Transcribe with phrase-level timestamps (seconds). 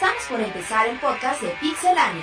[0.00, 2.22] Estamos por empezar el podcast de Pixelania.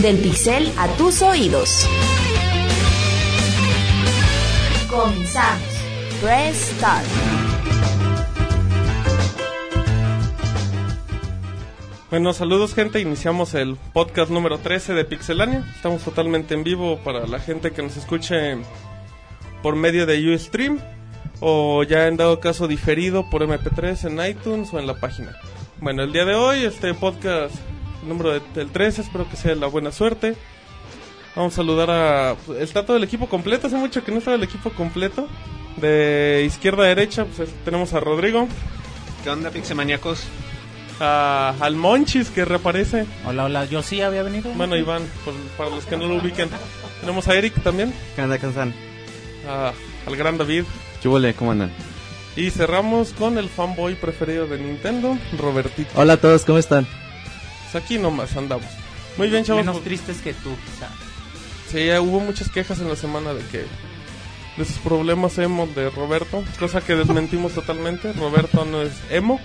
[0.00, 1.88] Del pixel a tus oídos.
[4.88, 5.66] Comenzamos.
[6.22, 7.43] Press Start.
[12.14, 15.64] Bueno, saludos gente, iniciamos el podcast número 13 de Pixelania.
[15.74, 18.56] Estamos totalmente en vivo para la gente que nos escuche
[19.64, 20.78] por medio de Ustream
[21.40, 25.34] o ya en dado caso diferido por MP3 en iTunes o en la página.
[25.80, 27.52] Bueno, el día de hoy este podcast
[28.06, 30.36] número de- del 13, espero que sea la buena suerte.
[31.34, 32.36] Vamos a saludar a...
[32.46, 35.26] pues, Está todo el equipo completo, hace mucho que no estaba el equipo completo.
[35.78, 38.46] De izquierda a derecha pues, es- tenemos a Rodrigo,
[39.24, 40.22] ¿Qué onda, Pixemaniacos?
[41.00, 43.06] A, al Monchis que reaparece.
[43.26, 44.50] Hola, hola, yo sí había venido.
[44.52, 46.48] Bueno, Iván, por- para los que no lo ubiquen.
[47.00, 48.74] Tenemos a Eric también, ¿Qué onda, Kansan?
[49.48, 49.72] a-
[50.06, 50.64] al gran David.
[51.02, 51.34] ¿Qué huele?
[51.34, 51.70] ¿Cómo andan?
[52.36, 55.90] Y cerramos con el fanboy preferido de Nintendo, Robertito.
[55.94, 56.86] Hola a todos, ¿cómo están?
[57.70, 58.66] Pues aquí nomás andamos.
[59.16, 59.62] Muy bien, chavos.
[59.62, 60.88] Menos pues, tristes que tú, quizá.
[61.70, 63.58] Sí, ya hubo muchas quejas en la semana de que
[64.56, 68.12] de esos problemas emo de Roberto, cosa que desmentimos totalmente.
[68.14, 69.40] Roberto no es emo,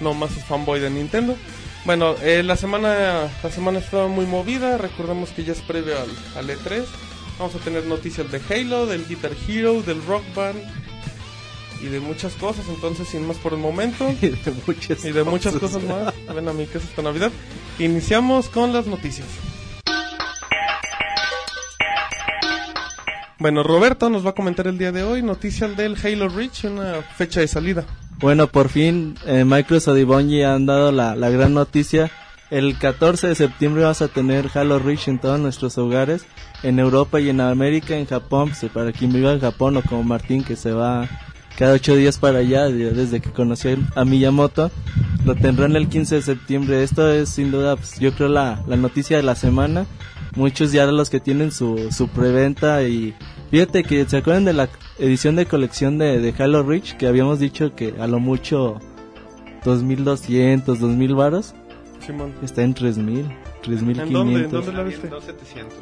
[0.00, 1.36] no más es fanboy de Nintendo.
[1.84, 6.10] Bueno, eh, la semana la semana estaba muy movida, recordemos que ya es previo al,
[6.36, 6.84] al E3.
[7.38, 10.58] Vamos a tener noticias de Halo, del Guitar Hero, del Rock Band
[11.82, 15.24] y de muchas cosas, entonces sin más por el momento Y de muchas, y de
[15.24, 16.14] muchas cosas más.
[16.34, 17.30] Ven a mi casa esta Navidad.
[17.78, 19.26] Iniciamos con las noticias.
[23.38, 27.02] Bueno, Roberto nos va a comentar el día de hoy noticias del Halo Reach, una
[27.02, 27.84] fecha de salida.
[28.18, 32.10] Bueno, por fin eh, Microsoft y Bungie han dado la, la gran noticia.
[32.50, 36.24] El 14 de septiembre vas a tener Halo Reach en todos nuestros hogares,
[36.62, 40.04] en Europa y en América, en Japón, pues, para quien viva en Japón o como
[40.04, 41.08] Martín que se va
[41.58, 44.70] cada ocho días para allá de- desde que conoció a Miyamoto,
[45.24, 46.82] lo tendrán el 15 de septiembre.
[46.84, 49.84] Esto es sin duda, pues, yo creo la, la noticia de la semana.
[50.36, 53.14] Muchos ya de los que tienen su, su preventa y
[53.50, 54.68] fíjate que se acuerdan de la
[54.98, 58.78] edición de colección de, de Halo Reach que habíamos dicho que a lo mucho
[59.64, 61.54] 2200, 2000 varos,
[62.04, 62.32] Simón.
[62.42, 64.44] está en 3000, ¿En dónde?
[64.44, 64.52] ¿En 3500.
[64.52, 65.08] dónde la viste?
[65.08, 65.74] 2700.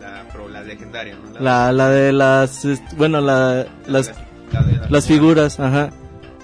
[0.00, 1.40] La, pero la legendaria, ¿no?
[1.40, 4.12] La, la de las, bueno, la, las,
[4.52, 5.90] la de la- las figuras, ajá.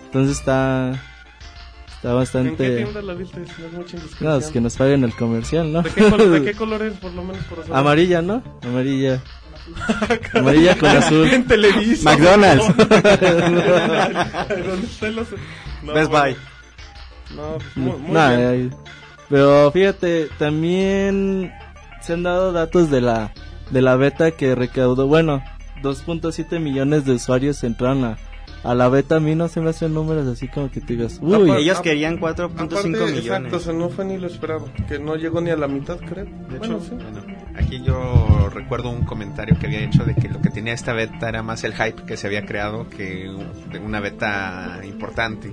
[0.06, 2.76] Entonces está, está ¿En qué bastante...
[2.84, 3.38] tienda la viste?
[3.40, 4.30] No es mucha indiscreción.
[4.30, 5.82] No, es que nos paguen el comercial, ¿no?
[5.82, 7.64] ¿De, qué col- de qué color es, por lo menos, por?
[7.74, 8.42] Amarilla, ¿no?
[8.62, 9.20] Amarilla.
[10.34, 11.28] Amarilla con azul.
[11.28, 12.10] En Televisa.
[12.10, 12.66] McDonald's.
[12.76, 15.28] ¿Dónde están los-
[15.82, 16.24] No, Best bueno.
[16.24, 16.36] Buy.
[17.36, 18.74] No, pues, muy, muy Nah, bien.
[19.28, 21.52] pero fíjate, también
[22.02, 23.32] se han dado datos de la
[23.70, 25.42] de la beta que recaudó, bueno,
[25.82, 28.18] 2.7 millones de usuarios entraron a,
[28.64, 29.16] a la beta.
[29.16, 31.80] A mí no se me hacen números así como que te digas, uy, Aparte- Ellos
[31.80, 33.18] querían 4.5 Aparte, millones.
[33.24, 34.68] Exacto, o sea, no fue ni lo esperado.
[34.88, 36.24] Que no llegó ni a la mitad, creo.
[36.24, 36.90] De Bueno, hecho, sí.
[36.94, 37.22] bueno,
[37.56, 41.28] aquí yo recuerdo un comentario que había hecho de que lo que tenía esta beta
[41.28, 43.28] era más el hype que se había creado que
[43.84, 45.52] una beta importante.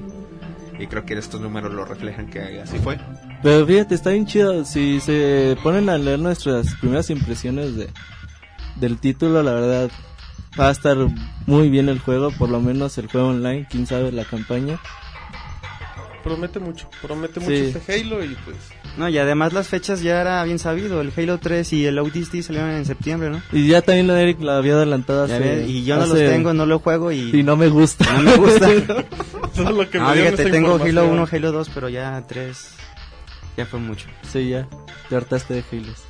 [0.80, 2.98] Y creo que estos números lo reflejan que así fue.
[3.44, 4.64] pero fíjate, está bien chido.
[4.64, 7.88] Si se ponen a leer nuestras primeras impresiones de
[8.78, 9.90] del título, la verdad
[10.58, 10.98] va a estar
[11.46, 14.80] muy bien el juego, por lo menos el juego online, quién sabe la campaña.
[16.24, 17.74] Promete mucho, promete mucho Sí.
[17.76, 18.58] este Halo y pues...
[18.98, 21.00] No, y además las fechas ya era bien sabido.
[21.00, 23.42] El Halo 3 y el ODST salieron en septiembre, ¿no?
[23.54, 26.28] Y ya también la Eric la había adelantado hace- ves, y yo no los hace-
[26.30, 27.30] tengo, no lo juego y...
[27.40, 28.12] Y no me gusta.
[28.14, 28.68] No me gusta.
[29.56, 30.76] Todo lo que No, me fíjate, tengo.
[30.76, 32.70] Halo 1, Halo 2, pero ya 3...
[33.56, 34.08] Ya fue mucho.
[34.30, 34.68] Sí, ya.
[35.08, 36.04] Te hartaste de Halos.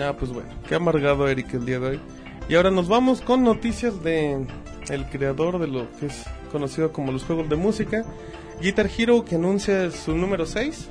[0.00, 2.00] Ah, pues bueno, qué amargado Eric el día de hoy.
[2.48, 4.46] Y ahora nos vamos con noticias de
[4.90, 8.04] el creador de lo que es conocido como los juegos de música,
[8.60, 10.88] Guitar Hero, que anuncia su número 6,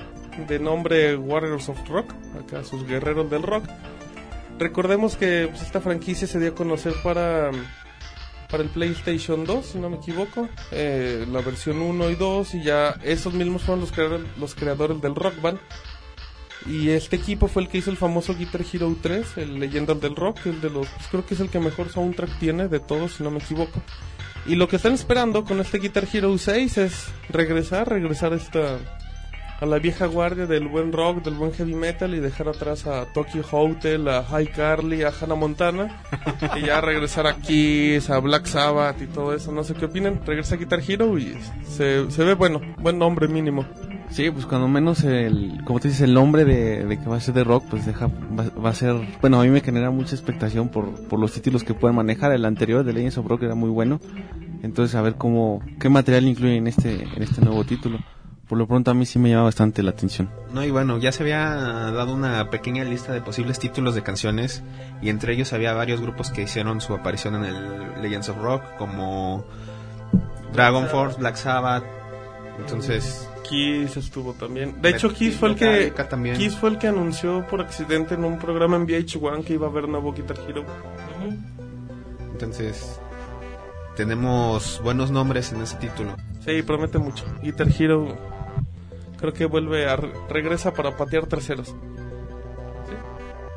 [0.47, 2.11] de nombre Warriors of Rock,
[2.43, 3.65] acá sus guerreros del rock.
[4.57, 7.51] Recordemos que pues, esta franquicia se dio a conocer para,
[8.49, 12.63] para el PlayStation 2, si no me equivoco, eh, la versión 1 y 2, y
[12.63, 13.91] ya esos mismos fueron los,
[14.37, 15.59] los creadores del Rock Band.
[16.65, 20.15] Y este equipo fue el que hizo el famoso Guitar Hero 3, el Leyendas del
[20.15, 23.15] Rock, el de los, pues, creo que es el que mejor soundtrack tiene de todos,
[23.15, 23.81] si no me equivoco.
[24.45, 28.77] Y lo que están esperando con este Guitar Hero 6 es regresar, regresar a esta
[29.63, 33.05] a la vieja guardia del buen rock, del buen heavy metal y dejar atrás a
[33.13, 36.03] Tokyo Hotel, a High Carly, a Hannah Montana
[36.57, 39.53] y ya regresar a Kiss, a Black Sabbath y todo eso.
[39.53, 40.19] No sé qué opinan.
[40.25, 43.65] Regresa Guitar Hero y se, se ve bueno, buen nombre mínimo.
[44.13, 47.19] Sí, pues cuando menos el, como te dices, el nombre de, de que va a
[47.19, 50.13] ser de rock, pues deja, va, va a ser, bueno, a mí me genera mucha
[50.13, 52.31] expectación por, por los títulos que pueden manejar.
[52.31, 53.99] El anterior de Legends of Rock era muy bueno,
[54.61, 57.97] entonces a ver cómo, qué material incluye en este, en este nuevo título.
[58.47, 60.29] Por lo pronto a mí sí me llama bastante la atención.
[60.53, 64.61] No, y bueno, ya se había dado una pequeña lista de posibles títulos de canciones
[65.01, 68.61] y entre ellos había varios grupos que hicieron su aparición en el Legends of Rock
[68.77, 69.43] como
[70.53, 71.83] Dragon Force, Black Sabbath.
[72.59, 74.81] Entonces, Kiss estuvo también.
[74.81, 76.37] De hecho, Kiss fue el que también.
[76.37, 79.69] Kiss fue el que anunció por accidente en un programa en VH1 que iba a
[79.69, 80.65] haber nuevo Guitar Hero.
[82.31, 82.99] entonces
[83.95, 86.15] tenemos buenos nombres en ese título.
[86.43, 87.25] Sí, promete mucho.
[87.41, 88.17] Guitar Hero
[89.17, 91.67] creo que vuelve a regresa para patear terceros.
[91.67, 92.95] Sí.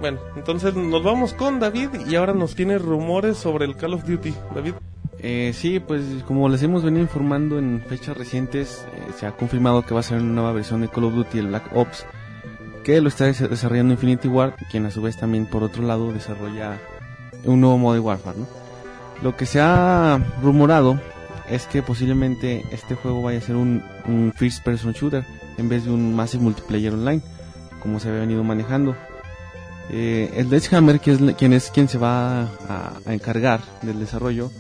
[0.01, 4.05] Bueno, entonces nos vamos con David y ahora nos tiene rumores sobre el Call of
[4.05, 4.35] Duty.
[4.55, 4.75] David.
[5.29, 9.83] Eh, sí, pues como les hemos venido informando en fechas recientes, eh, se ha confirmado
[9.85, 12.07] que va a ser una nueva versión de Call of Duty, el Black Ops,
[12.85, 16.13] que lo está des- desarrollando Infinity Ward, quien a su vez también por otro lado
[16.13, 16.79] desarrolla
[17.43, 18.47] un nuevo modo de Warfare, ¿no?
[19.21, 21.01] Lo que se ha rumorado
[21.51, 25.25] es que posiblemente este juego vaya a ser un, un first person shooter
[25.59, 27.21] en vez de un massive multiplayer online,
[27.83, 28.95] como se había venido manejando.
[29.91, 34.53] Eh, el Sledgehammer, que es quien es quien se va a, a encargar del desarrollo,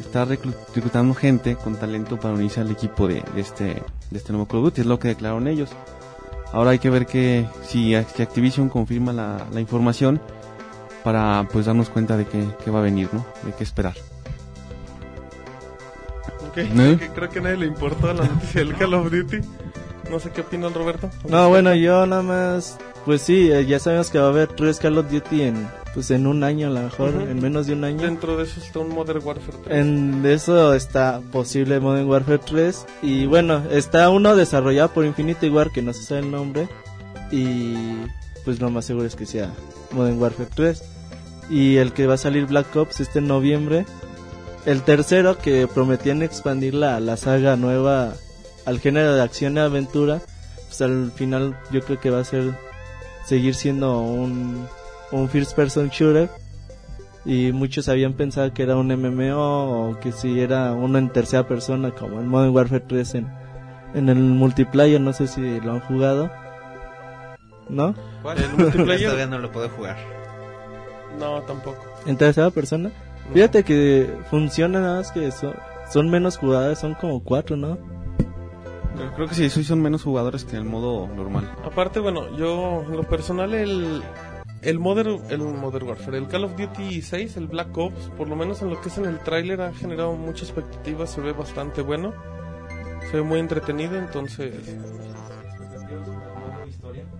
[0.00, 3.64] está reclu- reclutando gente con talento para unirse al equipo de, de este
[4.10, 5.70] de este nuevo Call of Duty, es lo que declararon ellos.
[6.52, 10.20] Ahora hay que ver que si, si Activision confirma la, la información
[11.02, 13.24] para pues darnos cuenta de que, que va a venir, ¿no?
[13.44, 13.94] De qué esperar.
[16.48, 16.82] Ok, ¿No?
[16.84, 19.38] creo, que, creo que a nadie le importó la noticia del Call of Duty.
[20.10, 21.10] No sé qué opina el Roberto.
[21.28, 24.78] No, bueno, yo nada más, pues sí, eh, ya sabemos que va a haber tres
[24.78, 27.84] Call of Duty en, pues en un año a lo mejor, en menos de un
[27.84, 28.02] año.
[28.02, 29.78] Dentro de eso está un Modern Warfare 3.
[29.78, 35.70] En eso está posible Modern Warfare 3 y bueno, está uno desarrollado por Infinity War
[35.70, 36.68] que no se sabe el nombre
[37.30, 37.74] y
[38.44, 39.52] pues lo más seguro es que sea
[39.92, 40.82] Modern Warfare 3
[41.48, 43.86] y el que va a salir Black Ops este noviembre.
[44.66, 48.14] El tercero que prometían expandir la, la saga nueva
[48.64, 50.22] al género de acción y aventura,
[50.66, 52.58] pues al final yo creo que va a ser
[53.26, 54.66] seguir siendo un,
[55.12, 56.28] un first person shooter
[57.24, 61.46] y muchos habían pensado que era un MMO o que si era uno en tercera
[61.48, 63.32] persona como el Modern Warfare 3 en,
[63.94, 66.30] en el multiplayer, no sé si lo han jugado.
[67.68, 67.94] ¿No?
[68.36, 69.04] El multiplayer.
[69.10, 69.96] Todavía no lo puedo jugar.
[71.18, 71.82] No, tampoco.
[72.06, 72.90] En tercera persona.
[73.32, 75.54] Fíjate que funciona nada más que son,
[75.90, 77.78] son menos jugadas, son como cuatro, ¿no?
[79.16, 81.50] Creo que sí, sí son menos jugadores que en el modo normal.
[81.64, 84.02] Aparte, bueno, yo en lo personal el
[84.64, 88.36] el Modern el Modern Warfare, el Call of Duty 6, el Black Ops, por lo
[88.36, 91.82] menos en lo que es en el tráiler ha generado mucha expectativa, se ve bastante
[91.82, 92.12] bueno.
[93.10, 94.54] Se ve muy entretenido, entonces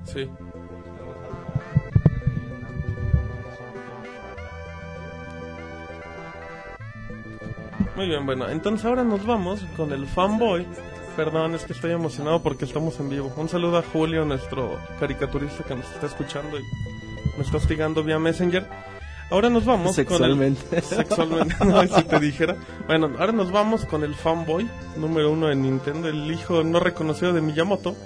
[0.05, 0.29] Sí.
[7.97, 10.67] Muy bien, bueno, entonces ahora nos vamos con el fanboy.
[11.17, 13.32] Perdón, es que estoy emocionado porque estamos en vivo.
[13.37, 16.62] Un saludo a Julio, nuestro caricaturista que nos está escuchando y
[17.37, 18.67] me está hostigando vía Messenger.
[19.31, 20.65] Ahora nos vamos Sexualmente.
[20.67, 20.85] con el...
[20.85, 21.57] Sexualmente.
[21.65, 22.57] no, si te dijera.
[22.87, 27.33] Bueno, ahora nos vamos con el fanboy número uno de Nintendo, el hijo no reconocido
[27.33, 27.97] de Miyamoto,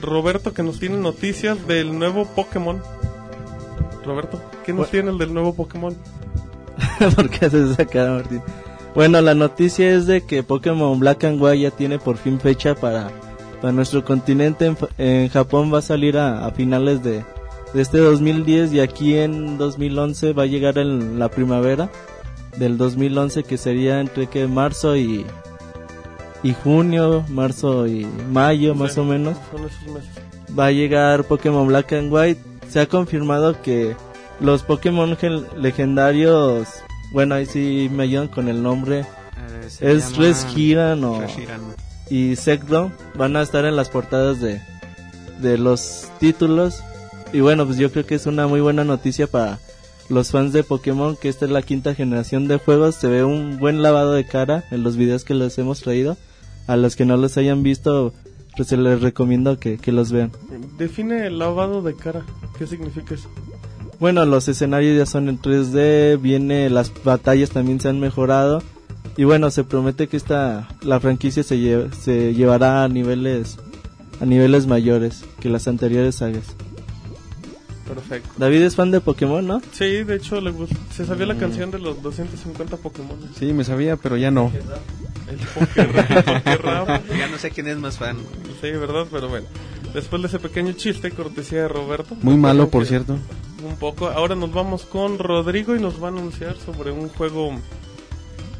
[0.00, 2.82] Roberto, que nos tiene noticias del nuevo Pokémon.
[4.04, 5.96] Roberto, ¿qué nos tiene el del nuevo Pokémon?
[7.14, 8.42] ¿Por qué haces esa cara, Martín?
[8.94, 12.74] Bueno, la noticia es de que Pokémon Black and White ya tiene por fin fecha
[12.74, 13.10] para,
[13.60, 14.66] para nuestro continente.
[14.66, 17.24] En, en Japón va a salir a, a finales de,
[17.74, 21.90] de este 2010 y aquí en 2011 va a llegar en la primavera
[22.58, 25.24] del 2011 que sería entre que marzo y,
[26.42, 30.10] y junio, marzo y mayo más o menos Son esos meses.
[30.58, 32.40] va a llegar Pokémon Black and White.
[32.68, 33.94] Se ha confirmado que
[34.40, 36.68] los Pokémon gen- legendarios,
[37.12, 41.60] bueno, ahí sí me ayudan con el nombre, Eh, es Reshiram o, Reshiram.
[42.10, 44.60] y Zekrom, van a estar en las portadas de,
[45.40, 46.82] de los títulos.
[47.32, 49.58] Y bueno, pues yo creo que es una muy buena noticia para
[50.08, 52.96] los fans de Pokémon, que esta es la quinta generación de juegos.
[52.96, 56.16] Se ve un buen lavado de cara en los videos que les hemos traído.
[56.66, 58.12] A los que no los hayan visto,
[58.56, 60.30] pues se les recomiendo que, que los vean.
[60.78, 62.22] Define el lavado de cara.
[62.58, 63.28] ¿Qué significa eso?
[63.98, 68.60] Bueno, los escenarios ya son en 3D, viene las batallas también se han mejorado
[69.16, 73.58] y bueno, se promete que esta la franquicia se, lle- se llevará a niveles
[74.20, 76.44] a niveles mayores que las anteriores sagas.
[77.94, 78.30] Perfecto.
[78.36, 79.60] David es fan de Pokémon, ¿no?
[79.72, 80.76] Sí, de hecho le gusta.
[80.94, 81.28] Se sabía Mm.
[81.28, 83.18] la canción de los 250 Pokémon.
[83.38, 84.50] Sí, me sabía, pero ya no.
[85.28, 85.38] El.
[87.18, 88.16] Ya no sé quién es más fan.
[88.60, 89.06] Sí, ¿verdad?
[89.10, 89.46] Pero bueno.
[89.94, 92.16] Después de ese pequeño chiste, cortesía de Roberto.
[92.22, 93.18] Muy malo, por Que- cierto.
[93.64, 94.08] Un poco.
[94.08, 97.52] Ahora nos vamos con Rodrigo y nos va a anunciar sobre un juego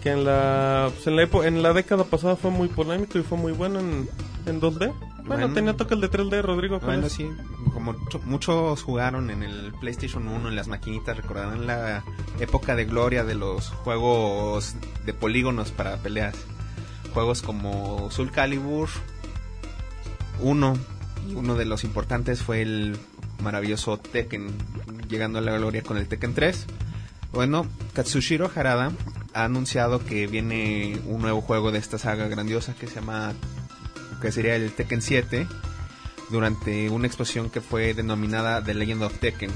[0.03, 3.23] que en la, pues en la, epo- en la década pasada fue muy polémico y
[3.23, 4.09] fue muy bueno en,
[4.47, 4.93] en 2D.
[5.25, 5.55] Bueno, Bueno.
[5.55, 6.79] tenía toque el de 3D, Rodrigo.
[6.81, 7.13] ¿cuál Bueno, es?
[7.13, 7.29] sí,
[7.73, 12.03] como muchos jugaron en el PlayStation 1, en las maquinitas, recordarán la
[12.41, 14.75] época de gloria de los juegos
[15.07, 16.35] de polígonos para peleas.
[17.15, 18.89] Juegos como Soul Calibur
[20.41, 20.75] 1,
[21.29, 22.97] y uno de los importantes fue el
[23.43, 24.49] maravilloso Tekken,
[25.09, 26.67] llegando a la gloria con el Tekken 3.
[27.33, 28.93] Bueno, Katsushiro Harada
[29.35, 33.33] ha anunciado que viene un nuevo juego de esta saga grandiosa que se llama
[34.23, 35.47] que sería el Tekken 7
[36.31, 39.51] durante una exposición que fue denominada The Legend of Tekken.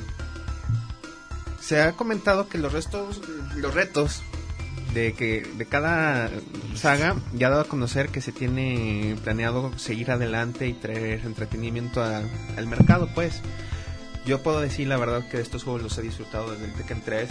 [1.61, 3.21] Se ha comentado que los restos,
[3.57, 4.23] los retos
[4.95, 6.31] de que de cada
[6.75, 12.03] saga ya ha dado a conocer que se tiene planeado seguir adelante y traer entretenimiento
[12.03, 12.23] a-
[12.57, 13.41] al mercado, pues.
[14.27, 17.29] Yo puedo decir la verdad que estos juegos los he disfrutado desde el Tekken 3,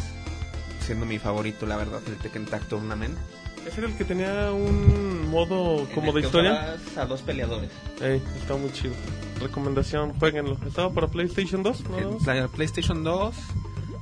[0.85, 3.17] siendo mi favorito, la verdad, el Tekken Tag Tournament.
[3.67, 6.75] Ese era el que tenía un modo como de historia.
[6.97, 7.71] A dos peleadores.
[8.01, 8.93] Ey, está muy chido.
[9.41, 10.57] Recomendación, jueguenlo.
[10.65, 11.83] ¿Estaba para PlayStation 2?
[11.89, 12.47] ¿no?
[12.49, 13.35] PlayStation 2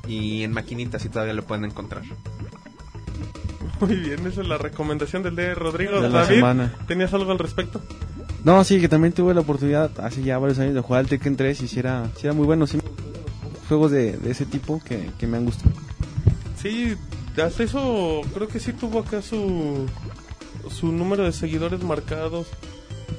[0.08, 2.04] y en maquinitas si todavía lo pueden encontrar.
[3.80, 6.00] Muy bien, esa es la recomendación del de Rodrigo.
[6.02, 6.74] De la David, semana.
[6.88, 7.82] ¿tenías algo al respecto?
[8.44, 11.36] No, sí, que también tuve la oportunidad hace ya varios años de jugar al Tekken
[11.38, 12.68] 3 y si era, sí era muy bueno.
[12.68, 12.80] Sí,
[13.68, 15.72] juegos de, de ese tipo que, que me han gustado.
[16.62, 16.96] Sí,
[17.42, 19.88] hasta eso creo que sí tuvo acá su,
[20.70, 22.48] su número de seguidores marcados.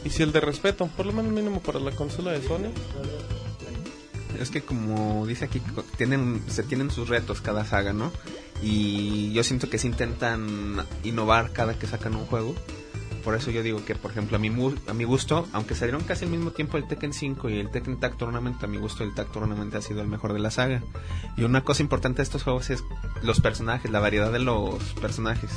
[0.04, 2.70] Y si el de respeto, por lo menos mínimo para la consola de Sony.
[4.38, 5.62] Es que como dice aquí,
[5.96, 8.12] tienen, se tienen sus retos cada saga, ¿no?
[8.62, 12.54] Y yo siento que se intentan innovar cada que sacan un juego.
[13.24, 14.48] Por eso yo digo que, por ejemplo, a mi,
[14.86, 17.98] a mi gusto, aunque salieron casi al mismo tiempo el Tekken 5 y el Tekken
[17.98, 20.82] Tag Tournament, a mi gusto el Tag Tournament ha sido el mejor de la saga.
[21.36, 22.84] Y una cosa importante de estos juegos es
[23.22, 25.50] los personajes, la variedad de los personajes.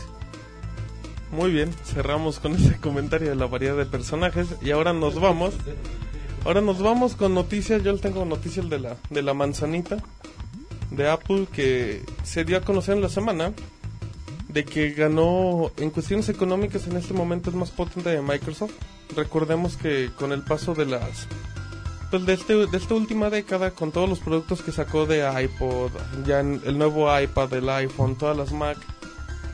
[1.32, 4.48] Muy bien, cerramos con ese comentario de la variedad de personajes.
[4.62, 5.54] Y ahora nos vamos.
[6.46, 7.84] Ahora nos vamos con noticias.
[7.84, 9.98] Yo tengo noticias de la, de la manzanita
[10.92, 13.54] de Apple que se dio a conocer en la semana.
[14.58, 18.72] De que ganó en cuestiones económicas en este momento es más potente de Microsoft.
[19.16, 21.28] Recordemos que con el paso de las
[22.10, 25.92] pues de, este, de esta última década, con todos los productos que sacó de iPod,
[26.26, 28.78] ya en- el nuevo iPad, el iPhone, todas las Mac,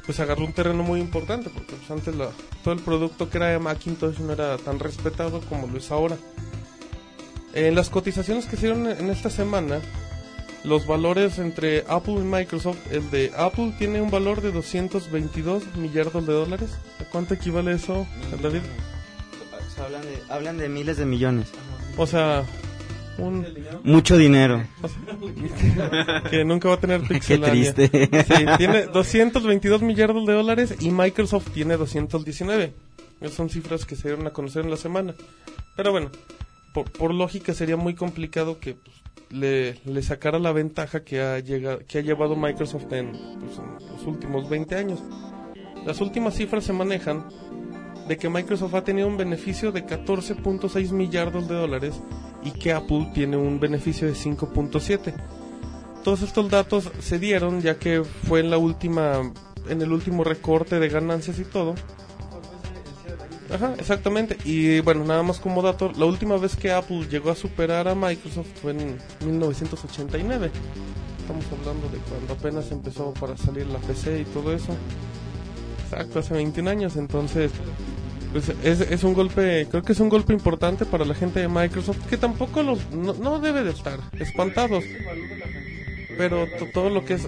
[0.05, 2.29] pues agarró un terreno muy importante, porque pues, antes la-
[2.63, 6.15] todo el producto que era de Macintosh no era tan respetado como lo es ahora.
[7.53, 9.81] En las cotizaciones que se dieron en esta semana,
[10.63, 16.25] los valores entre Apple y Microsoft, el de Apple tiene un valor de 222 millardos
[16.25, 16.71] de dólares.
[16.99, 18.07] ¿A cuánto equivale eso,
[18.41, 18.61] David?
[19.51, 21.49] O sea, hablan, de, hablan de miles de millones.
[21.97, 22.45] O sea,
[23.17, 23.45] un
[23.83, 24.63] Mucho dinero.
[26.29, 27.73] que nunca va a tener Qué Pixelania.
[27.73, 28.09] triste.
[28.27, 32.73] Sí, tiene 222 millardos de dólares y Microsoft tiene 219.
[33.21, 35.13] Esas son cifras que se dieron a conocer en la semana.
[35.75, 36.09] Pero bueno,
[36.73, 38.95] por, por lógica sería muy complicado que pues,
[39.29, 43.59] le, le sacara la ventaja que ha, llegado, que ha llevado Microsoft en, pues,
[43.91, 45.03] los últimos 20 años.
[45.85, 47.25] Las últimas cifras se manejan
[48.07, 52.01] de que Microsoft ha tenido un beneficio de 14.6 millardos de dólares
[52.43, 55.13] y que Apple tiene un beneficio de 5.7.
[56.03, 59.21] Todos estos datos se dieron ya que fue en la última
[59.69, 61.75] en el último recorte de ganancias y todo.
[63.49, 64.37] Ajá, exactamente.
[64.45, 67.95] Y bueno, nada más como dato, la última vez que Apple llegó a superar a
[67.95, 70.49] Microsoft fue en 1989.
[71.19, 74.75] Estamos hablando de cuando apenas empezó para salir la PC y todo eso.
[75.83, 77.51] Exacto, hace 21 años, entonces
[78.31, 81.47] pues es, es un golpe, creo que es un golpe importante para la gente de
[81.47, 84.83] Microsoft que tampoco los no, no debe de estar espantados.
[86.17, 87.27] Pero to- todo lo que es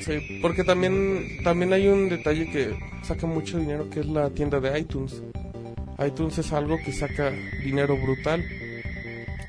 [0.00, 4.60] sí, porque también también hay un detalle que saca mucho dinero que es la tienda
[4.60, 5.22] de iTunes.
[6.04, 7.30] iTunes es algo que saca
[7.62, 8.44] dinero brutal.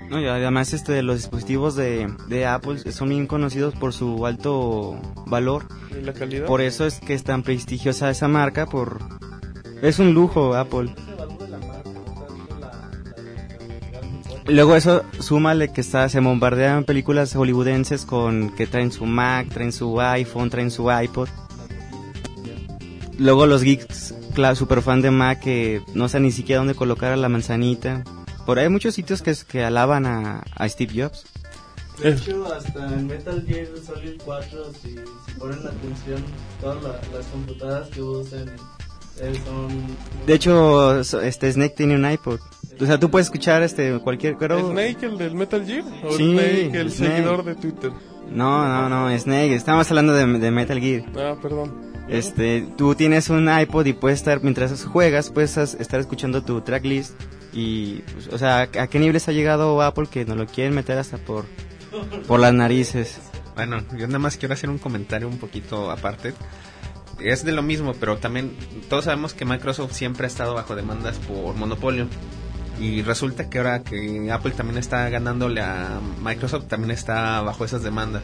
[0.10, 5.00] No, y además este, los dispositivos de, de Apple son bien conocidos por su alto
[5.26, 5.66] valor.
[5.92, 6.46] Y la calidad.
[6.46, 8.68] Por eso es que es tan prestigiosa esa marca.
[8.68, 9.00] por
[9.82, 10.94] Es un lujo Apple.
[14.48, 19.72] Luego eso, súmale que está, se bombardean películas hollywoodenses con que traen su Mac, traen
[19.72, 21.30] su iPhone, traen su iPod.
[23.18, 27.12] Luego los geeks, claro, super fan de Mac que no saben ni siquiera dónde colocar
[27.12, 28.04] a la manzanita.
[28.46, 31.26] Por ahí hay muchos sitios que, que alaban a, a Steve Jobs.
[32.04, 32.12] De Eh.
[32.14, 36.22] hecho, hasta en Metal Gear Solid 4, si, si ponen atención,
[36.62, 38.46] todas la- las computadoras que usan
[39.18, 42.42] Eh, son- De hecho, este Snake tiene un iPod.
[42.80, 45.84] O sea, tú puedes escuchar este cualquier creo- ¿Snake, el del Metal Gear?
[46.04, 47.14] ¿O Sí, Snake, el Snake.
[47.16, 47.92] seguidor de Twitter?
[48.30, 49.54] No, no, no, Snake.
[49.56, 51.04] Estamos hablando de, de Metal Gear.
[51.18, 51.94] Ah, perdón.
[52.08, 57.14] Este, tú tienes un iPod y puedes estar, mientras juegas, puedes estar escuchando tu tracklist.
[57.54, 60.98] Y, pues, o sea, ¿a qué niveles ha llegado Apple que nos lo quieren meter
[60.98, 61.46] hasta por,
[62.28, 63.20] por las narices?
[63.56, 66.34] Bueno, yo nada más quiero hacer un comentario un poquito aparte.
[67.20, 68.52] Es de lo mismo, pero también
[68.90, 72.08] todos sabemos que Microsoft siempre ha estado bajo demandas por monopolio.
[72.80, 77.84] Y resulta que ahora que Apple también está ganándole a Microsoft, también está bajo esas
[77.84, 78.22] demandas.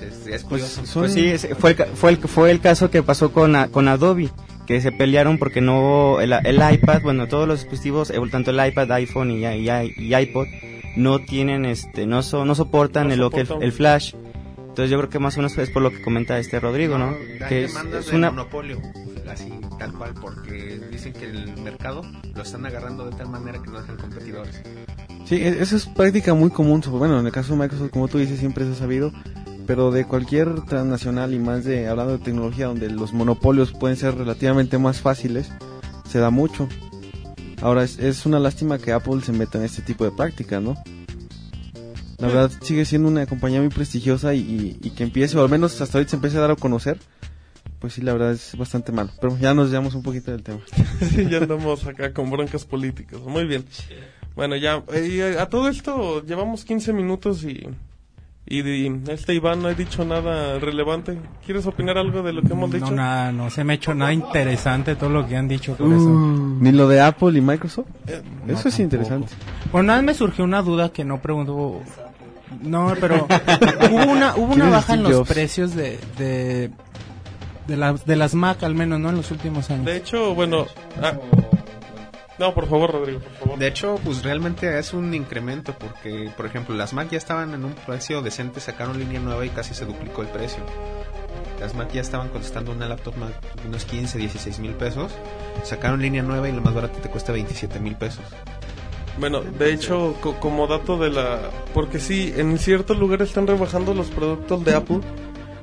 [0.00, 0.86] Entonces, es curioso.
[0.86, 4.30] son- Pues sí, fue el, fue el, fue el caso que pasó con, con Adobe,
[4.66, 8.66] que se pelearon porque no, el, el iPad, bueno, todos los dispositivos, eh, tanto el
[8.66, 9.68] iPad, iPhone y, y,
[9.98, 10.46] y iPod,
[10.96, 13.62] no tienen, este, no, so- no soportan No el, el, soportan.
[13.62, 14.14] el flash.
[14.74, 17.14] Entonces yo creo que más o menos es por lo que comenta este Rodrigo, ¿no?
[17.48, 18.32] Que es, es una...
[18.32, 18.82] monopolio,
[19.30, 22.02] así tal cual, porque dicen que el mercado
[22.34, 24.60] lo están agarrando de tal manera que no dejan competidores.
[25.26, 26.82] Sí, e- eso es práctica muy común.
[26.88, 29.12] Bueno, en el caso de Microsoft, como tú dices, siempre se ha sabido.
[29.64, 34.16] Pero de cualquier transnacional y más de hablando de tecnología, donde los monopolios pueden ser
[34.16, 35.52] relativamente más fáciles,
[36.08, 36.68] se da mucho.
[37.62, 40.74] Ahora es, es una lástima que Apple se meta en este tipo de prácticas, ¿no?
[42.26, 45.48] La verdad sigue siendo una compañía muy prestigiosa y, y- y que empiece, o al
[45.50, 46.98] menos hasta ahorita se empiece a dar a conocer,
[47.80, 49.10] pues sí, la verdad es bastante malo.
[49.20, 50.60] Pero ya nos llevamos un poquito del tema.
[51.00, 53.20] Sí, ya andamos acá con broncas políticas.
[53.20, 53.64] Muy bien.
[54.36, 57.68] Bueno, ya, eh, y a, a todo esto llevamos 15 minutos y,
[58.46, 61.18] y, de- este Iván no ha dicho nada relevante.
[61.44, 62.86] ¿Quieres opinar algo de lo que hemos dicho?
[62.86, 65.86] No, nada, no se me ha hecho nada interesante todo lo que han dicho por
[65.88, 66.08] Uh, eso.
[66.60, 67.86] Ni lo de Apple y Microsoft.
[68.08, 68.82] Eh, No, Eso es tampoco.
[68.82, 69.32] interesante.
[69.70, 71.80] Bueno, nada me surgió una duda que no preguntó.
[72.62, 73.26] No, pero
[73.90, 76.70] hubo una, hubo una ¿Quién es baja en los precios de, de,
[77.66, 79.10] de, las, de las Mac, al menos, ¿no?
[79.10, 79.86] En los últimos años.
[79.86, 80.66] de hecho, bueno...
[81.02, 81.14] ah,
[82.38, 83.58] no, por favor, Rodrigo, por favor.
[83.58, 87.64] De hecho, pues realmente es un incremento porque, por ejemplo, las Mac ya estaban en
[87.64, 90.58] un precio decente, sacaron línea nueva y casi se duplicó el precio.
[91.60, 93.32] Las Mac ya estaban costando una laptop Mac
[93.66, 95.12] unos 15, 16 mil pesos.
[95.62, 98.24] Sacaron línea nueva y lo más barato te cuesta 27 mil pesos.
[99.18, 101.50] Bueno, de hecho, co- como dato de la...
[101.72, 105.00] Porque sí, en ciertos lugares están rebajando los productos de Apple.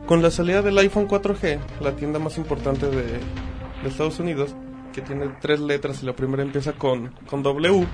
[0.05, 4.55] Con la salida del iPhone 4G, la tienda más importante de, de Estados Unidos,
[4.93, 7.85] que tiene tres letras y la primera empieza con, con W.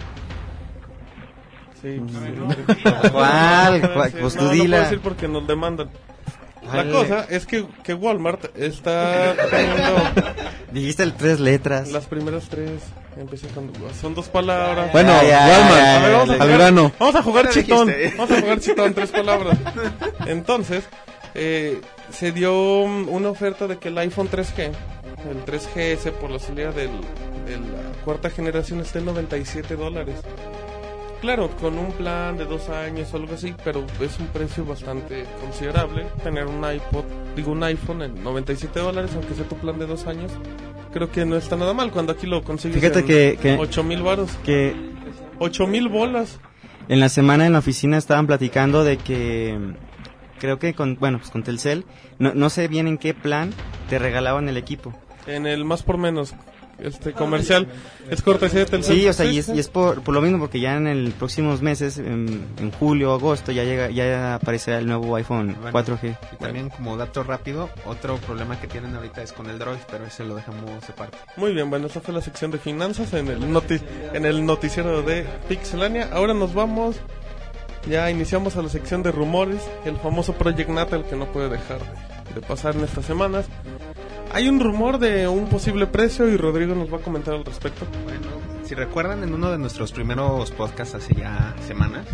[1.82, 2.84] Sí, pues, sí.
[3.12, 3.82] ¿Cuál?
[3.82, 4.65] No, Pues no, tú no dila.
[4.78, 5.89] puedo decir porque nos demandan.
[6.74, 9.96] La cosa es que, que Walmart está teniendo
[10.72, 11.91] Dijiste el tres letras.
[11.91, 12.82] las primeras tres.
[13.20, 14.92] Empieza con son dos palabras.
[14.92, 16.92] Bueno, Ay, ay, Walmart, ay, A ver, vamos a al grano.
[17.00, 17.94] Vamos a jugar Ya chitón.
[18.18, 19.58] Vamos a jugar chitón, tres palabras.
[20.28, 20.84] Entonces,
[21.34, 24.72] eh, se dio una oferta de que el iPhone 3G,
[25.30, 26.92] el 3GS por la salida del,
[27.46, 30.16] de la cuarta generación, esté en 97 dólares.
[31.22, 35.26] Claro, con un plan de dos años o algo así, pero es un precio bastante
[35.42, 36.06] considerable.
[36.24, 40.06] Tener un iPod, digo un iPhone en 97 dólares, aunque sea tu plan de dos
[40.06, 40.32] años,
[40.94, 43.84] creo que no está nada mal cuando aquí lo consigues Fíjate en que- que- 8
[43.84, 44.30] mil varos.
[44.46, 44.76] Que
[45.40, 46.40] 8 mil bolas.
[46.88, 49.58] En la semana en la oficina estaban platicando de que
[50.40, 51.84] creo que con bueno pues con Telcel
[52.20, 53.54] no, no sé bien en qué plan
[53.90, 54.94] te regalaban el equipo.
[55.26, 56.34] En el más por menos
[56.80, 57.68] este comercial
[58.10, 58.96] es cortesía de Telcel.
[58.98, 59.54] Sí, o sea, y es, sí.
[59.56, 63.13] y es por, por lo mismo porque ya en el próximos meses, en, en julio,
[63.13, 65.78] agosto, ya llega ya aparecerá el nuevo iPhone Bueno.
[65.78, 66.18] 4G.
[66.34, 70.06] Y también como dato rápido, otro problema que tienen ahorita es con el Droid, pero
[70.06, 71.18] ese lo dejamos aparte.
[71.36, 73.80] Muy bien, bueno, esta fue la sección de finanzas en el noti
[74.13, 76.10] en el noticiero de Pixelania.
[76.12, 76.98] Ahora nos vamos
[77.90, 81.80] ya iniciamos a la sección de rumores, el famoso Project Natal que no puede dejar
[81.80, 83.46] de, de pasar en estas semanas.
[84.34, 87.88] Hay un rumor de un posible precio y Rodrigo nos va a comentar al respecto.
[88.04, 88.28] Bueno,
[88.63, 92.06] si recuerdan en uno de nuestros primeros podcasts hace ya semanas,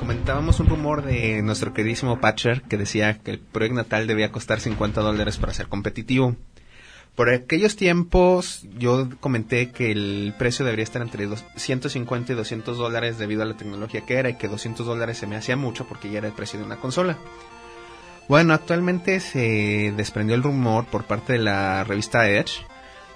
[0.00, 4.58] comentábamos un rumor de nuestro queridísimo Patcher que decía que el Project Natal debía costar
[4.60, 6.34] 50 dólares para ser competitivo.
[7.14, 12.76] Por aquellos tiempos yo comenté que el precio debería estar entre dos- 150 y 200
[12.76, 15.86] dólares debido a la tecnología que era y que 200 dólares se me hacía mucho
[15.86, 17.16] porque ya era el precio de una consola.
[18.28, 22.64] Bueno, actualmente se desprendió el rumor por parte de la revista Edge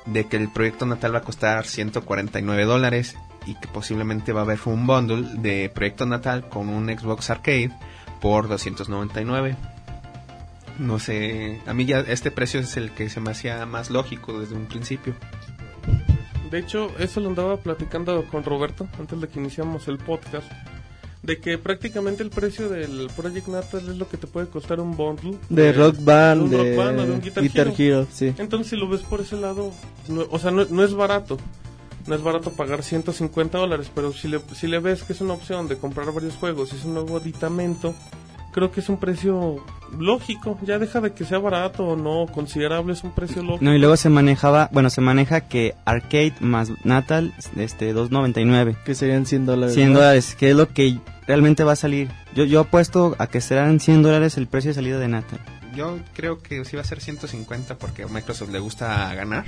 [0.05, 3.17] de que el proyecto natal va a costar 149 dólares
[3.47, 7.71] y que posiblemente va a haber un bundle de proyecto natal con un Xbox Arcade
[8.21, 9.57] por 299.
[10.79, 14.39] No sé, a mí ya este precio es el que se me hacía más lógico
[14.39, 15.15] desde un principio.
[16.51, 20.51] De hecho, eso lo andaba platicando con Roberto antes de que iniciamos el podcast.
[21.23, 24.97] De que prácticamente el precio del Project Natal es lo que te puede costar un
[24.97, 27.77] bundle De Rock Band, un de, Rock Band o de un Guitar, Guitar Hero.
[27.79, 28.33] Hero, sí.
[28.39, 29.73] Entonces, si lo ves por ese lado,
[30.09, 31.37] no- o sea, no, no es barato.
[32.07, 35.35] No es barato pagar 150 dólares, pero si le, si le ves que es una
[35.35, 37.95] opción de comprar varios juegos y es un nuevo aditamento,
[38.53, 39.57] creo que es un precio
[39.99, 40.59] lógico.
[40.63, 43.65] Ya deja de que sea barato o no, considerable, es un precio lógico.
[43.65, 48.77] No, y luego se manejaba, bueno, se maneja que Arcade más Natal, este, 2.99.
[48.85, 49.75] Que serían 100 dólares.
[49.75, 49.99] 100 ¿no?
[50.01, 52.11] dólares, que es lo que realmente va a salir.
[52.35, 55.41] Yo, yo apuesto a que serán 100 dólares el precio de salida de Natal.
[55.75, 59.45] Yo creo que sí va a ser 150 porque a Microsoft le gusta ganar.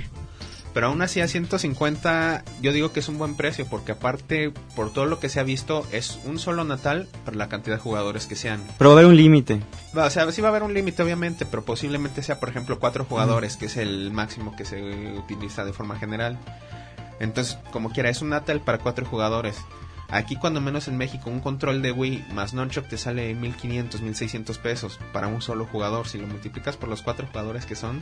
[0.73, 4.93] Pero aún así a 150 yo digo que es un buen precio porque aparte por
[4.93, 8.25] todo lo que se ha visto es un solo Natal para la cantidad de jugadores
[8.25, 8.63] que sean.
[8.77, 9.61] Pero va a haber un límite.
[9.93, 13.03] O sea, sí va a haber un límite obviamente, pero posiblemente sea por ejemplo cuatro
[13.03, 14.81] jugadores, que es el máximo que se
[15.17, 16.37] utiliza de forma general.
[17.19, 19.57] Entonces, como quiera, es un Natal para cuatro jugadores.
[20.11, 24.57] Aquí, cuando menos en México, un control de Wii más Nunchuk te sale 1500, 1600
[24.57, 26.07] pesos para un solo jugador.
[26.07, 28.01] Si lo multiplicas por los cuatro jugadores que son,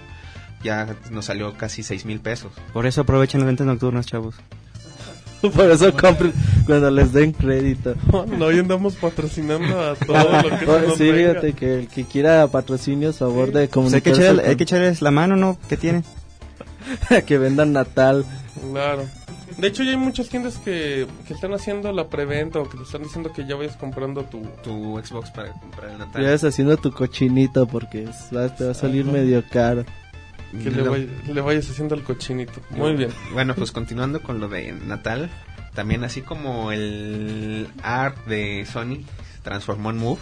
[0.63, 2.51] ya nos salió casi 6000 pesos.
[2.73, 4.35] Por eso aprovechen las ventas nocturnas, chavos.
[5.41, 6.33] Por eso compren
[6.65, 7.95] cuando les den crédito.
[8.27, 11.29] No, hoy andamos patrocinando a todo lo que se nos sí, venga.
[11.31, 14.55] fíjate que el que quiera patrocinios, favor de Pues hay, que comunicarse echarle- con- hay
[14.57, 15.57] que echarles la mano, ¿no?
[15.69, 16.03] ¿Qué tiene?
[17.25, 18.25] que vendan Natal.
[18.71, 19.05] Claro.
[19.57, 22.83] De hecho, ya hay muchas tiendas que, que están haciendo la preventa o que te
[22.83, 24.41] están diciendo que ya vayas comprando tu...
[24.63, 26.23] Tu Xbox para comprar el Natal.
[26.23, 29.85] Ya vas haciendo tu cochinito porque es- te va a salir medio caro.
[30.51, 32.59] Que le, Lo- vay- le vayas haciendo al cochinito.
[32.71, 33.11] Muy bien.
[33.33, 35.29] Bueno, pues continuando con lo de Natal,
[35.75, 39.03] también así como el art de Sony
[39.35, 40.19] se transformó en Move,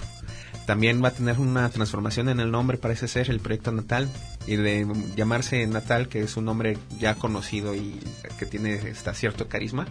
[0.65, 4.09] también va a tener una transformación en el nombre, parece ser el proyecto Natal,
[4.47, 4.85] y de
[5.15, 7.97] llamarse Natal, que es un nombre ya conocido y
[8.37, 9.87] que tiene hasta cierto carisma,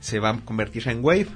[0.00, 1.28] se va a convertir en Wave.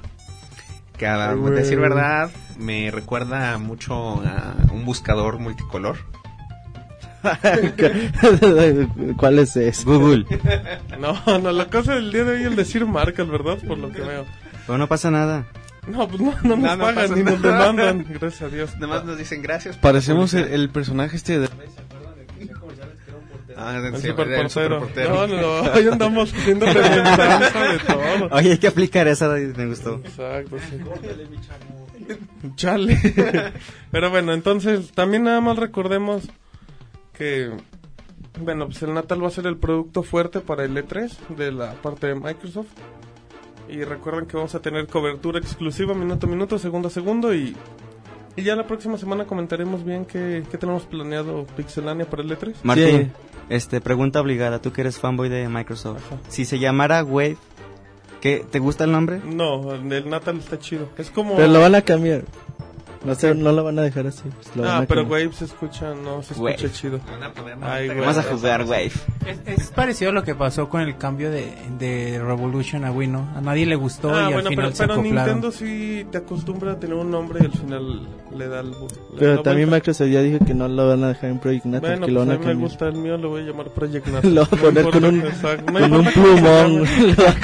[0.98, 3.94] Que a decir verdad, me recuerda mucho
[4.26, 5.96] a un buscador multicolor.
[9.16, 9.84] ¿Cuál es ese?
[9.84, 10.26] Google.
[10.98, 13.58] No, no, la cosa del día de hoy es el decir marcas, ¿verdad?
[13.66, 14.24] Por lo que veo.
[14.66, 15.46] Pero no pasa nada.
[15.86, 18.74] No, pues no, no nos No, no pagan ni nos demandan, gracias a Dios.
[18.74, 19.76] Nada más nos dicen gracias.
[19.76, 21.48] Parecemos el, el personaje este de...
[23.58, 24.48] Ah, El sí, superportero.
[24.50, 25.14] superportero.
[25.14, 28.28] No, no, no, hoy andamos haciendo remembranza de todo.
[28.32, 30.02] Oye, hay que aplicar esa, me gustó.
[30.04, 30.76] Exacto, sí.
[32.56, 32.98] Chale.
[33.90, 36.24] Pero bueno, entonces también nada más recordemos
[37.16, 37.50] que,
[38.40, 41.72] bueno, pues el Natal va a ser el producto fuerte para el E3 de la
[41.74, 42.68] parte de Microsoft.
[43.68, 47.56] Y recuerden que vamos a tener cobertura exclusiva minuto a minuto, segundo a segundo y,
[48.36, 52.54] y ya la próxima semana comentaremos bien qué, qué tenemos planeado Pixelania para el E3.
[52.62, 53.10] Martín, Sí.
[53.48, 55.98] este, pregunta obligada, tú que eres fanboy de Microsoft.
[56.06, 56.20] Ajá.
[56.28, 57.36] Si se llamara Wave,
[58.20, 59.20] ¿qué, ¿te gusta el nombre?
[59.24, 60.88] No, el Natal está chido.
[60.96, 61.34] Es como...
[61.34, 62.22] Pero lo van a cambiar.
[63.06, 64.22] No sé, no lo van a dejar así.
[64.24, 65.22] pues Ah, a pero cambiar.
[65.26, 66.70] Wave se escucha, no, se escucha Wave.
[66.72, 67.00] chido.
[67.62, 67.88] Ay.
[67.88, 68.92] Vamos a jugar Wave.
[69.26, 73.08] Es, es parecido a lo que pasó con el cambio de, de Revolution a Wii,
[73.08, 73.28] ¿no?
[73.36, 75.02] A nadie le gustó Ah, y bueno, al final pero, se pero.
[75.02, 78.70] Nintendo sí te acostumbra a tener un nombre y al final le da el...
[78.70, 78.76] le
[79.18, 79.90] Pero da también vuelta.
[79.90, 82.20] Microsoft ya dijo que no lo van a dejar en Project Natal, Bueno, que lo
[82.24, 82.68] pues van a a mí me cambiar.
[82.70, 84.34] gusta el mío, lo voy a llamar Project Natal.
[84.34, 85.24] Lo voy a No poner con un, no
[85.80, 86.82] con un se plumón.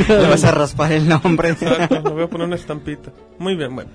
[0.08, 1.50] Le vas a raspar el nombre.
[1.50, 3.10] Exacto, le voy a poner una estampita.
[3.38, 3.90] Muy bien, bueno.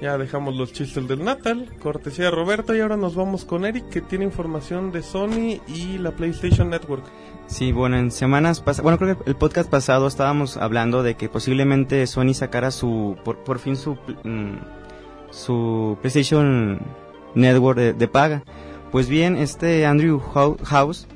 [0.00, 3.88] Ya dejamos los chistes del Natal, cortesía de Roberto, y ahora nos vamos con Eric,
[3.88, 7.02] que tiene información de Sony y la PlayStation Network.
[7.48, 11.28] Sí, bueno, en semanas pasadas, bueno, creo que el podcast pasado estábamos hablando de que
[11.28, 14.58] posiblemente Sony sacara su, por, por fin su, mm,
[15.30, 16.78] su PlayStation
[17.34, 18.44] Network de, paga.
[18.92, 21.08] Pues bien, este Andrew Hou- House,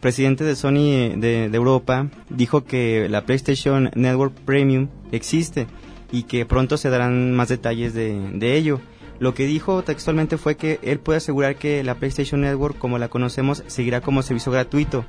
[0.00, 5.66] presidente de Sony de, de Europa, dijo que la PlayStation Network Premium existe
[6.10, 8.80] y que pronto se darán más detalles de, de ello.
[9.18, 13.08] Lo que dijo textualmente fue que él puede asegurar que la PlayStation Network, como la
[13.08, 15.04] conocemos, seguirá como servicio gratuito,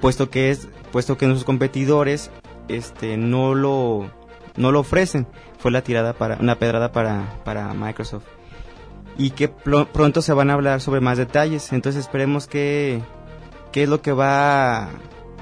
[0.00, 2.30] puesto que es, puesto que nuestros competidores,
[2.68, 4.10] este, no lo,
[4.56, 5.26] no lo ofrecen.
[5.58, 8.24] Fue la tirada para, una pedrada para, para Microsoft.
[9.18, 11.72] Y que pronto se van a hablar sobre más detalles.
[11.72, 13.02] Entonces esperemos que,
[13.72, 14.88] qué es lo que va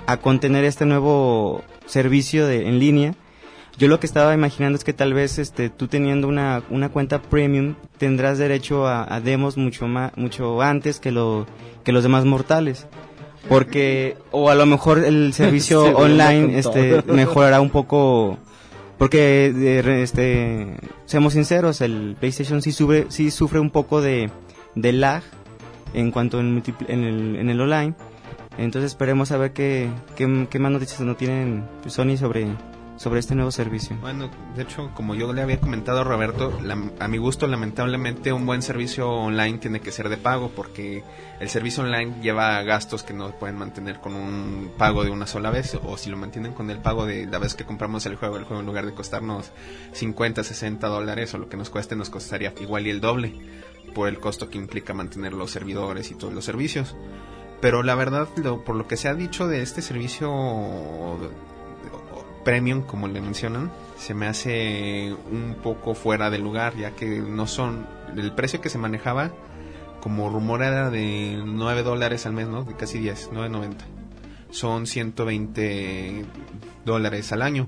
[0.07, 3.15] a contener este nuevo servicio de, en línea.
[3.79, 7.23] Yo lo que estaba imaginando es que tal vez este tú teniendo una, una cuenta
[7.23, 11.47] premium tendrás derecho a, a demos mucho más mucho antes que lo
[11.85, 12.89] que los demás mortales.
[13.49, 18.37] Porque o a lo mejor el servicio online este mejorará un poco
[18.99, 24.29] porque este seamos sinceros, el PlayStation sí sufre sí sufre un poco de,
[24.75, 25.23] de lag
[25.95, 27.95] en cuanto en, en el en el online.
[28.59, 32.49] Entonces esperemos a ver qué, qué, qué más noticias no tienen Sony sobre
[32.99, 33.97] sobre este nuevo servicio.
[34.01, 38.33] Bueno, de hecho, como yo le había comentado a Roberto, la- a mi gusto, lamentablemente,
[38.33, 41.05] un buen servicio online tiene que ser de pago porque
[41.41, 45.51] el servicio online lleva gastos que no pueden mantener con un pago de una sola
[45.51, 48.37] vez o si lo mantienen con el pago de la vez que compramos el juego,
[48.37, 49.53] el juego en lugar de costarnos
[49.93, 53.33] 50, 60 dólares o lo que nos cueste, nos costaría igual y el doble
[53.95, 56.97] por el costo que implica mantener los servidores y todos los servicios.
[57.61, 60.29] Pero la verdad, lo- por lo que se ha dicho de este servicio
[62.49, 67.47] premium, como le mencionan, se me hace un poco fuera de lugar, ya que no
[67.47, 67.87] son.
[68.17, 69.33] El precio que se manejaba,
[70.01, 72.65] como rumor, era de 9 dólares al mes, ¿no?
[72.65, 73.75] De casi 10, 9.90.
[74.49, 76.25] Son 120
[76.87, 77.67] dólares al año.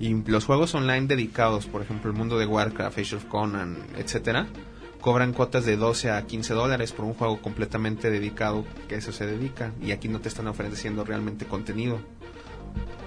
[0.00, 4.46] Y los juegos online dedicados, por ejemplo, el mundo de Warcraft, Age of Conan, etcétera,
[5.02, 9.26] cobran cuotas de 12 a 15 dólares por un juego completamente dedicado que eso se
[9.26, 9.74] dedica.
[9.82, 11.98] Y aquí no te están ofreciendo realmente contenido.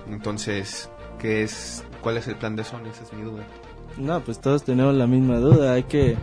[0.07, 0.87] Entonces,
[1.25, 2.85] ¿qué es, ¿cuál es el plan de Sony?
[2.91, 3.43] Esa es mi duda.
[3.97, 5.73] No, pues todos tenemos la misma duda.
[5.73, 6.15] Hay que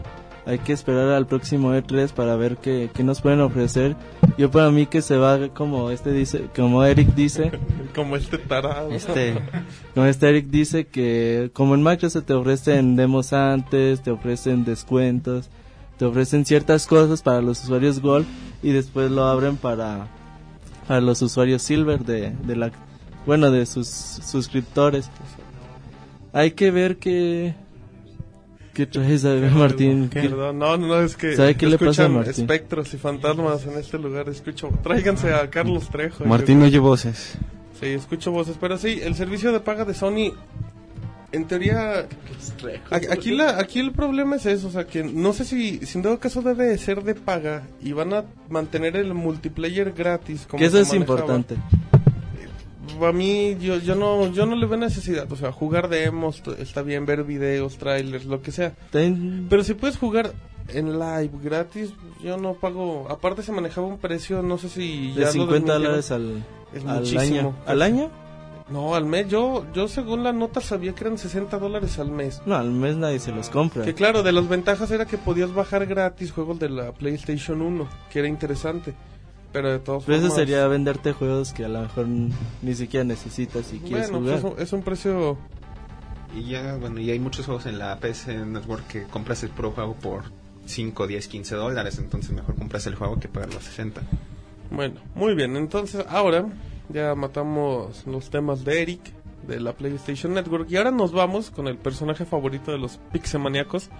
[0.47, 3.97] hay que esperar al próximo E3 para ver qué, qué nos pueden ofrecer.
[4.39, 7.51] Yo para mí que se va como este dice, como Eric dice,
[7.97, 8.91] Como este tarado.
[8.93, 9.35] Este,
[9.95, 15.51] como este Eric dice que como en Microsoft te ofrecen demos antes, te ofrecen descuentos,
[15.99, 18.27] te ofrecen ciertas cosas para los usuarios Gold
[18.63, 20.07] y después lo abren para
[20.87, 22.71] para los usuarios Silver de, de la
[23.27, 25.11] bueno de sus suscriptores.
[26.33, 27.55] Hay que ver qué
[28.75, 30.09] qué traes a Martín.
[30.09, 32.31] ¿Qué- Perdón, no, no, es que ¿Sabe qué le pasa a escuchan Martín?
[32.45, 34.29] espectros y fantasmas en este lugar.
[34.31, 36.25] Escucho, tráiganse a Carlos Trejo.
[36.25, 37.35] Martín no oye voces.
[37.79, 40.33] Sí, escucho voces, pero sí, el servicio de paga de Sony,
[41.33, 42.07] en teoría,
[43.11, 46.03] aquí la, aquí el problema es eso, o sea, que no sé si, si en
[46.05, 50.47] todo caso debe de ser de paga y van a mantener el multiplayer gratis.
[50.49, 51.19] Como que eso es manejaba.
[51.21, 51.57] importante.
[53.03, 56.83] A mí, yo, yo no, yo no le veo necesidad, o sea, jugar demos, está
[56.83, 58.73] bien, ver videos, trailers, lo que sea.
[58.91, 60.33] Ten- Pero si puedes jugar
[60.69, 61.93] en live gratis,
[62.23, 63.07] yo no pago.
[63.11, 65.83] Aparte se manejaba un precio, no sé si de ya lo 50 desmintieron.
[65.83, 67.39] dólares al, Es al muchísimo.
[67.41, 67.55] año.
[67.67, 68.11] ¿Al año?
[68.69, 69.29] No, al mes.
[69.29, 72.41] Yo, yo según la nota sabía que eran 60 dólares al mes.
[72.47, 73.85] No, al mes nadie se los compra.
[73.85, 77.87] Que claro, de las ventajas era que podías bajar gratis juegos de la PlayStation 1,
[78.11, 78.95] que era interesante.
[79.53, 80.39] Pero de todas Pero eso formas...
[80.39, 84.41] sería venderte juegos que a lo mejor ni siquiera necesitas si quieres Bueno, jugar.
[84.41, 85.39] pues es un- es un precio...
[86.35, 89.73] Y ya, bueno, y hay muchos juegos en la PC Network que compras el puro
[89.73, 90.23] juego por
[90.65, 91.99] 5, 10, 15 dólares.
[91.99, 94.01] Entonces mejor compras el juego que pagar los 60.
[94.71, 95.55] Bueno, muy bien.
[95.57, 96.47] Entonces, ahora
[96.89, 99.01] ya matamos los temas de Eric,
[99.47, 100.71] de la PlayStation Network.
[100.71, 103.91] Y ahora nos vamos con el personaje favorito de los pixemaníacos.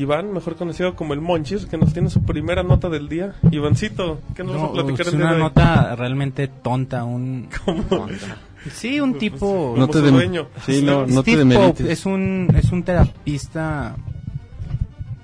[0.00, 3.34] Iván, mejor conocido como el Monchis, que nos tiene su primera nota del día.
[3.50, 5.42] Ivancito, ¿qué nos vas No, a platicar es el día una de hoy?
[5.48, 7.48] nota realmente tonta, un
[8.72, 10.48] sí, un tipo Como No te su dem- dueño.
[10.66, 11.70] Sí, no, no te Steve demerites.
[11.80, 13.96] Pope es un es un terapista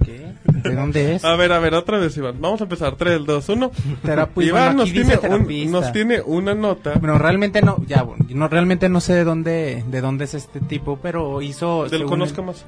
[0.04, 0.34] ¿Qué?
[0.44, 1.24] ¿De dónde es?
[1.24, 2.38] A ver, a ver, otra vez, Iván.
[2.38, 2.94] Vamos a empezar.
[2.96, 3.70] 3, 2, 1.
[4.04, 5.70] Terapi- Iván bueno, nos, tiene un- terapista.
[5.70, 9.82] nos tiene una nota Bueno, realmente no, ya, bueno, no realmente no sé de dónde
[9.88, 12.66] de dónde es este tipo, pero hizo del Conozca Más.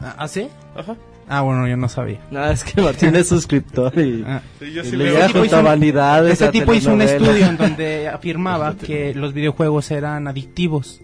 [0.00, 0.48] ¿Ah, ¿Ah, sí?
[0.74, 0.96] Ajá.
[1.34, 2.20] Ah, bueno, yo no sabía.
[2.30, 4.42] No, es que Martín es suscriptor y, Ah.
[4.58, 5.12] Sí, yo y sí le
[5.46, 6.32] hizo vanidades.
[6.32, 11.00] Este tipo hizo un estudio en donde afirmaba que los videojuegos eran adictivos.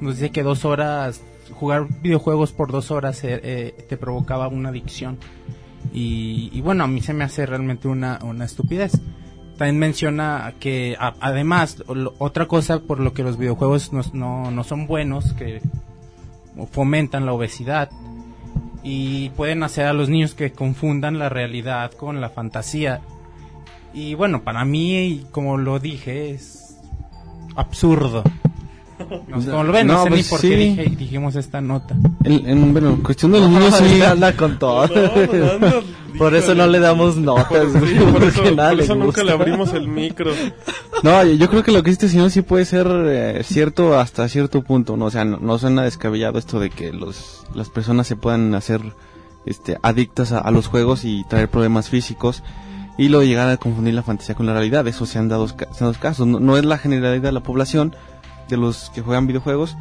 [0.00, 1.22] Nos dice que dos horas,
[1.52, 5.16] jugar videojuegos por dos horas eh, eh, te provocaba una adicción.
[5.94, 9.00] Y, y bueno, a mí se me hace realmente una, una estupidez.
[9.56, 14.50] También menciona que a- además, lo- otra cosa por lo que los videojuegos no, no,
[14.50, 15.62] no son buenos, que
[16.70, 17.88] fomentan la obesidad
[18.84, 23.00] y pueden hacer a los niños que confundan la realidad con la fantasía.
[23.94, 26.76] Y bueno, para mí, como lo dije, es
[27.56, 28.22] absurdo.
[29.28, 30.48] No sé cómo lo ven, no, No, sé pues ni por sí.
[30.50, 31.96] qué dije- dijimos esta nota.
[32.24, 34.02] En, en- bueno, cuestión de los niños sí.
[34.02, 34.86] anda con todo.
[34.86, 35.74] No, anda,
[36.18, 37.66] Por eso no le damos notas.
[37.66, 40.32] Por, sí, eso, nada por le eso nunca le abrimos el micro.
[41.02, 44.62] No, yo creo que lo que este señor sí puede ser eh, cierto hasta cierto
[44.62, 45.06] punto, ¿no?
[45.06, 48.80] O sea, no, no suena descabellado esto de que los, las personas se puedan hacer
[49.46, 52.42] este, adictas a, a los juegos y traer problemas físicos
[52.96, 54.86] y luego llegar a confundir la fantasía con la realidad.
[54.86, 56.26] Eso se han dado, se han dado casos.
[56.26, 57.94] No, no es la generalidad de la población
[58.48, 59.76] de los que juegan videojuegos,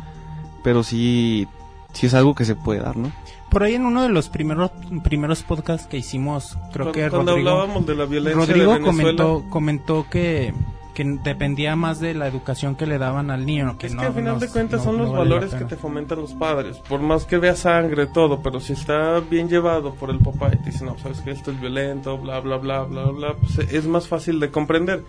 [0.64, 1.48] pero sí,
[1.94, 3.12] sí es algo que se puede dar, ¿no?
[3.54, 4.72] Por ahí en uno de los primeros
[5.04, 8.82] primeros podcasts que hicimos, creo Cuando, que cuando Rodrigo, hablábamos de la violencia Rodrigo de
[8.82, 10.54] comentó, comentó que,
[10.96, 13.78] que dependía más de la educación que le daban al niño.
[13.78, 15.66] Que es no- que al final de cuentas no- son no los vale valores que
[15.66, 16.78] te fomentan los padres.
[16.80, 20.58] Por más que vea sangre, todo, pero si está bien llevado por el papá y
[20.58, 23.86] te dice, no, sabes que esto es violento, bla, bla, bla, bla, bla, pues es
[23.86, 25.04] más fácil de comprender.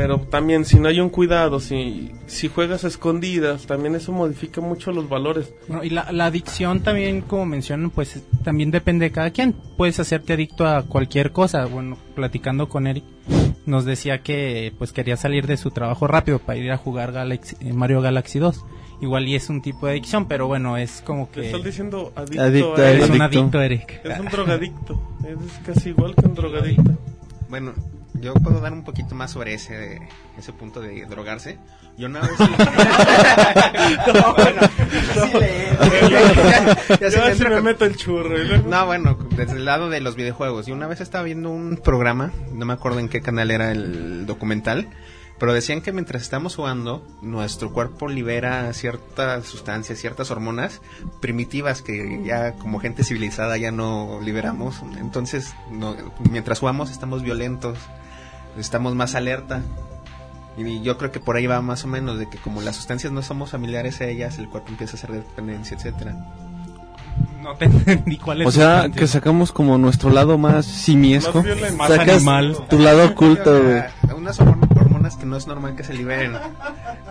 [0.00, 4.60] Pero también si no hay un cuidado, si, si juegas a escondidas, también eso modifica
[4.60, 5.52] mucho los valores.
[5.66, 9.54] Bueno, y la, la adicción también, como mencionan, pues también depende de cada quien.
[9.76, 11.64] Puedes hacerte adicto a cualquier cosa.
[11.66, 13.04] Bueno, platicando con Eric,
[13.66, 17.56] nos decía que pues quería salir de su trabajo rápido para ir a jugar Galaxy-
[17.60, 18.64] eh, Mario Galaxy 2.
[19.00, 22.12] Igual y es un tipo de adicción, pero bueno, es como Te que estás diciendo
[22.16, 23.10] adicto, Adicto a a eres él.
[23.16, 23.40] un adicto.
[23.58, 24.00] adicto, Eric.
[24.04, 25.02] Es un drogadicto.
[25.24, 26.98] Es casi igual que un drogadicto.
[27.48, 27.74] Bueno,
[28.20, 30.00] yo puedo dar un poquito más sobre ese,
[30.36, 31.58] ese punto de drogarse.
[31.96, 32.30] Yo una vez...
[34.14, 34.60] no, bueno,
[35.14, 35.68] sí le-
[36.10, 38.38] ya- ya se Yo me así meto el churro.
[38.40, 40.68] y luego- No, bueno, desde el lado de los videojuegos.
[40.68, 44.26] Y una vez estaba viendo un programa, no me acuerdo en qué canal era el
[44.26, 44.88] documental,
[45.38, 50.80] pero decían que mientras estamos jugando, nuestro cuerpo libera ciertas sustancias, ciertas hormonas
[51.20, 54.82] primitivas que ya como gente civilizada ya no liberamos.
[54.98, 55.96] Entonces, no-
[56.30, 57.78] mientras jugamos estamos violentos,
[58.56, 59.62] estamos más alerta.
[60.56, 63.12] Y yo creo que por ahí va más o menos, de que como las sustancias
[63.12, 66.16] no somos familiares a ellas, el cuerpo empieza a hacer dependencia, etcétera.
[67.42, 71.34] No te entendí cuál es O sea, que sacamos como nuestro lado más simiesco.
[71.38, 71.76] Más violento.
[71.76, 72.56] Más Sacas animal.
[72.68, 73.82] tu lado oculto, güey.
[74.16, 76.32] Unas hormon- hormonas que no es normal que se liberen.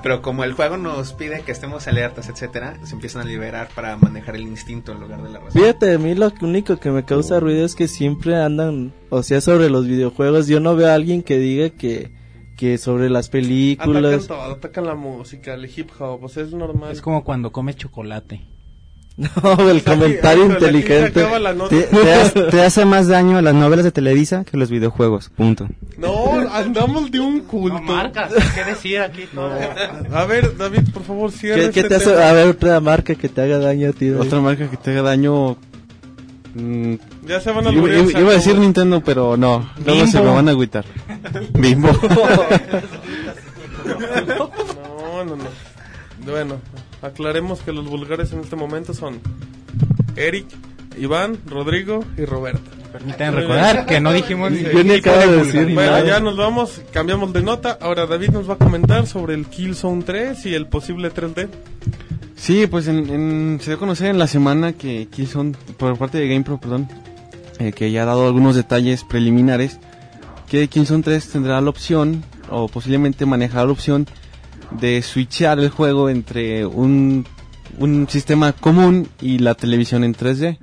[0.03, 3.97] Pero como el juego nos pide que estemos alertas, etcétera, se empiezan a liberar para
[3.97, 5.59] manejar el instinto en lugar de la razón.
[5.59, 9.41] Fíjate, a mí lo único que me causa ruido es que siempre andan, o sea,
[9.41, 10.47] sobre los videojuegos.
[10.47, 12.11] Yo no veo a alguien que diga que,
[12.57, 14.27] que sobre las Atacan películas.
[14.27, 16.91] todo, atacan la música, el hip hop, o sea, es normal.
[16.91, 18.45] Es como cuando comes chocolate.
[19.41, 21.25] No, el comentario Aquí- inteligente.
[21.69, 25.29] Te, te hace, te hace más daño las novelas de Televisa que los videojuegos.
[25.35, 25.67] Punto.
[25.97, 27.81] No, andamos de un culto.
[28.53, 29.25] ¿qué decir aquí?
[29.33, 29.49] No.
[30.15, 32.23] A ver, David, por favor, cierra ¿Qué, qué este te hace?
[32.23, 34.09] A ver, otra marca que te haga daño a ti.
[34.09, 34.21] David.
[34.27, 35.57] Otra marca que te haga daño.
[36.53, 36.93] mm,
[37.25, 39.67] Ya se van a iba, iba- iba a decir Nintendo, pero no.
[39.83, 40.29] Luego se Bimbo.
[40.29, 40.85] me van a agüitar.
[41.53, 41.89] Bimbo.
[43.87, 45.43] No, no, no.
[46.23, 46.57] Bueno,
[47.07, 49.19] aclaremos que los vulgares en este momento son
[50.15, 50.45] Eric,
[50.99, 52.61] Iván, Rodrigo y Roberto.
[52.91, 54.65] Permítanme recordar que no dijimos Sí.
[54.73, 56.05] Yo ni acabo de decir ni Bueno, nada.
[56.05, 57.77] ya nos vamos, cambiamos de nota.
[57.81, 61.49] Ahora David nos va a comentar sobre el Killzone 3 y el posible 3D.
[62.35, 66.17] Sí, pues en, en- se dio a conocer en la semana que Killzone, por parte
[66.17, 66.87] de GamePro, perdón,
[67.59, 69.79] eh, que ya ha dado algunos detalles preliminares,
[70.47, 74.07] que Killzone 3 tendrá la opción, o posiblemente manejará la opción,
[74.71, 77.25] de switchear el juego entre un,
[77.79, 80.57] un sistema común y la televisión en 3D.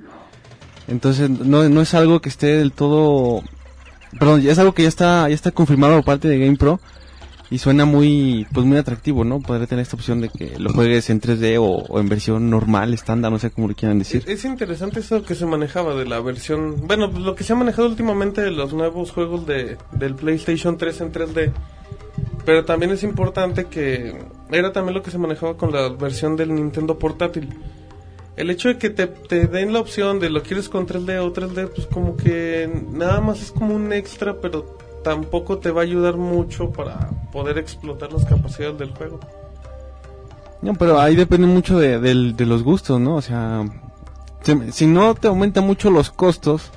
[0.87, 3.41] Entonces no, no es algo que esté del todo...
[4.19, 6.79] Perdón, es algo que ya está, ya está confirmado por parte de GamePro
[7.49, 9.39] y suena muy pues muy atractivo, ¿no?
[9.39, 12.93] Poder tener esta opción de que lo juegues en 3D o, o en versión normal,
[12.93, 14.23] estándar, no sé cómo lo quieran decir.
[14.27, 16.87] Es interesante eso que se manejaba de la versión...
[16.87, 21.01] Bueno, lo que se ha manejado últimamente de los nuevos juegos de, del PlayStation 3
[21.01, 21.51] en 3D.
[22.45, 24.15] Pero también es importante que
[24.51, 27.49] era también lo que se manejaba con la versión del Nintendo portátil.
[28.37, 29.07] El hecho de que te,
[29.47, 33.41] den la opción de lo quieres con 3D o 3D, pues como que nada más
[33.41, 38.25] es como un extra, pero tampoco te va a ayudar mucho para poder explotar las
[38.25, 39.19] capacidades del juego.
[40.61, 43.15] No, pero ahí depende mucho de, de los gustos, ¿no?
[43.15, 43.63] O sea,
[44.41, 46.71] se- si no te aumenta mucho los costos,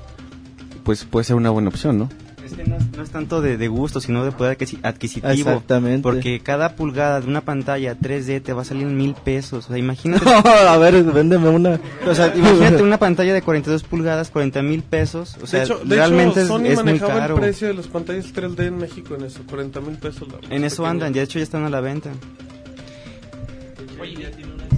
[0.83, 2.09] pues puede ser una buena opción, ¿no?
[2.49, 5.31] Es que no es, no es tanto de, de gusto, sino de poder adquisi- adquisitivo.
[5.31, 6.01] Exactamente.
[6.01, 9.65] Porque cada pulgada de una pantalla 3D te va a salir en mil pesos.
[9.65, 10.25] O sea, imagínate.
[10.25, 11.79] No, a ver, véndeme una.
[12.07, 15.37] O sea, imagínate una pantalla de 42 pulgadas, 40 mil pesos.
[15.41, 17.35] O sea, de hecho, de realmente hecho es- Sony es, muy manejaba caro.
[17.35, 20.27] el precio de las pantallas 3D en México en eso, 40 mil pesos.
[20.27, 20.89] la- En eso pequeña.
[20.91, 22.09] andan, ya de hecho ya están a la venta.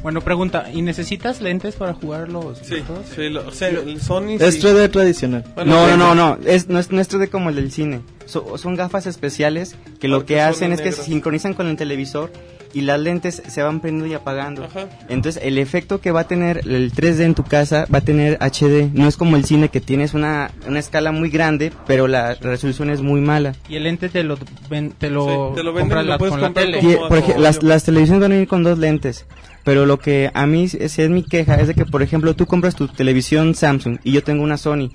[0.02, 2.78] Bueno, pregunta, ¿y necesitas lentes para jugar los Sí,
[3.16, 4.62] sí, lo- o sea, el Sony Es sí.
[4.62, 5.44] 3D tradicional.
[5.56, 8.02] Bueno, no, no, no, no, es, no es, no es 3D como el del cine.
[8.26, 11.76] So- son gafas especiales que lo Porque que hacen es que se sincronizan con el
[11.76, 12.32] televisor
[12.74, 14.64] y las lentes se van prendiendo y apagando.
[14.64, 14.88] Ajá.
[15.10, 18.38] Entonces, el efecto que va a tener el 3D en tu casa va a tener
[18.40, 18.90] HD.
[18.94, 22.90] No es como el cine que tienes una, una escala muy grande, pero la resolución
[22.90, 23.54] es muy mala.
[23.70, 24.38] Y el lente te lo,
[24.70, 26.80] ven- te lo, Sí, te lo venden compras y lo la- con la tele.
[26.80, 29.26] como- por ej- como las, las televisiones van a venir con dos lentes.
[29.64, 32.46] Pero lo que a mí sí es mi queja es de que, por ejemplo, tú
[32.46, 34.90] compras tu televisión Samsung y yo tengo una Sony.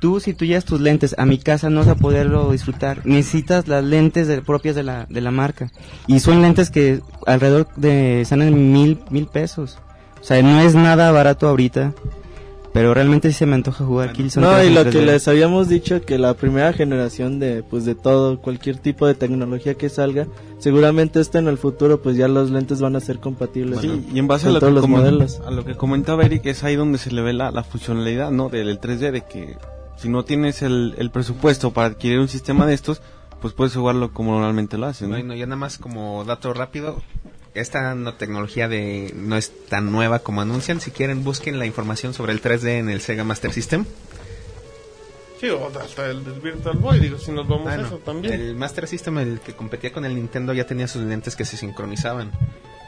[0.00, 3.00] Tú, si tú llevas tus lentes a mi casa, no vas a poderlo disfrutar.
[3.04, 5.70] Necesitas las lentes de- propias de la, de la marca.
[6.06, 9.78] Y son lentes que alrededor de, están en mil, mil pesos.
[10.20, 11.92] O sea, no es nada barato ahorita.
[12.78, 14.90] Pero realmente sí se me antoja jugar Killzone No, 3 y lo 3D.
[14.92, 19.14] que les habíamos dicho que la primera generación de pues de todo, cualquier tipo de
[19.14, 23.18] tecnología que salga, seguramente esta en el futuro pues ya los lentes van a ser
[23.18, 23.80] compatibles.
[23.80, 24.14] Sí, ¿no?
[24.14, 25.40] y en base Con a lo, todos que los modelos.
[25.44, 28.48] a lo que comentaba Eric, es ahí donde se le ve la, la funcionalidad, ¿no?
[28.48, 29.56] Del, del 3D, de que
[29.96, 33.02] si no tienes el, el presupuesto para adquirir un sistema de estos,
[33.40, 35.14] pues puedes jugarlo como normalmente lo haces, ¿no?
[35.16, 37.02] Bueno, ya nada más como dato rápido,
[37.60, 40.80] esta no- tecnología de no es tan nueva como anuncian.
[40.80, 43.84] Si quieren, busquen la información sobre el 3D en el Sega Master System.
[45.40, 48.34] Sí, o hasta el del Virtual Boy, digo, si nos vamos a Bueno, eso también.
[48.34, 51.56] El Master System, el que competía con el Nintendo, ya tenía sus lentes que se
[51.56, 52.32] sincronizaban.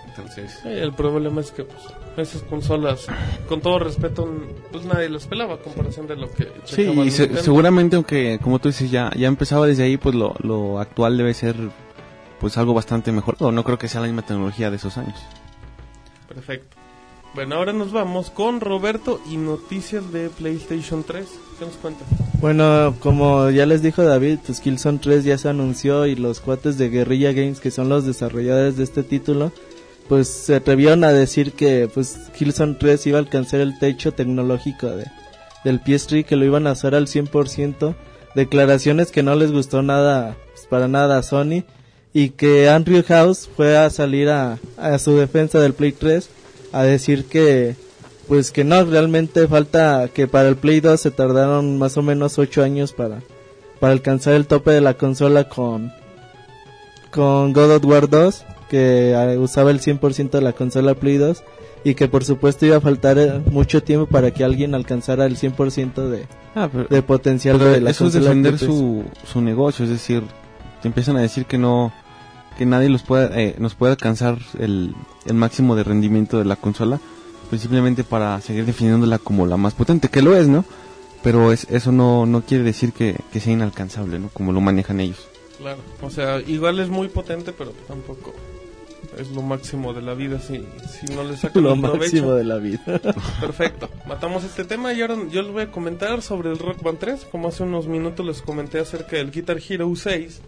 [0.09, 1.85] Entonces, Sí, el problema es que pues,
[2.17, 3.07] esas consolas,
[3.49, 4.29] con todo respeto,
[4.73, 8.59] pues nadie las pelaba a comparación de lo que Sí, y se- seguramente aunque, como
[8.59, 11.55] tú dices, ya, ya empezaba desde ahí, pues lo, lo actual debe ser
[12.41, 13.37] pues algo bastante mejor.
[13.39, 15.19] O no creo que sea la misma tecnología de esos años.
[16.29, 16.77] Perfecto.
[17.33, 21.29] Bueno, ahora nos vamos con Roberto y noticias de PlayStation 3.
[21.59, 22.05] ¿Qué nos cuenta?
[22.41, 26.77] Bueno, como ya les dijo David, pues Killzone 3 ya se anunció y los cuates
[26.77, 29.53] de Guerrilla Games, que son los desarrolladores de este título,
[30.09, 34.89] pues se atrevieron a decir que pues Killzone 3 iba a alcanzar el techo tecnológico
[34.89, 35.07] de,
[35.65, 37.95] del PS3, que lo iban a hacer al 100%.
[38.35, 41.65] Declaraciones que no les gustó nada, pues, para nada a Sony.
[42.13, 46.29] Y que Andrew House fue a salir a, a su defensa del Play 3
[46.73, 47.77] a decir que
[48.31, 52.39] pues que no, realmente falta que para el Play 2 se tardaron más o menos
[52.39, 53.23] 8 años para,
[53.81, 55.93] para alcanzar el tope de la consola con,
[57.11, 61.43] con God of War 2, que eh, usaba el 100% de la consola Play 2,
[61.83, 65.37] y que por supuesto iba a faltar eh, mucho tiempo para que alguien alcanzara el
[65.37, 68.59] 100% de, Ah, pero, de potencial pero de la eso es consola defender PS3.
[68.59, 70.23] su, su negocio, es decir,
[70.83, 71.93] te empiezan a decir que no
[72.61, 74.95] que nadie los pueda, eh, nos puede alcanzar el,
[75.25, 77.01] el máximo de rendimiento de la consola,
[77.49, 80.67] pues simplemente para seguir definiéndola como la más potente, que lo es, ¿no?
[81.23, 84.29] Pero es, eso no, no quiere decir que, que sea inalcanzable, ¿no?
[84.29, 85.27] Como lo manejan ellos.
[85.57, 88.35] Claro, o sea, igual es muy potente, pero tampoco
[89.17, 92.59] es lo máximo de la vida si, si no le sacan lo máximo de la
[92.59, 92.85] vida.
[93.41, 96.99] Perfecto, matamos este tema y ahora yo les voy a comentar sobre el Rock Band
[96.99, 97.27] 3.
[97.33, 100.43] Como hace unos minutos les comenté acerca del Guitar Hero 6.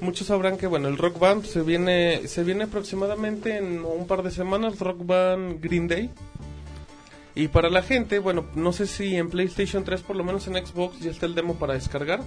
[0.00, 4.22] Muchos sabrán que bueno, el Rock Band se viene se viene aproximadamente en un par
[4.22, 6.10] de semanas, Rock Band Green Day.
[7.34, 10.54] Y para la gente, bueno, no sé si en PlayStation 3, por lo menos en
[10.54, 12.20] Xbox, ya está el demo para descargar.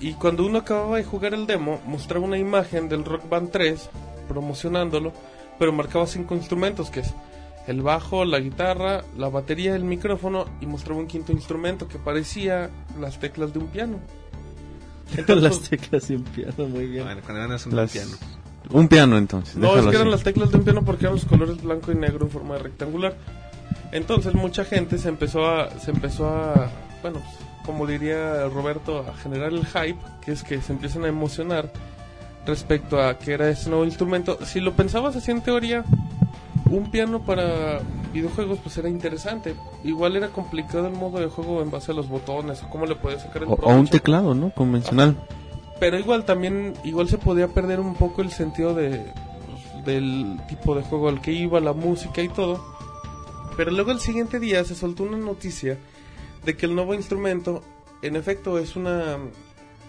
[0.00, 3.90] Y cuando uno acababa de jugar el demo, mostraba una imagen del Rock Band 3
[4.28, 5.12] promocionándolo,
[5.58, 7.14] pero marcaba cinco instrumentos, que es
[7.66, 12.70] el bajo, la guitarra, la batería, el micrófono y mostraba un quinto instrumento que parecía
[12.98, 14.00] las teclas de un piano.
[15.16, 17.04] Entonces, las teclas y un piano, muy bien.
[17.04, 18.10] bueno, cuando eran un Las- piano.
[18.72, 19.56] Un piano entonces.
[19.56, 20.10] No, es que eran así.
[20.10, 22.62] las teclas de un piano porque eran los colores blanco y negro en forma de
[22.64, 23.16] rectangular.
[23.90, 26.70] Entonces mucha gente se empezó a, se empezó a,
[27.02, 27.20] bueno,
[27.64, 31.72] como diría Roberto, a generar el hype, que es que se empiezan a emocionar
[32.46, 34.38] respecto a que era ese nuevo instrumento.
[34.44, 35.84] Si lo pensabas así en teoría,
[36.70, 37.80] un piano para
[38.12, 39.54] videojuegos pues era interesante.
[39.84, 42.94] Igual era complicado el modo de juego en base a los botones o cómo le
[42.94, 44.50] podías sacar el O, o un teclado, ¿no?
[44.50, 45.16] Convencional.
[45.78, 49.12] Pero igual también, igual se podía perder un poco el sentido de
[49.46, 52.64] pues, del tipo de juego al que iba, la música y todo.
[53.56, 55.76] Pero luego el siguiente día se soltó una noticia
[56.44, 57.62] de que el nuevo instrumento,
[58.00, 59.16] en efecto, es una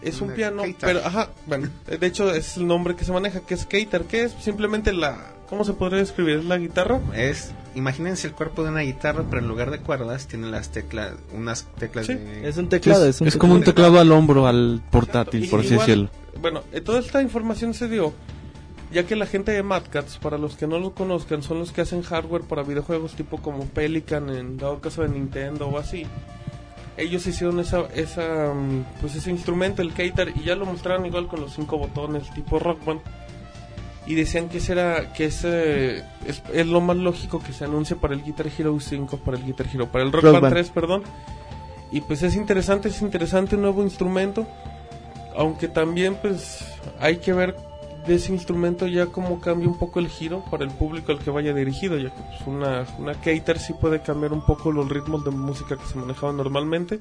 [0.01, 3.41] es un Una piano, pero ajá, bueno, de hecho es el nombre que se maneja,
[3.41, 6.37] que es Keitar, que es simplemente la, ¿cómo se podría describir?
[6.37, 7.01] ¿Es la guitarra?
[7.13, 11.13] Es, imagínense el cuerpo de una guitarra, pero en lugar de cuerdas tiene las teclas,
[11.33, 12.47] unas teclas Sí, de...
[12.47, 13.99] Es un teclado, es, es, un es como un teclado.
[13.99, 16.09] al hombro, al portátil, por así decirlo.
[16.39, 18.13] Bueno, eh, toda esta información se dio
[18.93, 21.73] ya que la gente de Mad Cats, para los que no lo conozcan, son los
[21.73, 26.05] que hacen hardware para videojuegos tipo como Pelican, en dado caso de Nintendo o así.
[26.95, 31.27] Ellos hicieron esa, esa, mm, pues ese instrumento, el Keitar, y ya lo mostraron igual
[31.27, 33.01] con los cinco botones, tipo Rock Band.
[34.11, 37.95] Y decían que ese era, que ese es, es lo más lógico que se anuncie
[37.95, 40.53] para el Guitar Hero 5, para el Guitar Hero, para el Rock, Rock Band Band.
[40.53, 41.03] 3, perdón.
[41.93, 44.45] Y pues es interesante, es interesante un nuevo instrumento.
[45.33, 46.59] Aunque también pues
[46.99, 47.55] hay que ver
[48.05, 51.29] de ese instrumento ya cómo cambia un poco el giro para el público al que
[51.29, 55.23] vaya dirigido, ya que pues, una, una Keiter sí puede cambiar un poco los ritmos
[55.23, 56.99] de música que se manejaban normalmente.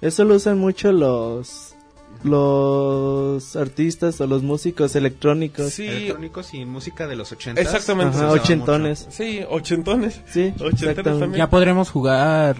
[0.00, 1.75] Eso lo usan mucho los
[2.24, 5.72] los artistas o los músicos electrónicos.
[5.72, 8.16] Sí, Electrónicos y música de los 80 Exactamente.
[8.16, 9.06] Ajá, ochentones.
[9.10, 10.20] sí, ochentones.
[10.28, 11.02] Sí, exactamente.
[11.02, 11.34] también.
[11.34, 12.56] Ya podremos jugar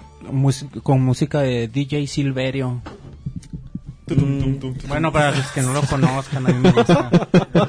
[0.82, 2.80] con música de DJ Silverio.
[4.86, 7.11] Bueno, para los que no lo conozcan, a mí me gusta.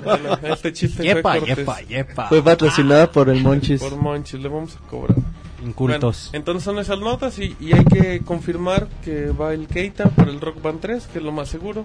[0.04, 2.28] Bueno, este chiste yepa, fue yepa, yepa.
[2.28, 3.82] Fue patrocinada por el Monchis.
[3.82, 5.18] Por Monchis, le vamos a cobrar.
[5.64, 6.30] Incultos.
[6.34, 10.62] Entonces son esas notas y, hay que confirmar que va el Keita para el Rock
[10.62, 11.84] Band 3, que es lo más seguro.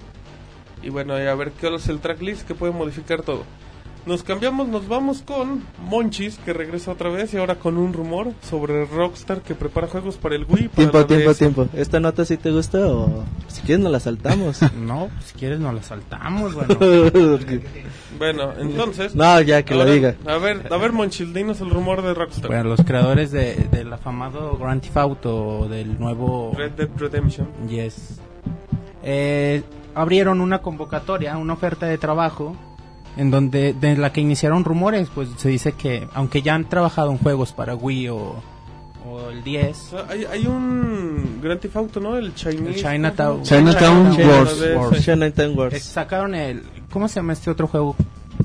[0.82, 3.44] Y bueno, a ver qué es el tracklist que puede modificar todo.
[4.04, 8.32] Nos cambiamos, nos vamos con Monchis, que regresa otra vez y ahora con un rumor
[8.42, 10.68] sobre Rockstar que prepara juegos para el Wii.
[10.68, 11.38] para Tiempo, la tiempo, DS.
[11.38, 11.68] tiempo.
[11.72, 14.60] ¿Esta nota sí te gusta o si quieres nos la saltamos?
[14.76, 16.76] No, si quieres nos la saltamos, bueno.
[18.18, 19.14] Bueno, entonces...
[19.14, 20.14] no, ya que lo ahora, diga.
[20.26, 22.48] A ver, a ver, Monchis, dinos el rumor de Rockstar.
[22.48, 26.52] Bueno, los creadores de, del afamado Grand Theft Auto, del nuevo...
[26.56, 27.48] Red Dead Redemption.
[27.68, 28.20] Yes.
[29.02, 29.62] Eh,
[29.94, 32.56] abrieron una convocatoria, una oferta de trabajo,
[33.16, 37.10] en donde de la que iniciaron rumores, pues se dice que, aunque ya han trabajado
[37.10, 38.36] en juegos para Wii o,
[39.06, 42.16] o el 10, O sea, hay, hay un Grand Theft Auto, ¿no?
[42.16, 42.68] El Chinese.
[42.68, 43.42] El Chinatown.
[43.42, 44.62] Chinatown Chinatown Wars.
[44.76, 45.04] Wars.
[45.04, 45.74] Chinatown Wars.
[45.74, 47.96] eh, sacaron el, ¿cómo se llama este otro juego?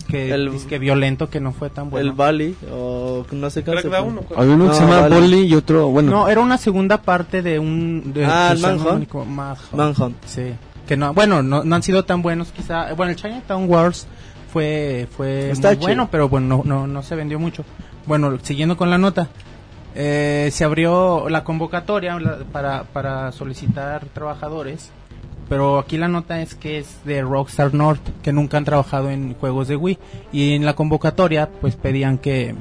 [0.10, 2.10] Que El- que violento, que no fue tan bueno.
[2.10, 4.20] El Bali o no sé se Crackdown.
[4.38, 5.16] Había uno que se llama vale.
[5.16, 8.12] Bolly y otro, bueno, No, era una segunda parte de un...
[8.14, 9.12] De, Ah, el Manhunt.
[9.74, 10.16] Manhunt.
[10.26, 10.54] Sí.
[10.88, 12.94] Que no, bueno, no, no han sido tan buenos quizá.
[12.94, 14.08] Bueno, el Chinatown Wars
[14.58, 17.64] fue, fue Está muy bueno, pero bueno, no, no, no se vendió mucho.
[18.06, 19.28] Bueno, siguiendo con la nota.
[19.96, 22.18] eh, se abrió la convocatoria
[22.52, 24.92] para, para solicitar trabajadores.
[25.50, 29.34] Pero aquí la nota es que es de Rockstar North, que nunca han trabajado en
[29.36, 29.98] juegos de Wii.
[30.32, 32.54] Y en la convocatoria, pues pedían que,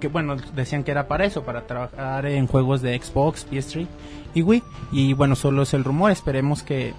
[0.00, 3.86] que bueno, decían que era para eso, para trabajar en juegos de Xbox, PS3
[4.34, 4.62] y Wii.
[4.92, 6.94] Y bueno, solo es el rumor, esperemos que,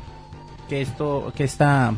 [0.67, 1.93] que esto, que esta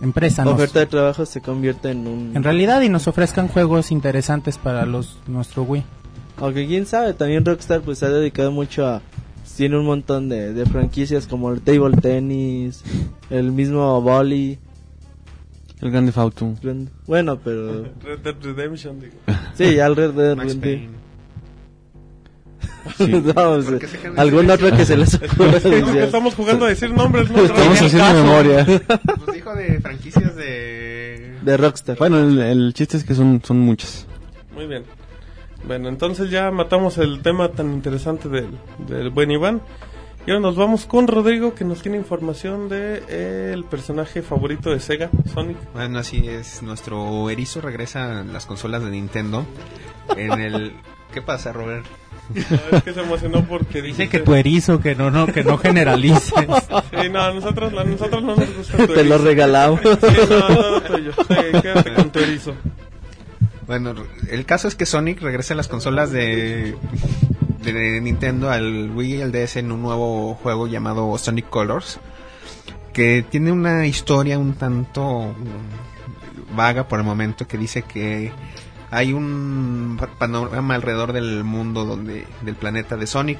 [0.00, 2.32] empresa Oferta de trabajo se convierte en un...
[2.36, 5.84] en realidad y nos ofrezcan juegos interesantes para los nuestro Wii.
[6.38, 9.02] Aunque quién sabe, también Rockstar pues se ha dedicado mucho a...
[9.56, 12.82] Tiene un montón de, de franquicias como el Table Tennis,
[13.28, 14.58] el mismo Volley.
[15.80, 16.54] el Grande Auto.
[17.06, 17.82] Bueno, pero...
[18.02, 19.14] Red Dead Redemption, digo.
[19.54, 21.01] Sí, ya el Red Dead Redemption.
[22.98, 23.20] Payne.
[23.34, 24.66] No, o sea, ¿Por qué se quedan en algún silencio?
[24.66, 25.58] otro que se les ocurra
[26.04, 27.42] estamos jugando a decir nombres, ¿no?
[27.42, 28.64] Estamos haciendo memoria.
[28.64, 31.38] Pues dijo de franquicias de...
[31.42, 31.98] De Rockstar.
[31.98, 34.06] Bueno, el, el chiste es que son, son muchas.
[34.54, 34.84] Muy bien.
[35.64, 38.48] Bueno, entonces ya matamos el tema tan interesante del,
[38.88, 39.60] del buen Iván.
[40.24, 44.70] Y ahora nos vamos con Rodrigo que nos tiene información de eh, el personaje favorito
[44.70, 45.56] de Sega, Sonic.
[45.72, 46.62] Bueno, así es.
[46.62, 49.44] Nuestro erizo regresa a las consolas de Nintendo.
[50.16, 50.72] En el...
[51.12, 51.84] ¿Qué pasa, Robert?
[52.34, 55.58] No, es que se emocionó porque Dice que tu erizo, que no, no, que no
[55.58, 56.32] generalices.
[57.02, 59.80] Sí, no, a nosotros, a nosotros no nos gusta tu Te lo regalamos.
[59.80, 61.12] Sí, no, todo tuyo.
[61.12, 62.54] Sí, quédate con tu erizo.
[63.66, 63.94] Bueno,
[64.28, 66.76] el caso es que Sonic regresa a las consolas de,
[67.62, 71.98] de Nintendo al Wii y al DS en un nuevo juego llamado Sonic Colors,
[72.92, 75.34] que tiene una historia un tanto
[76.54, 78.32] vaga por el momento que dice que
[78.92, 83.38] hay un pa- panorama alrededor del mundo donde del planeta de Sonic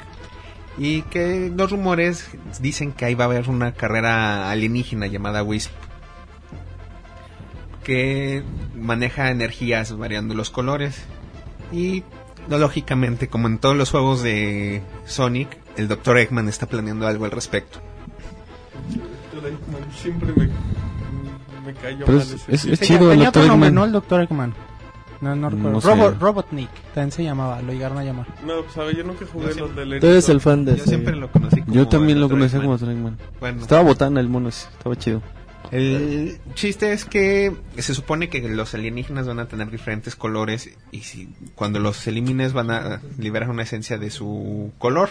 [0.78, 2.28] y que los rumores
[2.60, 5.70] dicen que ahí va a haber una carrera alienígena llamada Wisp
[7.84, 8.42] que
[8.74, 11.02] maneja energías variando los colores
[11.72, 12.02] y
[12.48, 16.18] lógicamente como en todos los juegos de Sonic el Dr.
[16.18, 17.80] Eggman está planeando algo al respecto
[20.00, 20.48] Siempre me,
[21.66, 22.52] me cayó Pero mal es, ese.
[22.54, 23.44] es, es chido el Dr.
[23.44, 23.74] Eggman.
[23.74, 23.84] ¿no?
[23.84, 24.22] El Dr.
[24.22, 24.54] Eggman.
[25.22, 25.80] No, no recuerdo.
[25.80, 25.80] No.
[25.80, 28.26] Robot, Robotnik, también se llamaba, lo llegaron a llamar.
[28.44, 30.72] No, pues a ver, yo nunca jugué Yo los del Tú eres el fan de
[30.72, 30.88] yo Sega.
[30.88, 32.50] siempre lo conocí como Yo también el lo Eggman.
[32.60, 32.90] como Dr.
[32.90, 33.18] Eggman.
[33.40, 35.22] bueno Estaba botana el mono ese, estaba chido.
[35.70, 40.98] El chiste es que se supone que los alienígenas van a tener diferentes colores y
[41.00, 45.08] si cuando los elimines van a liberar una esencia de su color.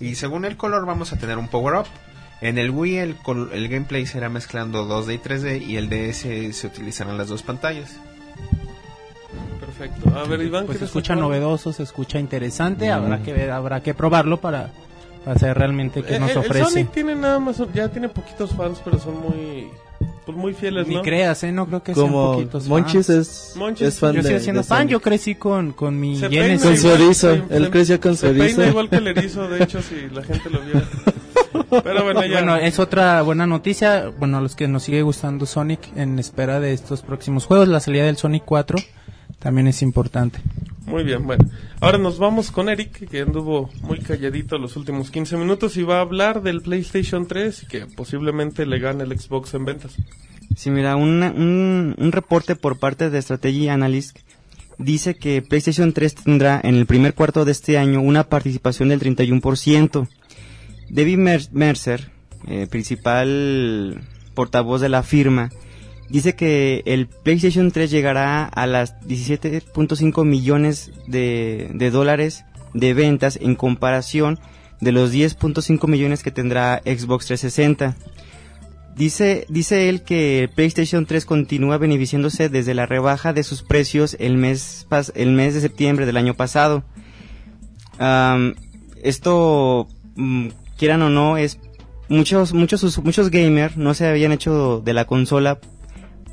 [0.00, 1.86] Y según el color vamos a tener un power up.
[2.40, 3.16] En el Wii el,
[3.52, 7.96] el gameplay será mezclando 2D y 3D y el DS se utilizarán las dos pantallas.
[9.78, 10.16] Perfecto.
[10.18, 12.92] A ver, Iván, Pues ¿qué se escucha novedoso, se escucha interesante, Mm.
[12.92, 14.70] habrá que ver, habrá que probarlo para,
[15.24, 16.70] para saber realmente qué Eh, nos el- el ofrece.
[16.70, 19.68] Sonic tiene nada más, ya tiene poquitos fans, pero son muy,
[20.24, 21.02] pues muy fieles, Ni ¿no?
[21.02, 21.52] creas, ¿eh?
[21.52, 23.08] No creo que sean Como poquitos Monchis fans.
[23.10, 24.92] es, Monchis, es fan Yo de, sigo siendo de fan, Sonic.
[24.92, 26.62] yo crecí con, con mi Se Genesis.
[26.66, 28.56] Con su erizo, se- él se- creció con su se erizo.
[28.56, 30.82] peina igual que el erizo, de hecho, si la gente lo viera.
[31.82, 32.38] Pero bueno, ya.
[32.38, 34.10] Bueno, es otra buena noticia.
[34.18, 37.80] Bueno, a los que nos sigue gustando Sonic en espera de estos próximos juegos, la
[37.80, 38.78] salida del Sonic 4
[39.46, 40.40] también es importante.
[40.86, 41.48] Muy bien, bueno.
[41.80, 45.98] Ahora nos vamos con Eric, que anduvo muy calladito los últimos 15 minutos y va
[45.98, 49.94] a hablar del PlayStation 3 y que posiblemente le gane el Xbox en ventas.
[50.56, 54.18] Sí, mira, una- un, un reporte por parte de Strategy Analyst
[54.78, 58.98] dice que PlayStation 3 tendrá en el primer cuarto de este año una participación del
[59.00, 60.08] 31%.
[60.90, 62.10] David Mer- Mercer,
[62.48, 64.00] eh, principal
[64.34, 65.50] portavoz de la firma,
[66.08, 72.44] dice que el PlayStation 3 llegará a las 17.5 millones de, de dólares
[72.74, 74.38] de ventas en comparación
[74.80, 77.96] de los 10.5 millones que tendrá Xbox 360
[78.96, 84.38] Dice, dice él que PlayStation 3 continúa beneficiándose desde la rebaja de sus precios el
[84.38, 86.82] mes, pas- el mes de septiembre del año pasado.
[89.02, 89.86] Esto,
[90.16, 90.48] mm,
[90.78, 91.58] quieran o no, es
[92.08, 95.58] muchos, muchos, muchos gamers no se habían hecho de la consola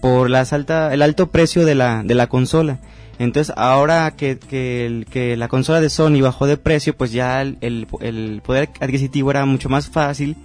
[0.03, 2.79] por las alta, el alto precio de la, de la consola.
[3.19, 8.41] Entonces, ahora que, que, la consola de Sony bajó de precio, pues ya el, el-
[8.45, 10.35] poder adquisitivo era mucho más fácil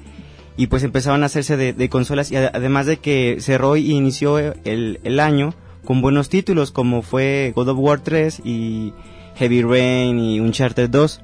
[0.56, 4.38] y pues empezaron a hacerse de, consolas y ade- además de que cerró y inició
[4.38, 5.54] el, el año
[5.84, 8.92] con buenos títulos como fue God of War 3 y
[9.38, 11.20] Heavy Rain y Uncharted 2.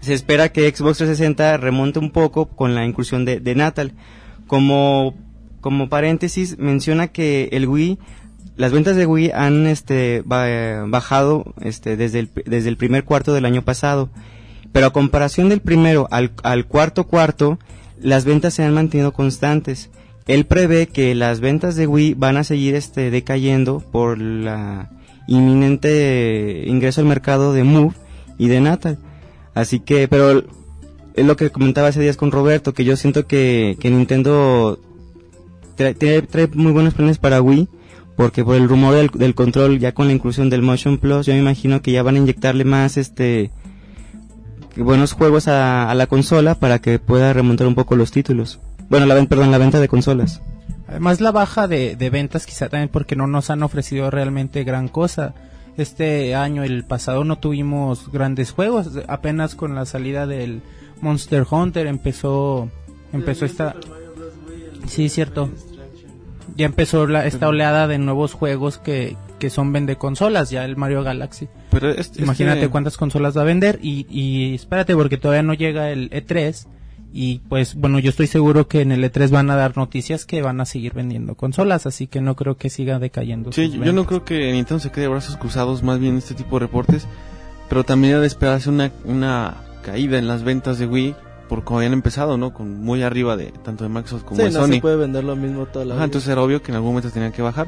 [0.00, 3.92] Se espera que Xbox 360 remonte un poco con la inclusión de, de Natal.
[4.46, 5.14] Como,
[5.60, 7.98] como paréntesis, menciona que el Wii,
[8.56, 13.32] las ventas de Wii han este, ba- bajado este, desde, el, desde el primer cuarto
[13.32, 14.10] del año pasado.
[14.72, 16.30] Pero a comparación del primero al,
[16.66, 17.58] cuarto cuarto,
[18.00, 19.90] las ventas se han mantenido constantes.
[20.26, 24.90] Él prevé que las ventas de Wii van a seguir este, decayendo por la
[25.26, 27.94] inminente ingreso al mercado de Move
[28.38, 28.98] y de Natal.
[29.54, 30.44] Así que, pero
[31.14, 34.78] es lo que comentaba hace días con Roberto, que yo siento que Nintendo
[35.80, 37.68] trae, trae- trae muy buenos planes para Wii,
[38.16, 41.32] porque por el rumor del, del control, ya con la inclusión del Motion Plus, yo
[41.32, 43.50] me imagino que ya van a inyectarle más este
[44.76, 48.60] buenos juegos a, a la consola para que pueda remontar un poco los títulos.
[48.88, 50.42] Bueno, la, perdón, la venta de consolas.
[50.88, 54.88] Además la baja de, de ventas quizá también porque no nos han ofrecido realmente gran
[54.88, 55.34] cosa.
[55.76, 58.90] Este año, el pasado, no tuvimos grandes juegos.
[59.08, 60.62] Apenas con la salida del
[61.00, 62.68] Monster Hunter empezó
[63.12, 63.76] empezó esta...
[64.86, 65.50] Sí, cierto.
[66.56, 70.76] Ya empezó la, esta oleada de nuevos juegos que, que son vende consolas, ya el
[70.76, 71.48] Mario Galaxy.
[71.70, 75.90] Pero Imagínate este- cuántas consolas va a vender y, y espérate porque todavía no llega
[75.90, 76.66] el E3
[77.12, 80.42] y pues bueno yo estoy seguro que en el E3 van a dar noticias que
[80.42, 83.50] van a seguir vendiendo consolas así que no creo que siga decayendo.
[83.52, 86.34] Sí, yo no creo que Nintendo se quede de brazos cruzados más bien en este
[86.34, 87.08] tipo de reportes,
[87.68, 91.14] pero también ha de esperarse una, una caída en las ventas de Wii
[91.50, 92.54] por como habían empezado, ¿no?
[92.54, 94.72] Con muy arriba de tanto de Microsoft como Sí, de no Sony.
[94.74, 96.04] se puede vender lo mismo toda la Ajá, vida.
[96.06, 97.66] entonces era obvio que en algún momento tenían que bajar.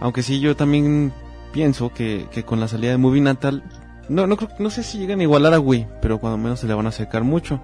[0.00, 1.12] Aunque sí, yo también
[1.52, 3.62] pienso que, que con la salida de Movie Natal,
[4.08, 6.66] no, no, creo, no sé si llegan a igualar a Wii, pero cuando menos se
[6.66, 7.60] le van a acercar mucho.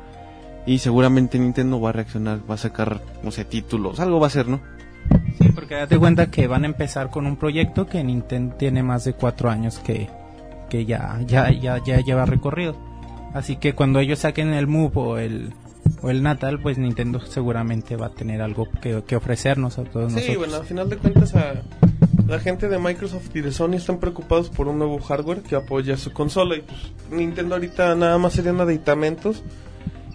[0.67, 4.29] Y seguramente Nintendo va a reaccionar, va a sacar, no sé, títulos, algo va a
[4.29, 4.61] hacer, ¿no?
[5.41, 9.05] Sí, porque date cuenta que van a empezar con un proyecto que Nintendo tiene más
[9.05, 10.11] de cuatro años que,
[10.69, 12.77] que ya, ya, ya, ya lleva recorrido.
[13.35, 15.53] Así que cuando ellos saquen el Move o el,
[16.03, 20.13] o el Natal, pues Nintendo seguramente va a tener algo que, que ofrecernos a todos
[20.13, 20.39] Sí, nosotros.
[20.39, 21.55] bueno, al final de cuentas a
[22.27, 25.97] la gente de Microsoft y de Sony están preocupados por un nuevo hardware que apoya
[25.97, 26.79] su consola y pues
[27.11, 29.43] Nintendo ahorita nada más serían aditamentos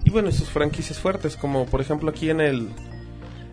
[0.06, 2.70] y bueno, y sus franquicias fuertes como por ejemplo aquí en el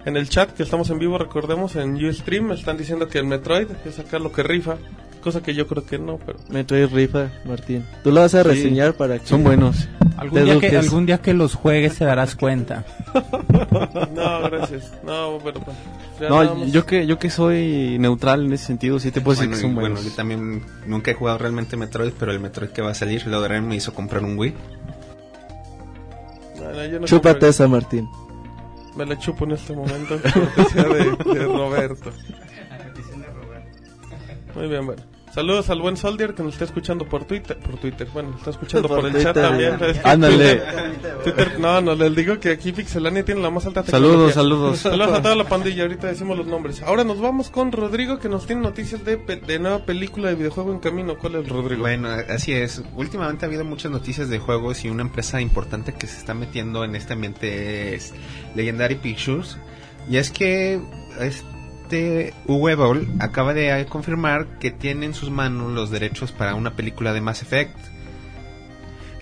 [0.04, 3.68] en el chat que estamos en vivo, recordemos en Ustream están diciendo que el Metroid
[3.84, 4.76] es sacar lo que rifa,
[5.20, 7.84] cosa que yo creo que no, pero Metroid rifa, Martín.
[8.02, 9.26] Tú lo vas a Sí, reseñar para que...
[9.26, 9.88] Son buenos.
[10.16, 12.84] Algún día, que, algún día que los juegues te darás cuenta.
[14.14, 14.92] no, gracias.
[15.04, 15.76] No, pero pues,
[16.28, 19.56] No, yo que, yo que soy neutral en ese sentido, sí te puedo decir Bueno,
[19.56, 20.10] que son y bueno, buenos.
[20.10, 23.40] yo también nunca he jugado realmente Metroid, pero el Metroid que va a salir, lo
[23.40, 24.54] de me hizo comprar un Wii.
[26.60, 28.08] No, no, yo no Chúpate esa, Martín.
[28.96, 32.10] Me la chupo en este momento, cortesía de, de Roberto.
[34.54, 35.02] Muy bien, bueno.
[35.32, 37.56] Saludos al buen Soldier que nos está escuchando por Twitter.
[37.58, 39.78] Por Twitter, bueno, está escuchando por, Por el Twitter, chat también.
[39.80, 40.56] Es Ándale.
[40.56, 44.34] Twitter, Twitter- no, no, les digo que aquí Pixelania tiene la más alta Saludos, tecnología.
[44.34, 44.78] saludos.
[44.80, 46.82] Saludos a toda la pandilla, ahorita decimos los nombres.
[46.82, 50.34] Ahora nos vamos con Rodrigo que nos tiene noticias de, pe- de nueva película de
[50.34, 51.16] videojuego en camino.
[51.16, 51.82] ¿Cuál es Rodrigo?
[51.82, 52.82] Bueno, así es.
[52.96, 56.82] Últimamente ha habido muchas noticias de juegos y una empresa importante que se está metiendo
[56.84, 58.12] en este ambiente es
[58.56, 59.58] Legendary Pictures.
[60.10, 60.80] Y es que
[61.90, 62.32] este
[63.18, 67.42] acaba de confirmar que tiene en sus manos los derechos para una película de Mass
[67.42, 67.76] Effect.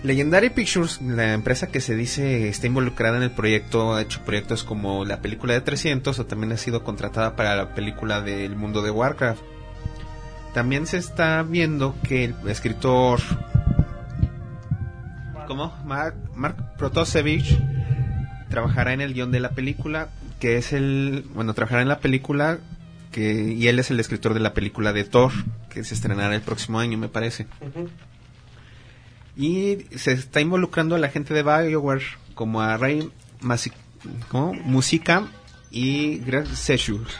[0.03, 4.63] Legendary Pictures, la empresa que se dice está involucrada en el proyecto, ha hecho proyectos
[4.63, 8.81] como la película de 300 o también ha sido contratada para la película del mundo
[8.81, 9.41] de Warcraft.
[10.53, 13.19] También se está viendo que el escritor
[15.47, 15.73] ¿Cómo?
[15.83, 17.59] Mark, Mark Protosevich
[18.49, 20.09] trabajará en el guion de la película,
[20.39, 22.59] que es el, bueno, trabajará en la película
[23.11, 25.31] que y él es el escritor de la película de Thor,
[25.69, 27.47] que se estrenará el próximo año, me parece.
[29.35, 32.03] Y se está involucrando a la gente de BioWare,
[32.35, 33.09] como a Ray
[33.41, 33.73] Masi-
[34.27, 34.53] ¿cómo?
[34.53, 35.27] Musica
[35.71, 37.17] y Greg Sechus.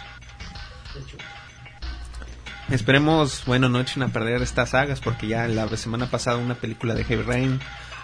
[2.70, 6.94] Esperemos, bueno, no echen a perder estas sagas, porque ya la semana pasada una película
[6.94, 7.60] de Heavy Rain,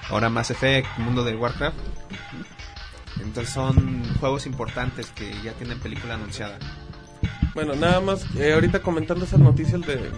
[0.09, 1.78] ahora Mass Effect, Mundo de Warcraft.
[3.22, 6.57] Entonces son juegos importantes que ya tienen película anunciada.
[7.53, 10.11] Bueno, nada más, eh, ahorita comentando esas noticias de,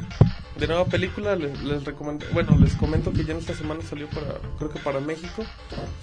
[0.60, 4.08] de nueva película, les, les recomendo, bueno, les comento que ya en esta semana salió
[4.10, 5.44] para, creo que para México.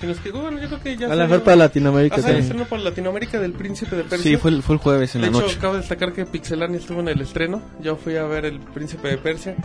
[0.01, 2.65] Si nos quedó, bueno, yo creo que ya A lo mejor para Latinoamérica también.
[2.71, 4.31] para Latinoamérica del Príncipe de Persia.
[4.31, 5.59] Sí, fue el, fue el jueves en de la hecho, noche.
[5.61, 7.61] cabe destacar que Pixelania estuvo en el estreno.
[7.83, 9.57] Yo fui a ver El Príncipe de Persia.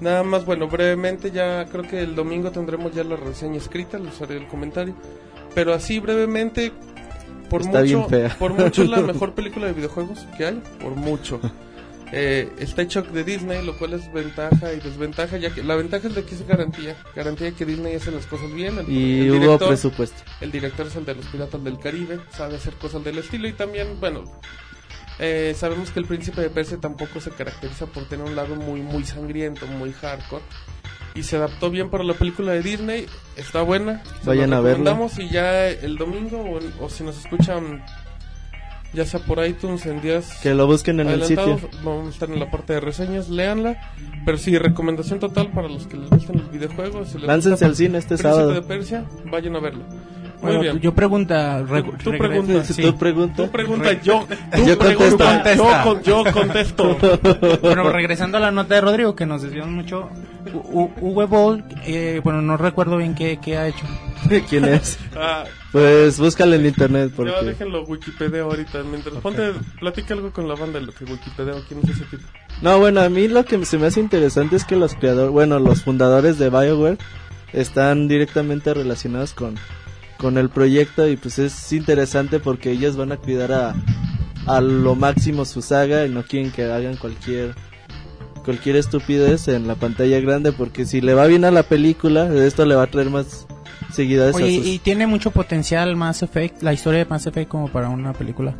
[0.00, 4.20] Nada más, bueno, brevemente, ya creo que el domingo tendremos ya la reseña escrita, les
[4.20, 4.94] haré el comentario.
[5.54, 6.72] Pero así brevemente,
[7.50, 11.40] por Está mucho, por mucho es la mejor película de videojuegos que hay, por mucho.
[12.16, 16.06] Eh, está hecho de Disney, lo cual es ventaja y desventaja, ya que la ventaja
[16.06, 18.78] es de que es garantía, garantía que Disney hace las cosas bien.
[18.78, 20.22] El, Y el hubo director- presupuesto.
[20.40, 23.52] el director es el de los Piratas del Caribe, sabe hacer cosas del estilo y
[23.52, 24.22] también, bueno,
[25.18, 28.80] eh, sabemos que el Príncipe de Persia tampoco se caracteriza por tener un lado muy,
[28.80, 30.44] muy sangriento, muy hardcore.
[31.14, 33.06] Y se adaptó bien para la película de Disney,
[33.36, 34.02] está buena.
[34.24, 34.98] Vayan a verla.
[35.18, 37.84] Y ya el domingo, o, o si nos escuchan,
[38.92, 41.60] ya sea por iTunes en días Que lo busquen en el sitio.
[41.84, 43.76] vamos a estar en la parte de reseñas, léanla.
[44.24, 47.08] Pero sí, recomendación total para los que les gustan los videojuegos.
[47.10, 48.52] Si les Láncense gusta al cine este Príncipe sábado.
[48.52, 49.84] de Persia, vayan a verlo.
[50.44, 50.80] Muy Bueno, bien.
[50.80, 52.64] yo pregunta, re- Tú- tú regre- pregunta.
[52.64, 52.82] sí.
[52.82, 53.46] ¿Tú preguntas?
[53.46, 55.64] Tú pregunta, yo, tú Yo pregunta, contesto.
[55.64, 56.96] yo, con- yo contesto.
[57.62, 60.08] Bueno, regresando a la nota de Rodrigo, que nos desvió mucho,
[61.00, 63.84] Uwe Boll, eh, bueno, no recuerdo bien qué, qué ha hecho.
[64.48, 64.98] ¿Quién es?
[65.16, 67.32] Ah, Pues búscalo en internet ya porque...
[67.46, 68.82] déjenlo Wikipedia ahorita.
[68.82, 72.22] Mientras ponte, platica algo con la banda de lo que Wikipedia, ¿quién es ese tipo?
[72.62, 75.58] No, bueno, a mí lo que se me hace interesante es que los creadores, bueno,
[75.58, 76.98] los fundadores de BioWare
[77.52, 79.54] están directamente relacionados con,
[80.24, 83.74] con el proyecto y pues es interesante porque ellos van a cuidar a,
[84.46, 87.54] a lo máximo su saga y no quieren que hagan cualquier
[88.42, 92.64] cualquier estupidez en la pantalla grande porque si le va bien a la película, esto
[92.64, 93.46] le va a traer más
[93.92, 94.66] seguidores Oye, a sus...
[94.66, 98.54] y tiene mucho potencial Mass Effect, la historia de Mass Effect como para una película.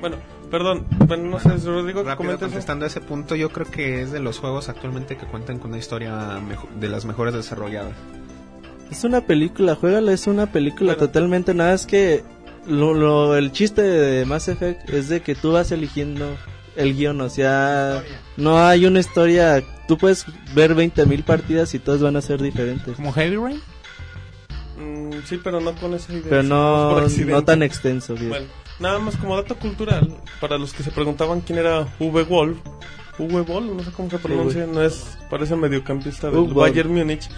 [0.00, 0.16] Bueno,
[0.48, 4.20] perdón, bueno, no sé, Rodrigo, Rápido contestando a ese punto, yo creo que es de
[4.20, 7.94] los juegos actualmente que cuentan con una historia mejo- de las mejores desarrolladas.
[8.94, 11.06] Es una película, juégala, es una película Bueno.
[11.08, 12.22] totalmente nada, es que
[12.66, 16.36] lo, lo- el chiste de Mass Effect es de que tú vas eligiendo
[16.76, 18.04] el guion, o sea,
[18.36, 20.24] no hay una historia, tú puedes
[20.54, 23.60] ver 20.000 partidas y todas van a ser diferentes, ¿Como Heavy Rain?
[24.78, 26.24] Mm, sí, pero no con esa idea.
[26.30, 28.14] pero no, no tan extenso.
[28.16, 28.46] Bueno,
[28.78, 30.08] nada más como dato cultural,
[30.40, 32.58] para los que se preguntaban quién era Uwe Wolf,
[33.18, 36.44] Uwe Wolf, no sé cómo se pronuncia, no es, parece mediocampista del.
[36.54, 37.28] Bayern Múnich.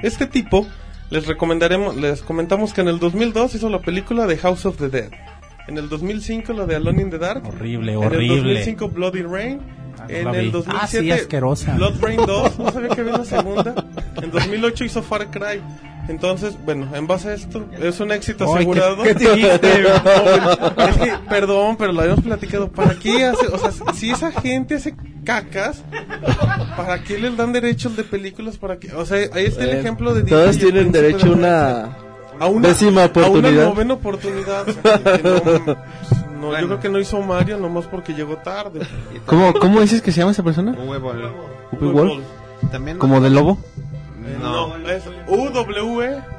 [0.00, 0.64] Este tipo,
[1.10, 4.88] les recomendaremos, les comentamos que en el 2002 hizo la película de House of the
[4.88, 5.10] Dead.
[5.66, 7.46] En el 2005 la de Alone in the Dark.
[7.46, 8.36] Horrible, En el horrible.
[8.54, 9.60] 2005 Bloody Rain.
[10.08, 10.50] En la el vi.
[10.50, 11.74] 2007 Ah, sí, asquerosa.
[11.74, 12.58] Blood Rain 2.
[12.58, 13.74] No sabía que había una segunda.
[14.22, 15.60] En 2008 hizo Far Cry.
[16.08, 19.02] Entonces, bueno, en base a esto, es un éxito Ay, ¿qué- asegurado.
[19.04, 19.82] qué dijiste?
[20.88, 22.68] Es que, perdón, pero lo habíamos platicado.
[22.68, 24.94] ¿Para qué hace, o sea, si esa gente hace
[25.24, 25.82] cacas,
[26.76, 28.56] ¿para qué les dan derechos de películas?
[28.56, 28.92] ¿Para qué?
[28.94, 31.96] O sea, ahí está el Eh, ejemplo de Todos tienen derecho a una
[32.40, 33.52] a una décima A oportunidad.
[33.52, 34.68] una novena oportunidad.
[34.68, 35.76] O sea, que no,
[36.40, 36.60] no, Bueno.
[36.60, 38.80] Yo creo que no hizo Mario nomás porque llegó tarde.
[39.26, 40.76] ¿Cómo, ¿Cómo dices que se llama esa persona?
[40.78, 41.32] Uwe Boll.
[41.80, 42.22] Uwe Boll.
[42.72, 43.58] También ¿Como de lobo?
[44.24, 44.76] Eh, No.
[44.78, 45.02] no, es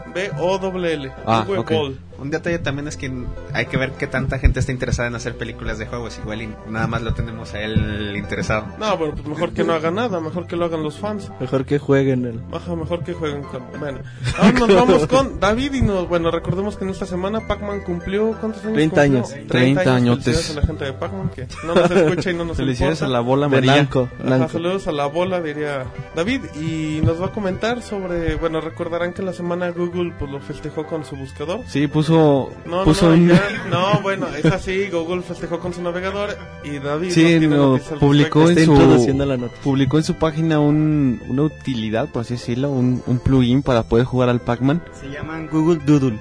[0.04, 1.12] U-W-B-O-L-L.
[1.26, 1.72] Ah, Uwe ok.
[1.72, 2.00] Boll.
[2.22, 3.12] Un detalle también es que
[3.54, 6.18] hay que ver qué tanta gente está interesada en hacer películas de juegos.
[6.22, 8.66] Igual y nada más lo tenemos a él interesado.
[8.80, 11.32] No, bueno, pues mejor que no haga nada, mejor que lo hagan los fans.
[11.40, 12.42] Mejor que jueguen el...
[12.54, 13.64] Ajá, mejor que jueguen con...
[13.80, 14.00] Bueno,
[14.38, 16.08] ahora nos vamos con David y nos...
[16.10, 18.32] Bueno, recordemos que en esta semana Pac-Man cumplió...
[18.40, 19.18] ¿Cuántos años 30 cumplió?
[19.20, 19.36] años.
[19.48, 20.26] 30 añotes.
[20.26, 23.06] Felicidades a la gente de Pac-Man que no nos escucha y no nos Felicidades a
[23.06, 23.14] importa.
[23.14, 24.50] la bola blanco, Ajá, blanco.
[24.50, 26.42] saludos a la bola, diría David.
[26.56, 28.36] Y nos va a comentar sobre...
[28.36, 31.62] Bueno, recordarán que en la semana Google pues lo festejó con su buscador.
[31.68, 33.28] Sí, puso, No, puso no, no, un...
[33.30, 38.50] ya- no, bueno, es así, Google festejó con su navegador y David Sí, no, publicó
[38.50, 38.76] en su-
[39.16, 43.84] la publicó en su página un, una utilidad, por así decirlo, un, un plugin para
[43.84, 44.82] poder jugar al Pac-Man.
[45.00, 46.20] Se llaman Google Doodle.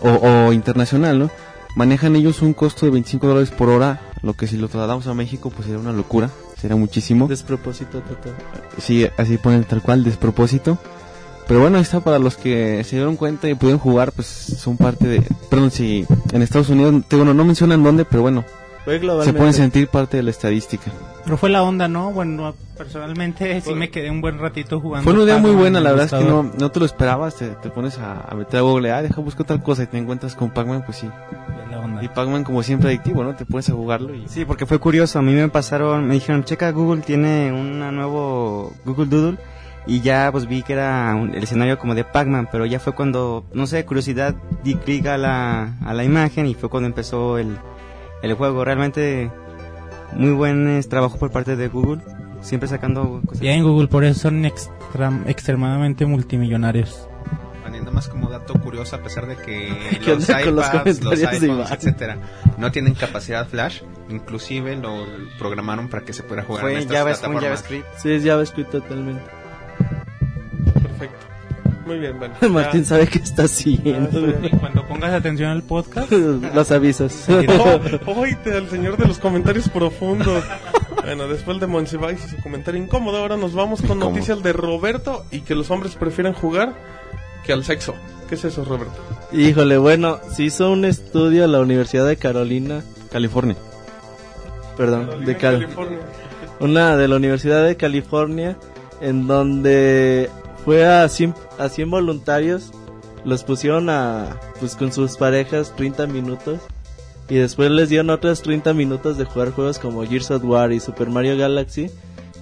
[0.00, 1.30] o, o internacional, ¿no?
[1.74, 5.14] Manejan ellos un costo de 25 dólares por hora, lo que si lo trasladamos a
[5.14, 6.30] México pues sería una locura.
[6.60, 7.28] sería muchísimo.
[7.28, 8.34] Despropósito total.
[8.78, 10.78] Sí, así ponen tal cual, despropósito.
[11.46, 15.06] Pero bueno, está para los que se dieron cuenta y pudieron jugar, pues son parte
[15.08, 15.22] de...
[15.48, 18.44] Perdón, si en Estados Unidos, te- bueno, no mencionan dónde, pero bueno,
[18.96, 19.38] se globalmente.
[19.38, 20.90] pueden sentir parte de la estadística.
[21.24, 22.10] Pero fue la onda, ¿no?
[22.12, 25.04] Bueno, personalmente sí me quedé un buen ratito jugando.
[25.04, 27.36] Fue una idea muy buena, en la verdad es que no, no te lo esperabas,
[27.36, 29.98] te, te pones a, a meter a Google, ah, deja buscar otra cosa y te
[29.98, 31.06] encuentras con Pac-Man, pues sí.
[31.06, 32.02] Fue la onda.
[32.02, 33.34] Y Pac-Man como siempre adictivo, ¿no?
[33.36, 34.26] Te pones a jugarlo y...
[34.28, 35.18] Sí, porque fue curioso.
[35.18, 39.38] A mí me pasaron, me dijeron, checa Google, tiene un nuevo Google Doodle.
[39.86, 42.92] Y ya pues vi que era un- el escenario como de Pac-Man, pero ya fue
[42.94, 47.38] cuando, no sé, curiosidad, di clic a la, a la imagen y fue cuando empezó
[47.38, 47.56] el,
[48.22, 48.64] el juego.
[48.64, 49.30] Realmente
[50.12, 52.00] muy buen eh, trabajo por parte de Google,
[52.40, 53.40] siempre sacando cosas.
[53.40, 57.06] Bien, Google, por eso son extra- extremadamente multimillonarios.
[57.62, 61.04] Poniendo más como dato curioso, a pesar de que ¿Qué los onda con los iPads,
[61.04, 62.16] los, de iPhones, etcétera,
[62.56, 65.04] no tienen capacidad flash, inclusive lo
[65.38, 67.42] programaron para que se pudiera jugar en Fue estas Java, un.
[67.42, 67.86] JavaScript.
[67.98, 69.22] Sí, es JavaScript totalmente.
[70.82, 71.26] Perfecto.
[71.86, 72.34] Muy bien, bueno.
[72.50, 72.88] Martín ya.
[72.88, 74.30] sabe qué está haciendo.
[74.42, 76.10] Y cuando pongas atención al podcast,
[76.54, 77.12] Los avisos.
[77.60, 80.42] Oh, oíte al señor de los comentarios profundos.
[81.04, 85.24] Bueno, después de Monsiváis y su comentario incómodo, ahora nos vamos con noticias de Roberto
[85.30, 86.74] y que los hombres prefieren jugar
[87.44, 87.94] que al sexo.
[88.28, 88.96] ¿Qué es eso, Roberto?
[89.32, 92.82] Híjole, bueno, se hizo un estudio en la Universidad de Carolina,
[93.12, 93.56] California.
[94.76, 95.98] perdón, de Cal California.
[96.60, 98.56] una de la Universidad de California,
[99.00, 100.28] en donde
[100.64, 102.72] fue a 100, a 100 voluntarios,
[103.24, 106.60] los pusieron a, pues con sus parejas 30 minutos,
[107.28, 110.80] y después les dieron otros 30 minutos de jugar juegos como Gears of War y
[110.80, 111.90] Super Mario Galaxy,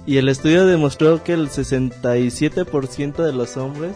[0.05, 3.93] y el estudio demostró que el 67% de los hombres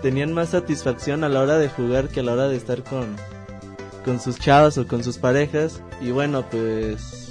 [0.00, 3.16] tenían más satisfacción a la hora de jugar que a la hora de estar con,
[4.04, 7.22] con sus chavos o con sus parejas, y bueno, pues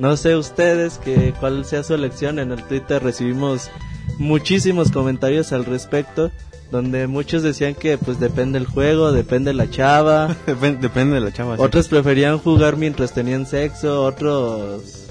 [0.00, 2.38] no sé ustedes que cuál sea su elección.
[2.38, 3.70] En el Twitter recibimos
[4.18, 6.32] muchísimos comentarios al respecto,
[6.70, 10.36] donde muchos decían que pues depende el juego, depende la chava.
[10.46, 11.56] Depende, depende de la chava.
[11.56, 11.62] sí.
[11.62, 15.06] Otros preferían jugar mientras tenían sexo, otros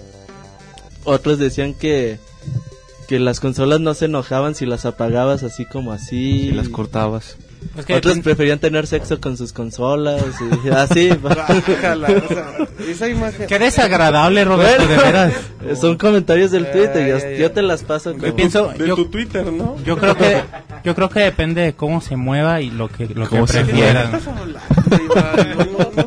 [1.04, 2.20] otros decían que
[3.08, 6.50] que las consolas no se enojaban si las apagabas así como así.
[6.50, 7.38] Y las cortabas.
[7.78, 10.24] Es que Otros preferían tener sexo con sus consolas
[10.66, 11.10] y así.
[11.22, 12.48] Bájala, o sea,
[12.90, 13.48] esa imagen.
[13.48, 15.34] qué desagradable, Roberto, de veras.
[15.80, 18.14] Son comentarios del Twitter, yo, yo te las paso.
[18.14, 19.76] Tu, pienso- de yo- tu Twitter, ¿no?
[19.86, 20.42] Yo creo que
[20.84, 23.60] yo creo que depende de cómo se mueva y lo que lo que Cómo se
[23.60, 24.12] ¿Qué prefieran.
[24.12, 26.06] No, no, no,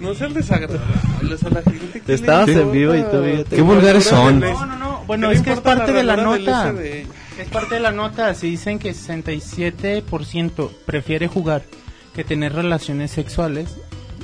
[0.00, 1.34] no seas desagradable.
[1.34, 3.56] o sea, la gente que Estabas en vivo y fíjate.
[3.56, 4.40] Qué vulgares son.
[4.40, 5.04] No, no, no.
[5.06, 6.74] Bueno, ¿Qué le es que es parte de la nota.
[7.38, 8.32] Es parte de la nota.
[8.34, 11.62] Se dicen que 67% prefiere jugar
[12.14, 13.76] que tener relaciones sexuales.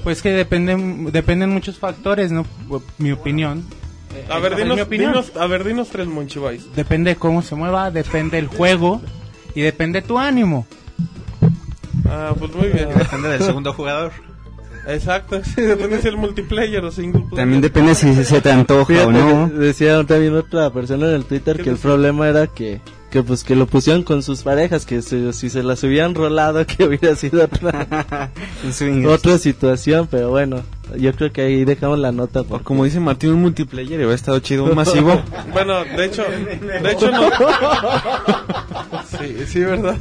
[0.03, 2.45] Pues que dependen dependen muchos factores, ¿no?
[2.99, 3.65] Mi opinión.
[4.29, 5.13] A ver, dinos, mi opinión.
[5.13, 6.75] dinos, a ver, dinos tres Monchivais.
[6.75, 9.01] Depende de cómo se mueva, depende el juego
[9.55, 10.67] y depende tu ánimo.
[12.09, 12.89] Ah, pues muy bien.
[12.97, 14.13] Depende del segundo jugador.
[14.87, 17.37] Exacto, sí, depende si es multiplayer o single player.
[17.37, 19.49] También depende si se te antoja Fíjate o no.
[19.49, 22.81] decía también otra persona en el Twitter ¿Qué que el problema era que
[23.13, 26.67] que pues que lo pusieron con sus parejas, que se- si se las hubieran rolado
[26.67, 28.31] que hubiera sido otra,
[29.09, 30.63] otra situación, pero bueno,
[30.97, 32.43] yo creo que ahí dejamos la nota.
[32.43, 35.23] Porque- como dice Martín, un multiplayer y hubiera estado chido, un masivo.
[35.53, 37.29] Bueno, de hecho, de hecho no.
[39.19, 39.97] Sí, sí, verdad.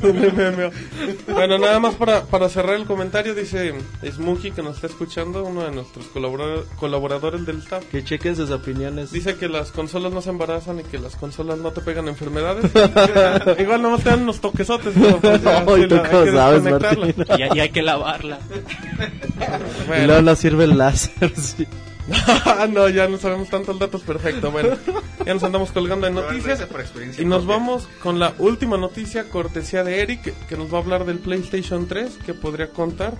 [1.27, 3.73] Bueno, nada más para, para cerrar el comentario, dice
[4.09, 7.83] Smooky que nos está escuchando, uno de nuestros colaborador- colaboradores del staff.
[7.91, 9.11] que chequen sus opiniones.
[9.11, 12.71] Dice que las consolas no se embarazan y que las consolas no te pegan enfermedades.
[13.59, 16.63] Igual nomás te dan unos toquesotes, pero pues ya, sí, tú la- cómo sabes.
[16.63, 17.15] Martín.
[17.53, 18.39] Y, y hay que lavarla.
[19.83, 20.05] Y Bueno.
[20.07, 21.33] luego no sirve el láser.
[21.35, 21.67] sí.
[22.71, 24.51] no, ya no sabemos tantos datos, perfecto.
[24.51, 24.69] Bueno,
[25.25, 26.65] ya nos andamos colgando de noticias.
[27.17, 30.81] Y nos vamos con la última noticia, cortesía de Eric, que- que nos va a
[30.81, 33.13] hablar del PlayStation 3, que podría contar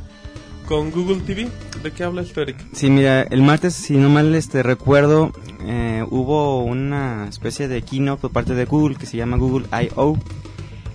[0.72, 1.50] con Google TV.
[1.84, 2.56] ¿De qué habla esto, Eric?
[2.72, 5.34] Sí, mira, el martes, si no mal este recuerdo,
[5.66, 10.18] eh, hubo una especie de keynote por parte de Google que se llama Google I.O.,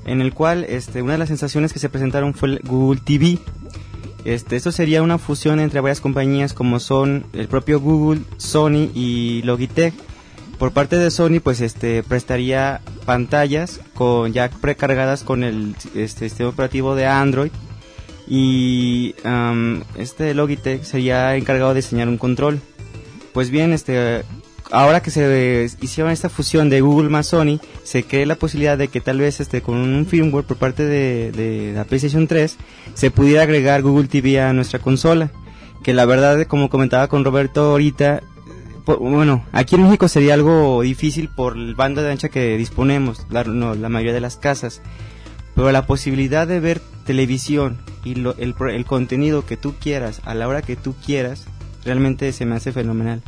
[0.06, 3.38] en el cual este, una de las sensaciones que se presentaron fue el Google TV.
[4.24, 9.42] Este, esto sería una fusión entre varias compañías como son el propio Google, Sony y
[9.42, 9.92] Logitech.
[10.58, 16.48] Por parte de Sony, pues este prestaría pantallas con ya precargadas con el este, sistema
[16.48, 17.50] operativo de Android
[18.26, 22.60] y am, este Logitech sería encargado de diseñar un control.
[23.32, 24.24] Pues bien, este
[24.70, 28.88] ahora que se hicieron esta fusión de Google más Sony, se cree la posibilidad de
[28.88, 32.56] que tal vez este con un firmware por parte de, de la PlayStation 3
[32.94, 35.30] se pudiera agregar Google TV a nuestra consola.
[35.82, 38.22] Que la verdad, como comentaba con Roberto ahorita,
[38.98, 43.44] bueno, aquí en México sería algo difícil por el banda de ancha que disponemos, la,
[43.44, 44.80] no, la mayoría de las casas.
[45.54, 50.34] Pero la posibilidad de ver televisión y lo- el, el contenido que tú quieras a
[50.34, 51.46] la hora que tú quieras,
[51.84, 53.22] realmente se me hace fenomenal.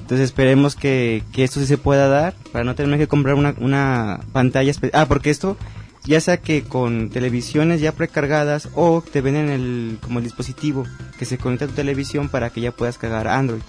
[0.00, 3.54] Entonces esperemos que, que esto sí se pueda dar para no tener que comprar una,
[3.58, 4.72] una pantalla.
[4.92, 5.56] Ah, porque esto,
[6.04, 10.84] ya sea que con televisiones ya precargadas o te venden el, como el dispositivo
[11.18, 13.62] que se conecta a tu televisión para que ya puedas cargar Android.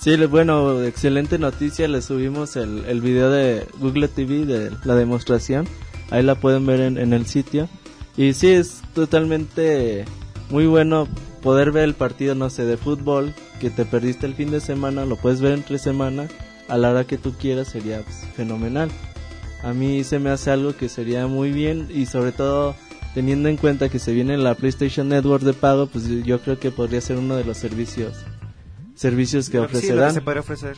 [0.00, 1.88] Sí, bueno, excelente noticia.
[1.88, 5.66] Le subimos el, el video de Google TV de la demostración.
[6.10, 7.68] Ahí la pueden ver en, en el sitio.
[8.18, 10.04] Y sí, es totalmente
[10.50, 11.06] muy bueno
[11.40, 15.04] poder ver el partido, no sé, de fútbol que te perdiste el fin de semana.
[15.06, 16.26] Lo puedes ver entre semana
[16.68, 17.68] a la hora que tú quieras.
[17.68, 18.90] Sería pues, fenomenal.
[19.62, 22.74] A mí se me hace algo que sería muy bien y sobre todo
[23.14, 26.70] teniendo en cuenta que se viene la PlayStation Network de pago, pues yo creo que
[26.72, 28.16] podría ser uno de los servicios
[28.94, 30.12] servicios que Sí, lo que ofrecerán.
[30.14, 30.76] se puede ofrecer.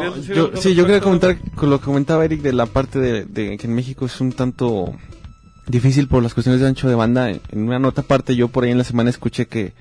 [0.00, 3.24] No, yo- sí, yo quería comentar con lo que comentaba Eric de la parte de,
[3.24, 4.94] de que en México es un tanto
[5.66, 7.30] difícil por las cuestiones de ancho de banda.
[7.30, 9.72] En una nota aparte, yo por ahí en la semana escuché que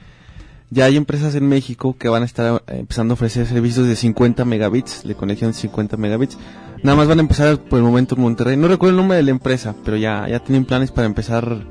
[0.70, 4.44] ya hay empresas en México que van a estar empezando a ofrecer servicios de 50
[4.46, 6.38] megabits, de conexión de 50 megabits.
[6.84, 8.58] Nada más van a empezar por el momento en Monterrey.
[8.58, 11.66] No recuerdo el nombre de la empresa, pero ya, ya tienen planes para empezar,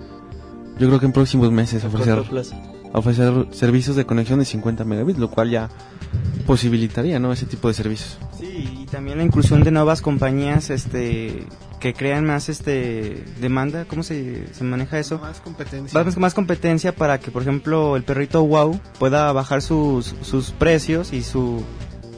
[0.78, 2.18] yo creo que en próximos meses, ofrecer,
[2.92, 5.68] ofrecer servicios de conexión de 50 megabits, lo cual ya
[6.46, 7.32] posibilitaría, ¿no?
[7.32, 8.18] Ese tipo de servicios.
[8.38, 11.44] Sí, y también la inclusión de nuevas compañías este
[11.80, 15.18] que crean más este demanda, ¿cómo se, se maneja eso?
[15.18, 16.04] Más competencia.
[16.04, 21.12] Más, más competencia para que, por ejemplo, el perrito Wow pueda bajar sus, sus precios
[21.12, 21.64] y su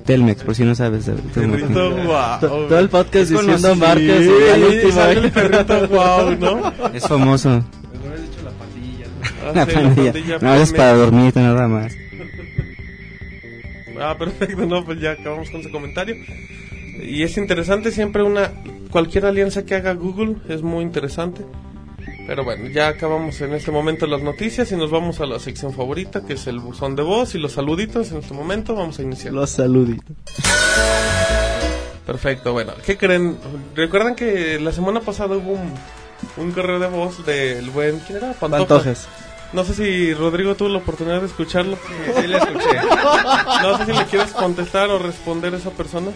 [0.05, 1.07] Telmex, por si no sabes.
[1.07, 1.69] de- Perrito.
[2.41, 6.73] To- Todo el podcast Es diciendo marcas el perrito guau, ¿no?
[6.93, 7.65] Es famoso.
[9.47, 10.13] Ah, La pandilla.
[10.13, 10.73] pandilla No, es Pemex.
[10.73, 11.93] para dormirte nada más.
[14.01, 16.17] Ah, perfecto, no, pues ya acabamos con ese comentario.
[17.03, 18.53] Y es interesante siempre una
[18.91, 21.45] cualquier alianza que haga Google es muy interesante.
[22.27, 25.75] Pero bueno, ya acabamos en este momento las noticias y nos vamos a la sección
[25.75, 28.13] favorita, que es el buzón de voz y los saluditos.
[28.13, 29.35] En este momento vamos a iniciar.
[29.35, 30.17] Los saluditos.
[32.07, 33.37] Perfecto, bueno, ¿qué creen?
[33.75, 35.73] ¿Recuerdan que la semana pasada hubo un,
[36.37, 37.99] un correo de voz del buen...
[38.01, 38.33] ¿Quién era?
[38.35, 38.67] Pantoja.
[38.67, 39.09] Pantojas.
[39.55, 41.79] No sé si Rodrigo tuvo la oportunidad de escucharlo.
[42.21, 42.77] Sí, la escuché.
[43.63, 46.11] No sé si le quieres contestar o responder a esa persona.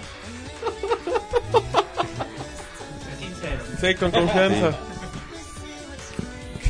[3.81, 4.73] Sí, con confianza.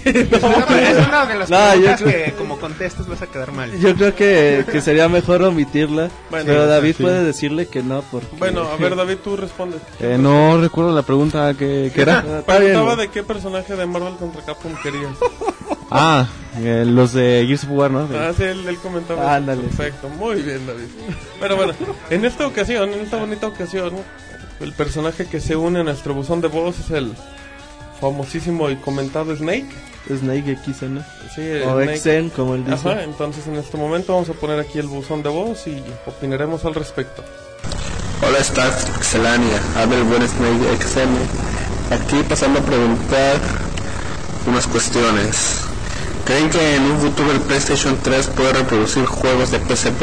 [0.04, 3.70] Es una de las No, yo preguntas creo- que como contestas vas a quedar mal.
[3.78, 6.08] Yo creo que, que sería mejor omitirla.
[6.30, 7.02] Bueno, pero David sí.
[7.02, 8.00] puede decirle que no.
[8.10, 8.28] Porque...
[8.38, 9.80] Bueno, a ver, David, tú respondes.
[10.00, 12.22] Eh, no recuerdo la pregunta que, que era.
[12.46, 15.10] Preguntaba de qué personaje de Marvel contra Capcom querías.
[15.90, 16.26] Ah,
[16.58, 18.06] eh, los de Gears of War, ¿no?
[18.06, 19.34] De- Ah, sí, él, él comentaba.
[19.36, 19.62] Ándale.
[19.62, 20.84] Perfecto, muy bien, David.
[21.40, 21.72] Pero bueno,
[22.10, 23.92] en esta ocasión, en esta bonita ocasión,
[24.60, 27.12] el personaje que se une a nuestro buzón de voz es el
[28.00, 29.66] famosísimo y comentado Snake.
[30.08, 31.02] Snake X, ¿no?
[31.34, 32.30] Sí, O Snake.
[32.34, 32.88] Como él dice.
[32.88, 36.64] Ajá, entonces en este momento vamos a poner aquí el buzón de voz y opinaremos
[36.64, 37.22] al respecto.
[38.26, 41.94] Hola Stars Pixelania, habla el buen Snake XM.
[41.94, 43.36] Aquí pasando a preguntar
[44.46, 45.64] unas cuestiones.
[46.28, 50.02] ¿Creen que en un futuro el PlayStation 3 puede reproducir juegos de PSP?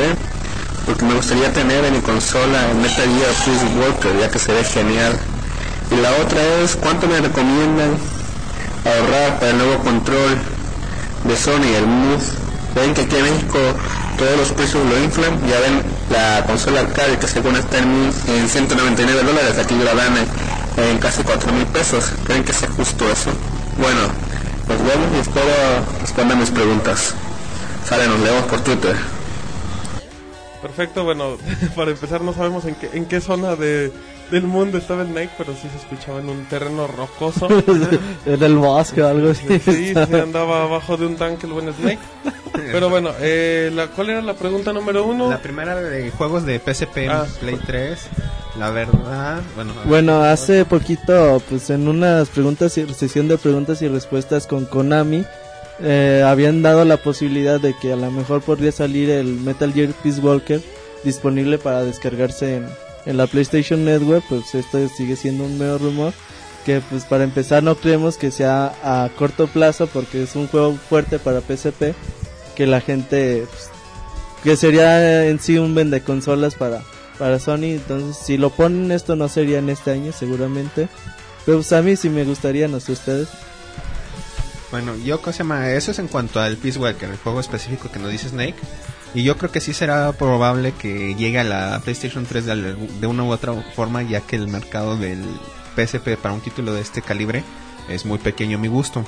[0.88, 4.52] Porque me gustaría tener en mi consola el Metal Gear Peace Walker, ya que se
[4.52, 5.20] ve genial.
[5.92, 7.92] Y la otra es, ¿cuánto me recomiendan
[8.86, 10.36] ahorrar para el nuevo control
[11.26, 12.24] de Sony, el Move?
[12.74, 13.60] Ven que aquí en México
[14.18, 18.50] todos los precios lo inflan, ya ven la consola arcade que según está en, en
[18.50, 22.06] 199 dólares, aquí la dan en, casi 4 mil pesos.
[22.26, 23.30] ¿Creen que sea justo eso?
[23.78, 24.10] Bueno,
[24.68, 25.46] nos vemos y espero
[26.16, 27.14] respondan mis preguntas.
[27.84, 28.96] Sale, nos leemos por Twitter.
[30.62, 31.38] Perfecto, bueno,
[31.76, 33.92] para empezar no sabemos en qué, en qué zona de,
[34.32, 37.50] del mundo estaba Snake, pero sí se escuchaba en un terreno rocoso.
[38.26, 39.46] en el bosque o algo así.
[39.60, 42.00] Sí, sí, andaba abajo de un tanque el buen Snake.
[42.54, 45.30] Pero bueno, eh, la, ¿cuál era la pregunta número uno?
[45.30, 47.26] La primera de juegos de PSP en Ah.
[47.42, 48.00] Play 3.
[48.58, 49.74] La verdad, bueno.
[49.84, 55.26] Bueno, hace poquito, pues en unas preguntas y sesión de preguntas y respuestas con Konami,
[55.82, 59.90] eh, habían dado la posibilidad de que a lo mejor podría salir el Metal Gear
[60.04, 60.62] Peace Walker
[61.04, 62.66] disponible para descargarse en,
[63.06, 66.14] en la PlayStation Network, pues esto sigue siendo un mero rumor
[66.66, 70.76] que pues para empezar no creemos que sea a corto plazo porque es un juego
[70.90, 71.94] fuerte para PSP
[72.56, 73.70] que la gente pues,
[74.44, 76.82] que sería en sí un vende consolas para
[77.20, 80.90] para Sony entonces si lo ponen esto no sería en este año seguramente
[81.46, 83.30] pero pues a mí sí me gustaría no sé ustedes
[84.76, 85.70] Bueno, yo, ¿cómo se llama?
[85.70, 88.58] Eso es en cuanto al Peace Walker, el juego específico que nos dice Snake.
[89.14, 93.08] Y yo creo que sí será probable que llegue a la PlayStation 3 de, de
[93.08, 95.24] una u otra forma, ya que el mercado del
[95.78, 97.42] PSP para un título de este calibre
[97.88, 99.06] es muy pequeño a mi gusto.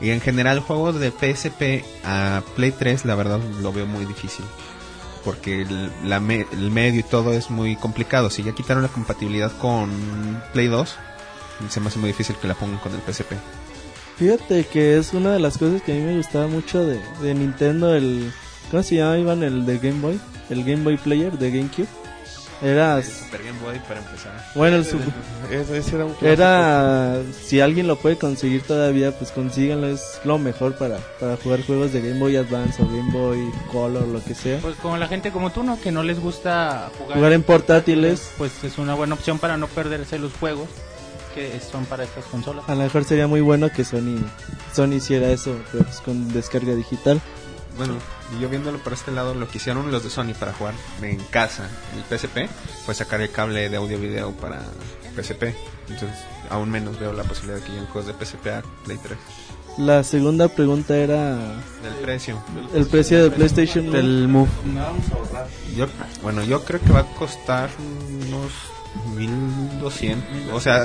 [0.00, 4.44] Y en general, juegos de PSP a Play 3, la verdad lo veo muy difícil.
[5.24, 8.30] Porque el, el medio y todo es muy complicado.
[8.30, 9.90] Si ya quitaron la compatibilidad con
[10.52, 10.94] Play 2,
[11.70, 13.32] se me hace muy difícil que la pongan con el PSP.
[14.18, 17.34] Fíjate que es una de las cosas que a mí me gustaba mucho de, de
[17.34, 18.32] Nintendo, el...
[18.70, 19.42] ¿Cómo se llama, Iván?
[19.42, 20.20] El de Game Boy.
[20.50, 21.86] El Game Boy Player de GameCube.
[22.60, 23.00] Era...
[23.02, 24.44] Super Game Boy para empezar.
[24.56, 24.98] Bueno, el su-
[25.50, 26.16] Ese, ese era un.
[26.20, 27.18] Era...
[27.40, 29.86] Si alguien lo puede conseguir todavía, pues consíganlo.
[29.86, 33.38] Es lo mejor para, para jugar juegos de Game Boy Advance o Game Boy
[33.70, 34.58] Color, lo que sea.
[34.58, 35.80] Pues como la gente como tú, ¿no?
[35.80, 38.32] Que no les gusta jugar, Jugar en portátiles.
[38.36, 40.68] Pues es una buena opción para no perderse los juegos
[41.34, 42.68] que son para estas consolas.
[42.68, 44.18] A lo mejor sería muy bueno que Sony,
[44.74, 47.20] Sony hiciera eso, pero pues con descarga digital.
[47.76, 47.94] Bueno,
[48.36, 51.18] y yo viéndolo por este lado, lo que hicieron los de Sony para jugar en
[51.30, 52.48] casa el PSP
[52.84, 54.62] fue sacar el cable de audio-video para
[55.16, 55.54] PSP.
[55.88, 56.18] Entonces,
[56.50, 59.18] aún menos veo la posibilidad de que lleguen juegos de PSP a Play 3.
[59.78, 62.42] La segunda pregunta era Del precio.
[62.74, 63.92] el precio de PlayStation.
[63.92, 64.48] Del Move.
[65.76, 65.86] Yo,
[66.20, 67.70] bueno, yo creo que va a costar
[68.26, 68.50] unos
[69.06, 70.52] 1200.
[70.52, 70.84] O sea,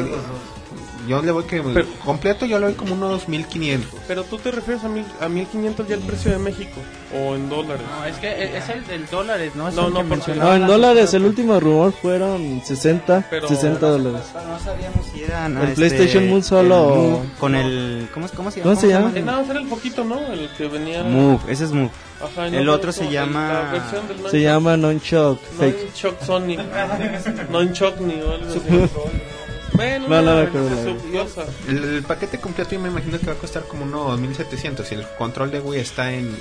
[1.07, 1.61] yo le voy que.
[1.61, 3.99] Pero- completo, yo le doy como unos 1500.
[4.07, 6.79] Pero tú te refieres a, mil, a 1500 ya el precio de México
[7.15, 7.81] o en dólares.
[7.99, 9.69] No, es que es el del dólares, ¿no?
[9.69, 12.61] Es No, el no, que porque- mencionaba No, en la- dólares, el último rumor fueron
[12.65, 14.21] 60, Pero- 60 dólares.
[14.33, 15.57] No sabíamos si eran.
[15.57, 18.07] El ah, PlayStation Move solo- el Move con el.
[18.13, 18.69] ¿Cómo, cómo se llama?
[18.71, 19.11] ¿Cómo se llama?
[19.15, 20.19] Eh, nada más era el poquito, ¿no?
[20.33, 21.03] El que venía.
[21.03, 21.91] Move, ese es Move.
[22.21, 25.77] Ajá, no El me otro se llama- La versión del Se llama Non-Shock Fake.
[25.83, 26.55] Nunchuck Sony.
[27.51, 28.53] Nunchuck ni o algo.
[29.75, 30.49] Bueno, No, no.
[31.67, 34.95] El, el paquete completo yo me imagino que va a costar como unos 1700 y
[34.95, 36.35] el control de Wii está en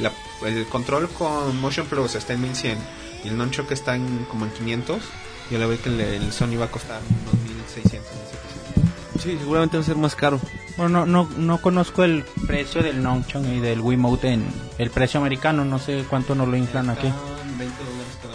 [0.00, 0.12] la-
[0.46, 2.78] el control con Motion Plus está en 1100
[3.24, 5.02] y el Nunchuck está en como en 500
[5.50, 9.76] yo le veo que el, el Sony va a costar unos 1600 1700 Sí, seguramente
[9.76, 10.40] va a ser más caro.
[10.76, 14.44] Bueno, no, no, no conozco el precio del Nunchuk y del Wiimote en
[14.78, 17.06] el precio americano, no sé cuánto nos lo inflan aquí.
[17.06, 18.34] Están 20 dólares cada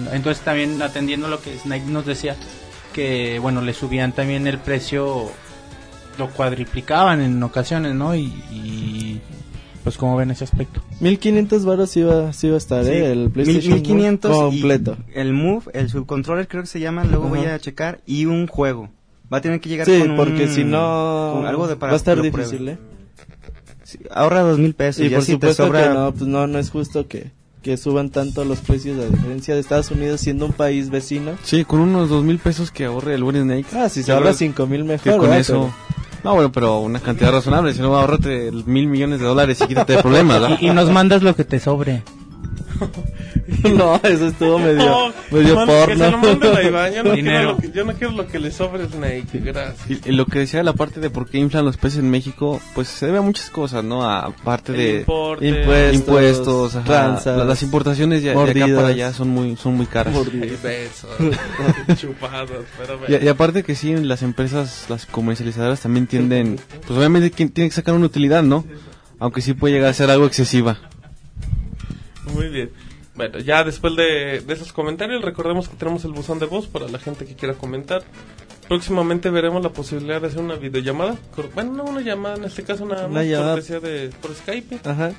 [0.00, 0.10] uno.
[0.12, 2.36] Entonces también atendiendo lo que Snake nos decía,
[2.92, 5.30] que bueno, le subían también el precio,
[6.18, 8.14] lo cuadriplicaban en ocasiones, ¿no?
[8.14, 9.20] Y, y,
[9.84, 10.82] pues como ven ese aspecto.
[11.00, 13.12] 1500 baros sí va a estar, Sí, ¿eh?
[13.12, 14.96] El PlayStation 1500 Move y completo.
[15.14, 18.90] el Move, el subcontroller creo que se llama, luego voy a checar, y un juego.
[19.32, 21.92] Va a tener que llegar Sí, con un- porque si no con algo de para
[21.92, 22.72] va a estar que lo difícil, pruebe.
[22.72, 22.78] ¿eh?
[23.84, 25.04] Sí, ahorra dos mil pesos.
[25.04, 27.30] Y por si te supuesto sobra, que no, pues no, no es justo que,
[27.62, 31.32] que suban tanto los precios a diferencia de Estados Unidos siendo un país vecino.
[31.42, 33.66] Sí, con unos dos mil pesos que ahorre el buen Snake.
[33.74, 35.38] Ah, si se ahorra 5 mil que mejor, con ¿verdad?
[35.40, 35.72] eso...
[36.22, 37.72] No, bueno, pero una cantidad razonable.
[37.72, 40.58] Si no, ahorrate mil millones de dólares y quítate de problemas, ¿verdad?
[40.60, 42.02] Y, y nos mandas lo que te sobre.
[43.76, 45.86] No, eso estuvo medio, No, medio man- porno.
[45.86, 46.92] Que se lo manden a Iván.
[46.94, 49.26] Yo no, quiero lo yo no quiero lo que le sobre Snake.
[49.40, 49.90] Gracias.
[50.04, 52.60] Y, y lo que decía la parte de por qué inflan los precios en México,
[52.74, 54.08] pues se debe a muchas cosas, ¿no?
[54.08, 58.70] Aparte El de importe, impuestos, impuestos, ajá, tranzas, la- las importaciones ya, de acá mordidas.
[58.70, 60.14] para allá son muy, son muy caras.
[60.62, 61.10] besos,
[62.78, 67.74] pero Y, aparte que sí, las empresas, las comercializadoras también tienden, pues obviamente tienen que
[67.74, 68.64] sacar una utilidad, ¿no?
[69.18, 70.78] Aunque sí puede llegar a ser algo excesiva.
[72.34, 72.70] Muy bien.
[73.20, 76.88] Bueno, ya después de, de esos comentarios, recordemos que tenemos el buzón de voz para
[76.88, 78.02] la gente que quiera comentar.
[78.66, 81.18] Próximamente veremos la posibilidad de hacer una videollamada.
[81.54, 84.80] Bueno, no una llamada, en este caso Una cortesía de, por Skype.
[84.88, 85.12] Ajá.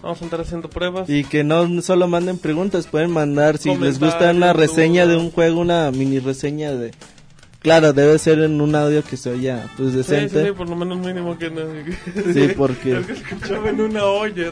[0.00, 1.10] Vamos a andar haciendo pruebas.
[1.10, 5.32] Y que no solo manden preguntas, pueden mandar si les gusta una reseña de un
[5.32, 6.92] juego, una mini reseña de...
[7.68, 10.46] Claro, debe ser en un audio que se oya pues Sí, sí, decente.
[10.46, 11.60] sí, por lo menos mínimo que no.
[12.32, 14.50] Sí, porque- Es que escuchaba en una olla,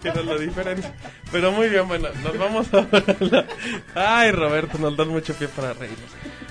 [0.00, 0.94] que era la diferencia.
[1.32, 2.86] Pero muy bien, bueno, nos vamos a
[3.24, 3.46] la...
[3.94, 5.98] Ay, Roberto, nos dan mucho pie para reírnos.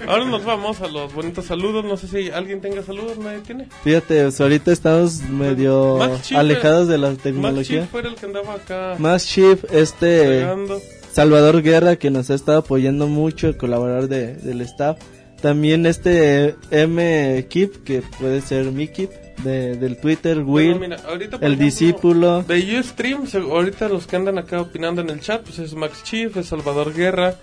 [0.08, 1.84] Ahora nos vamos a los bonitos saludos.
[1.86, 3.68] No sé si alguien tenga saludos, nadie tiene.
[3.84, 7.82] Fíjate, pues, ahorita estamos medio Chief, alejados de la tecnología.
[7.82, 10.82] Chief fuera el que andaba acá Más Chief, este pegando.
[11.12, 14.98] Salvador Guerra que nos ha estado apoyando mucho, el colaborador de, del staff.
[15.42, 19.12] También este M Kip, que puede ser mi Kip,
[19.44, 22.44] de, del Twitter, Will, mira, ahorita, el ejemplo, discípulo.
[22.44, 26.36] De Ustream, ahorita los que andan acá opinando en el chat, pues es Max Chief,
[26.36, 27.36] es Salvador Guerra,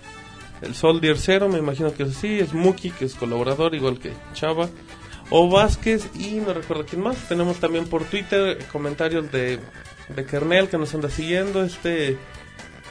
[0.61, 4.11] el Soldier Cero, me imagino que es así, es Muki, que es colaborador, igual que
[4.33, 4.69] Chava,
[5.29, 7.27] O Vázquez, y no recuerdo quién más.
[7.27, 9.59] Tenemos también por Twitter comentarios de,
[10.15, 12.17] de Kernel que nos anda siguiendo, este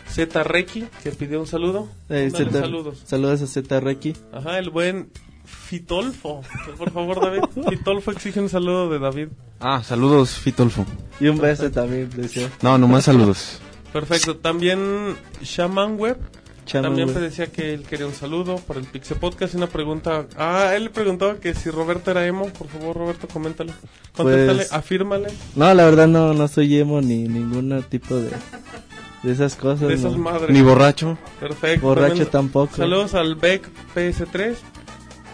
[0.09, 1.89] Z Reiki, que pidió un saludo.
[2.09, 3.03] Eh, Mándale Z- saludos.
[3.05, 4.15] Saludos a Z Reiki.
[4.33, 5.11] Ajá, el buen
[5.45, 6.43] Fitolfo.
[6.79, 7.41] Por favor, David.
[7.69, 9.29] Fitolfo exige un saludo de David.
[9.61, 10.85] Ah, saludos, Fitolfo.
[11.21, 12.51] Y un beso también, decía.
[12.63, 13.61] No, nomás saludos.
[13.93, 14.37] Perfecto.
[14.37, 16.19] También Shaman Web.
[16.67, 17.17] Shaman también Web.
[17.17, 20.27] me decía que él quería un saludo para el Pixel Podcast y una pregunta.
[20.37, 22.47] Ah, él le preguntó que si Roberto era emo.
[22.49, 23.73] Por favor, Roberto, coméntalo.
[24.17, 25.29] Contéstale, Pues- afírmale.
[25.55, 28.31] No, la verdad no, no soy emo ni ningún tipo de,
[29.27, 29.89] de esas cosas.
[29.89, 30.19] De esas no.
[30.19, 30.51] madres.
[30.51, 31.19] Ni borracho.
[31.41, 31.87] Perfecto.
[31.87, 32.77] Borracho También tampoco.
[32.77, 34.55] Saludos al Beck PS3.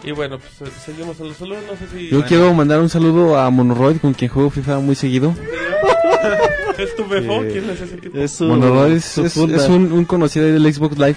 [0.05, 1.63] Y bueno, pues eh, seguimos en los saludos.
[1.71, 2.09] No sé si.
[2.09, 5.35] Yo quiero mandar un saludo a Monoroid, con quien juego FIFA muy seguido.
[6.79, 7.03] ¿Es tu?
[7.15, 8.19] Eh, ¿Quién es ese tipo?
[8.19, 11.17] Es su, Monoroid es, es- es un, un conocido ahí del Xbox Live.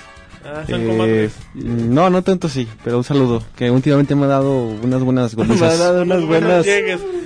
[0.55, 3.43] Ah, son Eh, no, no tanto sí, pero un saludo.
[3.55, 5.79] Que últimamente me ha dado unas buenas Me ha golizas.
[5.79, 6.65] dado unas buenas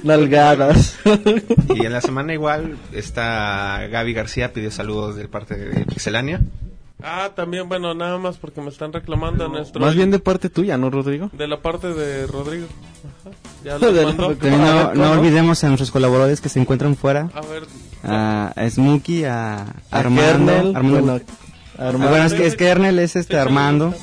[0.03, 0.97] nalgadas.
[1.75, 6.41] Y en la semana igual, esta Gaby García pidió saludos de parte de Pixelania.
[7.01, 9.79] Ah, también, bueno, nada más porque me están reclamando a nuestro.
[9.79, 11.29] Más bien de parte tuya, ¿no, Rodrigo?
[11.31, 12.65] De la parte de Rodrigo.
[13.21, 13.35] Ajá.
[13.63, 17.29] Ya lo no, no olvidemos a nuestros colaboradores que se encuentran fuera.
[17.33, 17.63] A ver.
[18.03, 20.21] A Smokey, a, A Armando.
[20.51, 21.21] Kernel, Armando- bueno,
[21.79, 23.93] Armando, bueno, es que es Kernel, es este Armando.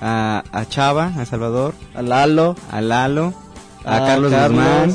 [0.00, 1.74] A, a Chava, a Salvador.
[1.94, 3.34] a Lalo, A Lalo.
[3.84, 4.94] A, a Carlos, Guzmán.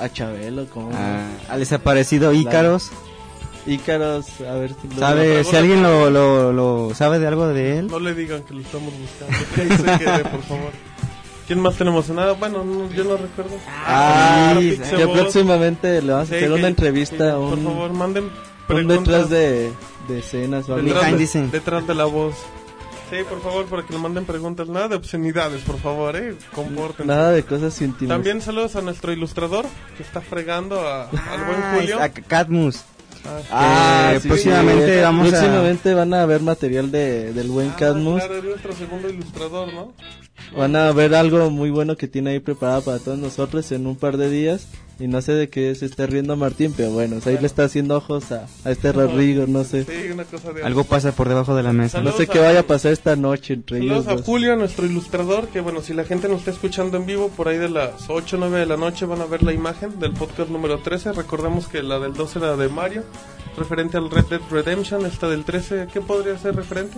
[0.00, 2.90] a Chabelo, como a- al desaparecido Ícaros.
[3.66, 7.78] Ícaros, a ver si lo- ¿Sabe, si alguien lo, lo, lo sabe de algo de
[7.78, 7.86] él?
[7.88, 9.46] No le digan que lo estamos buscando.
[9.54, 9.68] Que ahí
[9.98, 10.70] se quede, por favor.
[11.46, 12.08] ¿Quién más tenemos?
[12.10, 13.52] Nada, bueno, no, yo no recuerdo.
[13.86, 15.18] Ah, sí, que Boss.
[15.20, 18.30] próximamente le vamos a Sí, hacer que- una entrevista, que, un, Por favor, manden un
[18.66, 19.72] preguntas detrás de,
[20.08, 20.86] de escenas o algo.
[20.86, 22.34] detrás, de, detrás de la voz.
[23.10, 24.68] Sí, por favor, para que le manden preguntas.
[24.68, 26.34] Nada de obscenidades, por favor, eh.
[26.52, 27.06] Compórtense.
[27.06, 28.14] Nada de cosas íntimas.
[28.16, 29.64] También saludos a nuestro ilustrador
[29.96, 32.02] que está fregando a- al buen Ah, Julio.
[32.02, 32.80] a Catmus.
[33.50, 35.02] Ah, sí, próximamente sí.
[35.02, 38.18] vamos a- Próximamente van a ver material de, del buen Ah, Cadmus.
[38.20, 39.92] Claro, es nuestro segundo ilustrador, ¿no?
[40.56, 43.96] Van a ver algo muy bueno que tiene ahí preparado para todos nosotros en un
[43.96, 44.68] par de días.
[44.98, 47.46] Y no sé de qué se está riendo Martín, pero bueno, o sea, ahí le
[47.46, 49.84] está haciendo ojos a, a este Rodrigo, no sé.
[49.84, 50.62] Sí, una cosa de...
[50.62, 52.00] Algo pasa por debajo de la mesa.
[52.00, 54.22] No sé qué a- vaya a pasar esta noche entre ellos Saludos a dos.
[54.24, 57.58] Julio, nuestro ilustrador, que bueno, si la gente nos está escuchando en vivo, por ahí
[57.58, 60.48] de las 8 o 9 de la noche van a ver la imagen del podcast
[60.48, 61.12] número 13.
[61.12, 63.02] Recordemos que la del 12 era de Mario,
[63.58, 65.04] referente al Red Dead Redemption.
[65.04, 66.96] Esta del 13, ¿qué podría ser referente?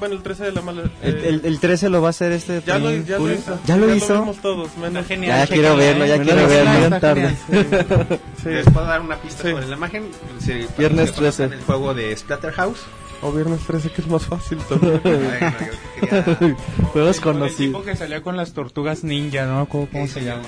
[0.00, 0.82] Bueno, el 13 de la mala...
[1.02, 3.58] El, eh, el, el 13 lo va a hacer este ya, lo, ya lo hizo.
[3.66, 4.20] ¿Ya lo hizo?
[4.20, 5.06] vimos todos, menos...
[5.08, 6.98] Ya quiero verlo, ya Menos quiero verlo.
[7.00, 7.36] tarde.
[7.46, 8.20] genial.
[8.42, 8.48] Sí.
[8.48, 9.50] ¿Les puedo dar una pista Sí.
[9.50, 10.04] sobre la imagen?
[10.38, 11.54] Sí, para Viernes los que conozcan 13.
[11.60, 12.80] El juego de Splatterhouse.
[13.22, 15.00] O viernes 13, que es más fácil también.
[16.94, 17.56] Juegos El conocidos.
[17.58, 19.66] tipo que salía con las tortugas ninja, ¿no?
[19.68, 20.42] ¿Cómo, cómo se llama?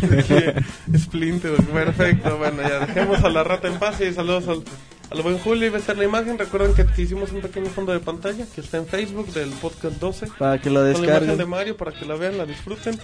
[0.96, 2.36] Splinter, perfecto.
[2.38, 4.62] Bueno, ya dejemos a la rata en paz y saludos al,
[5.10, 5.66] al buen Julio.
[5.66, 6.38] Y va a estar la imagen.
[6.38, 9.96] Recuerden que, que hicimos un pequeño fondo de pantalla que está en Facebook del podcast
[9.98, 10.28] 12.
[10.38, 11.48] Para que lo Con la imagen de descarguen.
[11.50, 12.98] Mario para que la vean, la disfruten.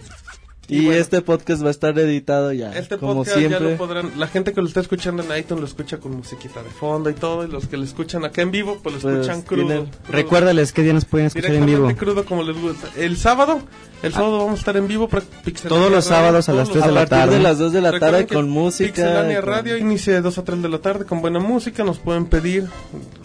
[0.69, 1.01] Y bueno.
[1.01, 2.73] este podcast va a estar editado ya.
[2.73, 4.13] Este como podcast ya lo podrán.
[4.17, 7.15] La gente que lo está escuchando en iTunes lo escucha con musiquita de fondo y
[7.15, 7.45] todo.
[7.45, 9.87] Y los que lo escuchan acá en vivo, pues lo Pues, escuchan crudo.
[10.09, 11.95] Recuérdales qué día nos pueden escuchar en vivo.
[11.97, 12.89] crudo como les gusta.
[12.97, 13.61] El sábado,
[14.03, 15.09] el sábado vamos a estar en vivo.
[15.09, 17.37] Todos los Radio, sábados a las los tres a de la partir tarde.
[17.37, 18.87] de las 2 de la tarde que con música.
[18.93, 21.85] Pixelania con- Radio inicia de 2 a 3 de la tarde con buena música.
[21.85, 22.67] Nos pueden pedir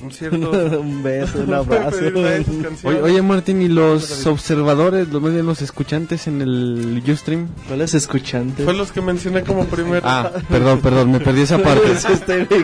[0.04, 0.52] un cierto.
[0.82, 1.98] un beso, un abrazo.
[2.84, 7.48] Oye, oye, Martín, ¿y los observadores, los los escuchantes en el Ustream?
[7.68, 8.64] ¿Cuáles escuchantes?
[8.66, 10.02] Fue los que mencioné como primero.
[10.04, 11.94] Ah, perdón, perdón, me perdí esa parte.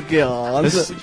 [0.10, 0.68] ¿qué onda?
[0.68, 0.94] Es,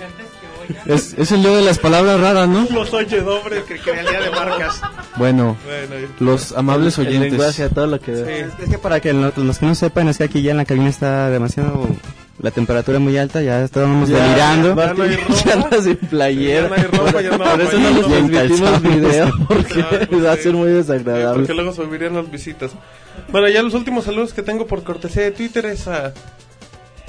[0.86, 2.66] es, es el día de las palabras raras, ¿no?
[2.70, 3.62] Los oye doble.
[3.64, 4.80] que el día de marcas.
[5.16, 7.30] Bueno, Bueno, los amables el oyentes.
[7.32, 8.62] lenguaje, a todo lo que Sí.
[8.64, 10.64] Es que para que lo- los que no sepan, es que aquí ya en la
[10.64, 11.88] cabina está demasiado.
[12.42, 14.68] La temperatura muy alta, ya estábamos Ya, delirando.
[14.74, 15.70] Ya no hay Martín, ropa.
[15.76, 16.62] ya sin playera.
[16.62, 18.08] Ya no hay ropa, ya no Por eso no.
[18.08, 21.34] Bien transmitimos video, porque pues va a ser muy Sí, desagradable.
[21.34, 22.70] porque luego subirían las visitas.
[23.28, 26.14] Bueno, ya los últimos saludos que tengo por cortesía de Twitter es a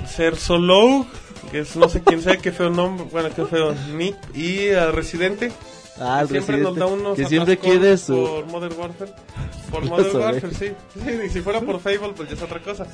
[0.06, 1.06] Ser Solo,
[1.50, 4.92] que es no sé quién sea, qué feo nombre, bueno, qué feo nick, y a
[4.92, 5.52] Residente,
[6.00, 8.16] Ah, el siempre nos da unos que siempre quiere su...
[8.16, 9.12] por Modern Warfare.
[9.70, 10.18] Por Modern.
[10.18, 10.72] Warfare, sí.
[10.96, 11.12] sí.
[11.26, 12.88] Y si fuera por Fable, pues ya es otra cosa.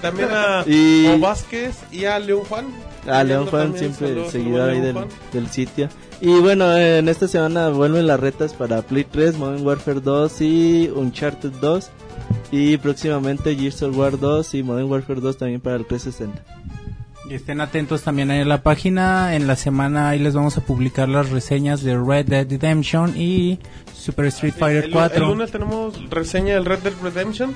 [0.00, 2.66] También a Y- O Vázquez y a León Juan.
[3.06, 4.94] Ah, León Pidiendo Juan, siempre al seguidor ahí León
[5.32, 5.88] del, del sitio.
[6.22, 10.90] Y bueno, en esta semana vuelven las retas para Play 3, Modern Warfare 2 y
[10.94, 11.90] Uncharted 2.
[12.52, 16.42] Y próximamente Gears of War 2 y Modern Warfare 2 también para el 360.
[17.30, 19.36] Y estén atentos también ahí en la página.
[19.36, 23.60] En la semana ahí les vamos a publicar las reseñas de Red Dead Redemption y
[23.94, 25.22] Super Street Fighter el, 4.
[25.22, 27.54] El lunes tenemos reseña del Red Dead Redemption.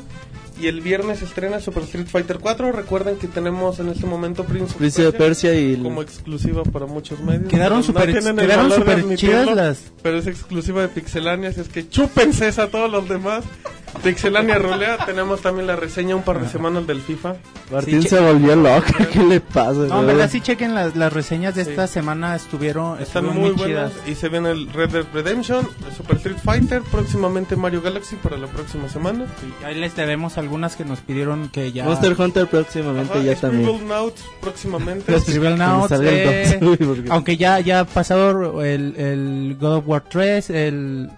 [0.60, 2.70] Y el viernes estrena Super Street Fighter 4.
[2.72, 5.76] Recuerden que tenemos en este momento Prince of Príncipe de Persia y...
[5.76, 7.48] como exclusiva para muchos medios.
[7.50, 11.88] Quedaron No super- quedaron super chidas las- Pero es exclusiva de Pixelania, así es que
[11.88, 13.44] chúpense esa a todos los demás.
[14.02, 17.36] Pixelania Rolea, tenemos también la reseña un par de semanas del FIFA.
[17.72, 18.86] Martín Sí, se volvió loco.
[19.12, 19.72] ¿Qué le pasa?
[19.88, 21.70] No, en verdad sí chequen las, las reseñas de Sí.
[21.70, 24.08] esta semana, estuvieron, Están estuvieron muy muy buenas chidas.
[24.08, 28.36] y se viene el Red Dead Redemption, el Super Street Fighter, próximamente Mario Galaxy para
[28.36, 29.26] la próxima semana.
[29.40, 31.84] Sí, ahí les debemos algunas que nos pidieron que ya...
[31.84, 33.64] Monster Hunter próximamente Ajá, ya también.
[33.68, 35.12] Scribble Notes próximamente.
[35.14, 41.10] El eh, Aunque ya, ya ha pasado el, el God of War 3, el,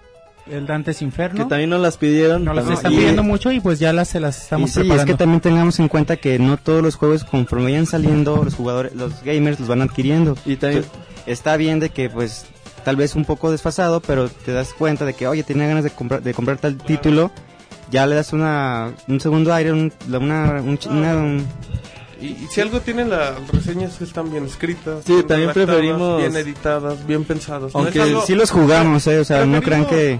[0.49, 1.47] el Dante's Que Inferno.
[1.47, 2.43] también nos las pidieron.
[2.45, 4.79] Nos las están y- pidiendo mucho y pues ya las se las Y estamos sí,
[4.79, 5.13] es preparando.
[5.13, 8.95] que también tengamos en cuenta que no todos los juegos conforme vayan saliendo, los jugadores,
[8.95, 10.35] los gamers los van adquiriendo.
[10.45, 10.85] Y también
[11.25, 12.45] Está bien de que pues
[12.85, 15.89] tal vez un poco desfasado, pero te das cuenta de que, oye, tenía ganas de
[15.89, 17.31] comprar, de comprar tal título,
[17.91, 21.45] ya le das una, un segundo aire, un, una, un ch- una- un-
[22.19, 26.17] Y, y si algo tiene las reseñas que están bien escritas, Sí, bien también preferimos-
[26.17, 27.71] bien editadas, bien pensadas.
[27.75, 30.19] Aunque algo- sí los jugamos, eh, o sea, no crean que...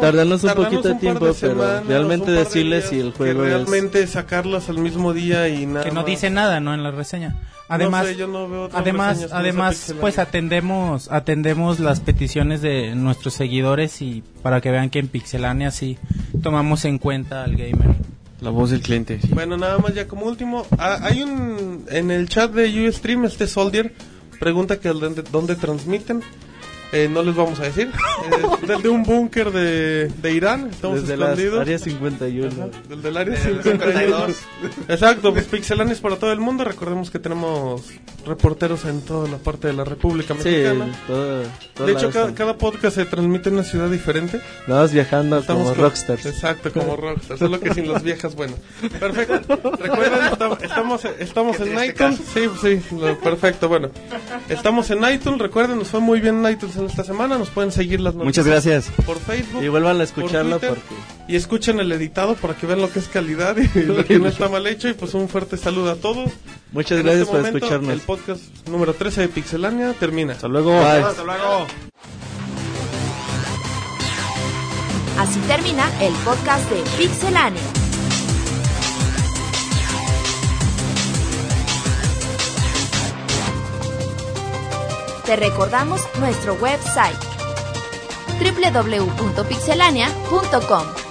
[0.00, 3.50] Tardarnos un poquito de tiempo, de pero semanas, realmente decirles si el que juego es-
[3.54, 6.06] realmente sacarlas al mismo día y nada que no más.
[6.06, 6.74] dice nada, ¿no?
[6.74, 7.34] En la reseña.
[7.74, 12.94] Además, No sé, yo no veo otras además, además, pues atendemos, atendemos las peticiones de
[12.94, 15.96] nuestros seguidores y para que vean que en Pixelania sí
[16.42, 17.96] tomamos en cuenta al gamer.
[18.42, 19.20] La voz del cliente.
[19.22, 19.28] sí.
[19.32, 23.46] Bueno, nada más ya como último, ah, hay un en el chat de Ustream este
[23.46, 23.94] Soldier
[24.38, 26.20] pregunta que dónde, dónde transmiten.
[26.92, 27.90] Eh, no les vamos a decir.
[28.60, 30.68] Es del de un búnker de, de Irán.
[30.70, 31.60] Estamos desde escondidos.
[31.60, 32.70] áreas 51.
[32.88, 34.36] Del del área Del 52.
[34.88, 36.64] Exacto, pues Pixelania es para todo el mundo.
[36.64, 37.82] Recordemos que tenemos
[38.26, 40.86] reporteros en toda la parte de la República Sí, Mexicana.
[41.06, 41.42] todo,
[41.74, 44.40] todo de hecho, cada, cada podcast se transmite en una ciudad diferente.
[44.68, 46.26] Vamos viajando Estamos como con- rockstars.
[46.26, 47.38] Exacto, como rockstars.
[47.40, 48.54] Solo que sin las viejas, bueno.
[49.00, 49.56] Perfecto.
[49.78, 52.20] Recuerden, esta- estamos, estamos en iTunes.
[52.34, 53.68] Sí, sí, lo- perfecto.
[53.68, 53.88] Bueno,
[54.50, 55.40] estamos en iTunes.
[55.40, 57.38] Recuerden, nos fue muy bien en iTunes en esta semana.
[57.38, 59.06] Nos pueden seguir las Muchas noticias gracias.
[59.06, 59.62] por Facebook.
[59.62, 62.90] Y vuelvan a por escucharlo Twitter, porque Y escuchen el editado para que vean lo
[62.90, 64.88] que es calidad y lo que no está mal hecho.
[64.88, 66.30] Y pues un fuerte saludo a todos.
[66.72, 67.90] muchas En gracias este por momento, escucharnos.
[67.92, 70.32] El podcast número 13 de Pixelania termina.
[70.34, 70.70] Hasta luego.
[70.72, 71.02] Bye.
[71.02, 71.66] Hasta luego.
[75.18, 77.81] Así termina el podcast de Pixelania.
[85.24, 87.16] Te recordamos nuestro website
[88.40, 91.01] www.pixelania.com.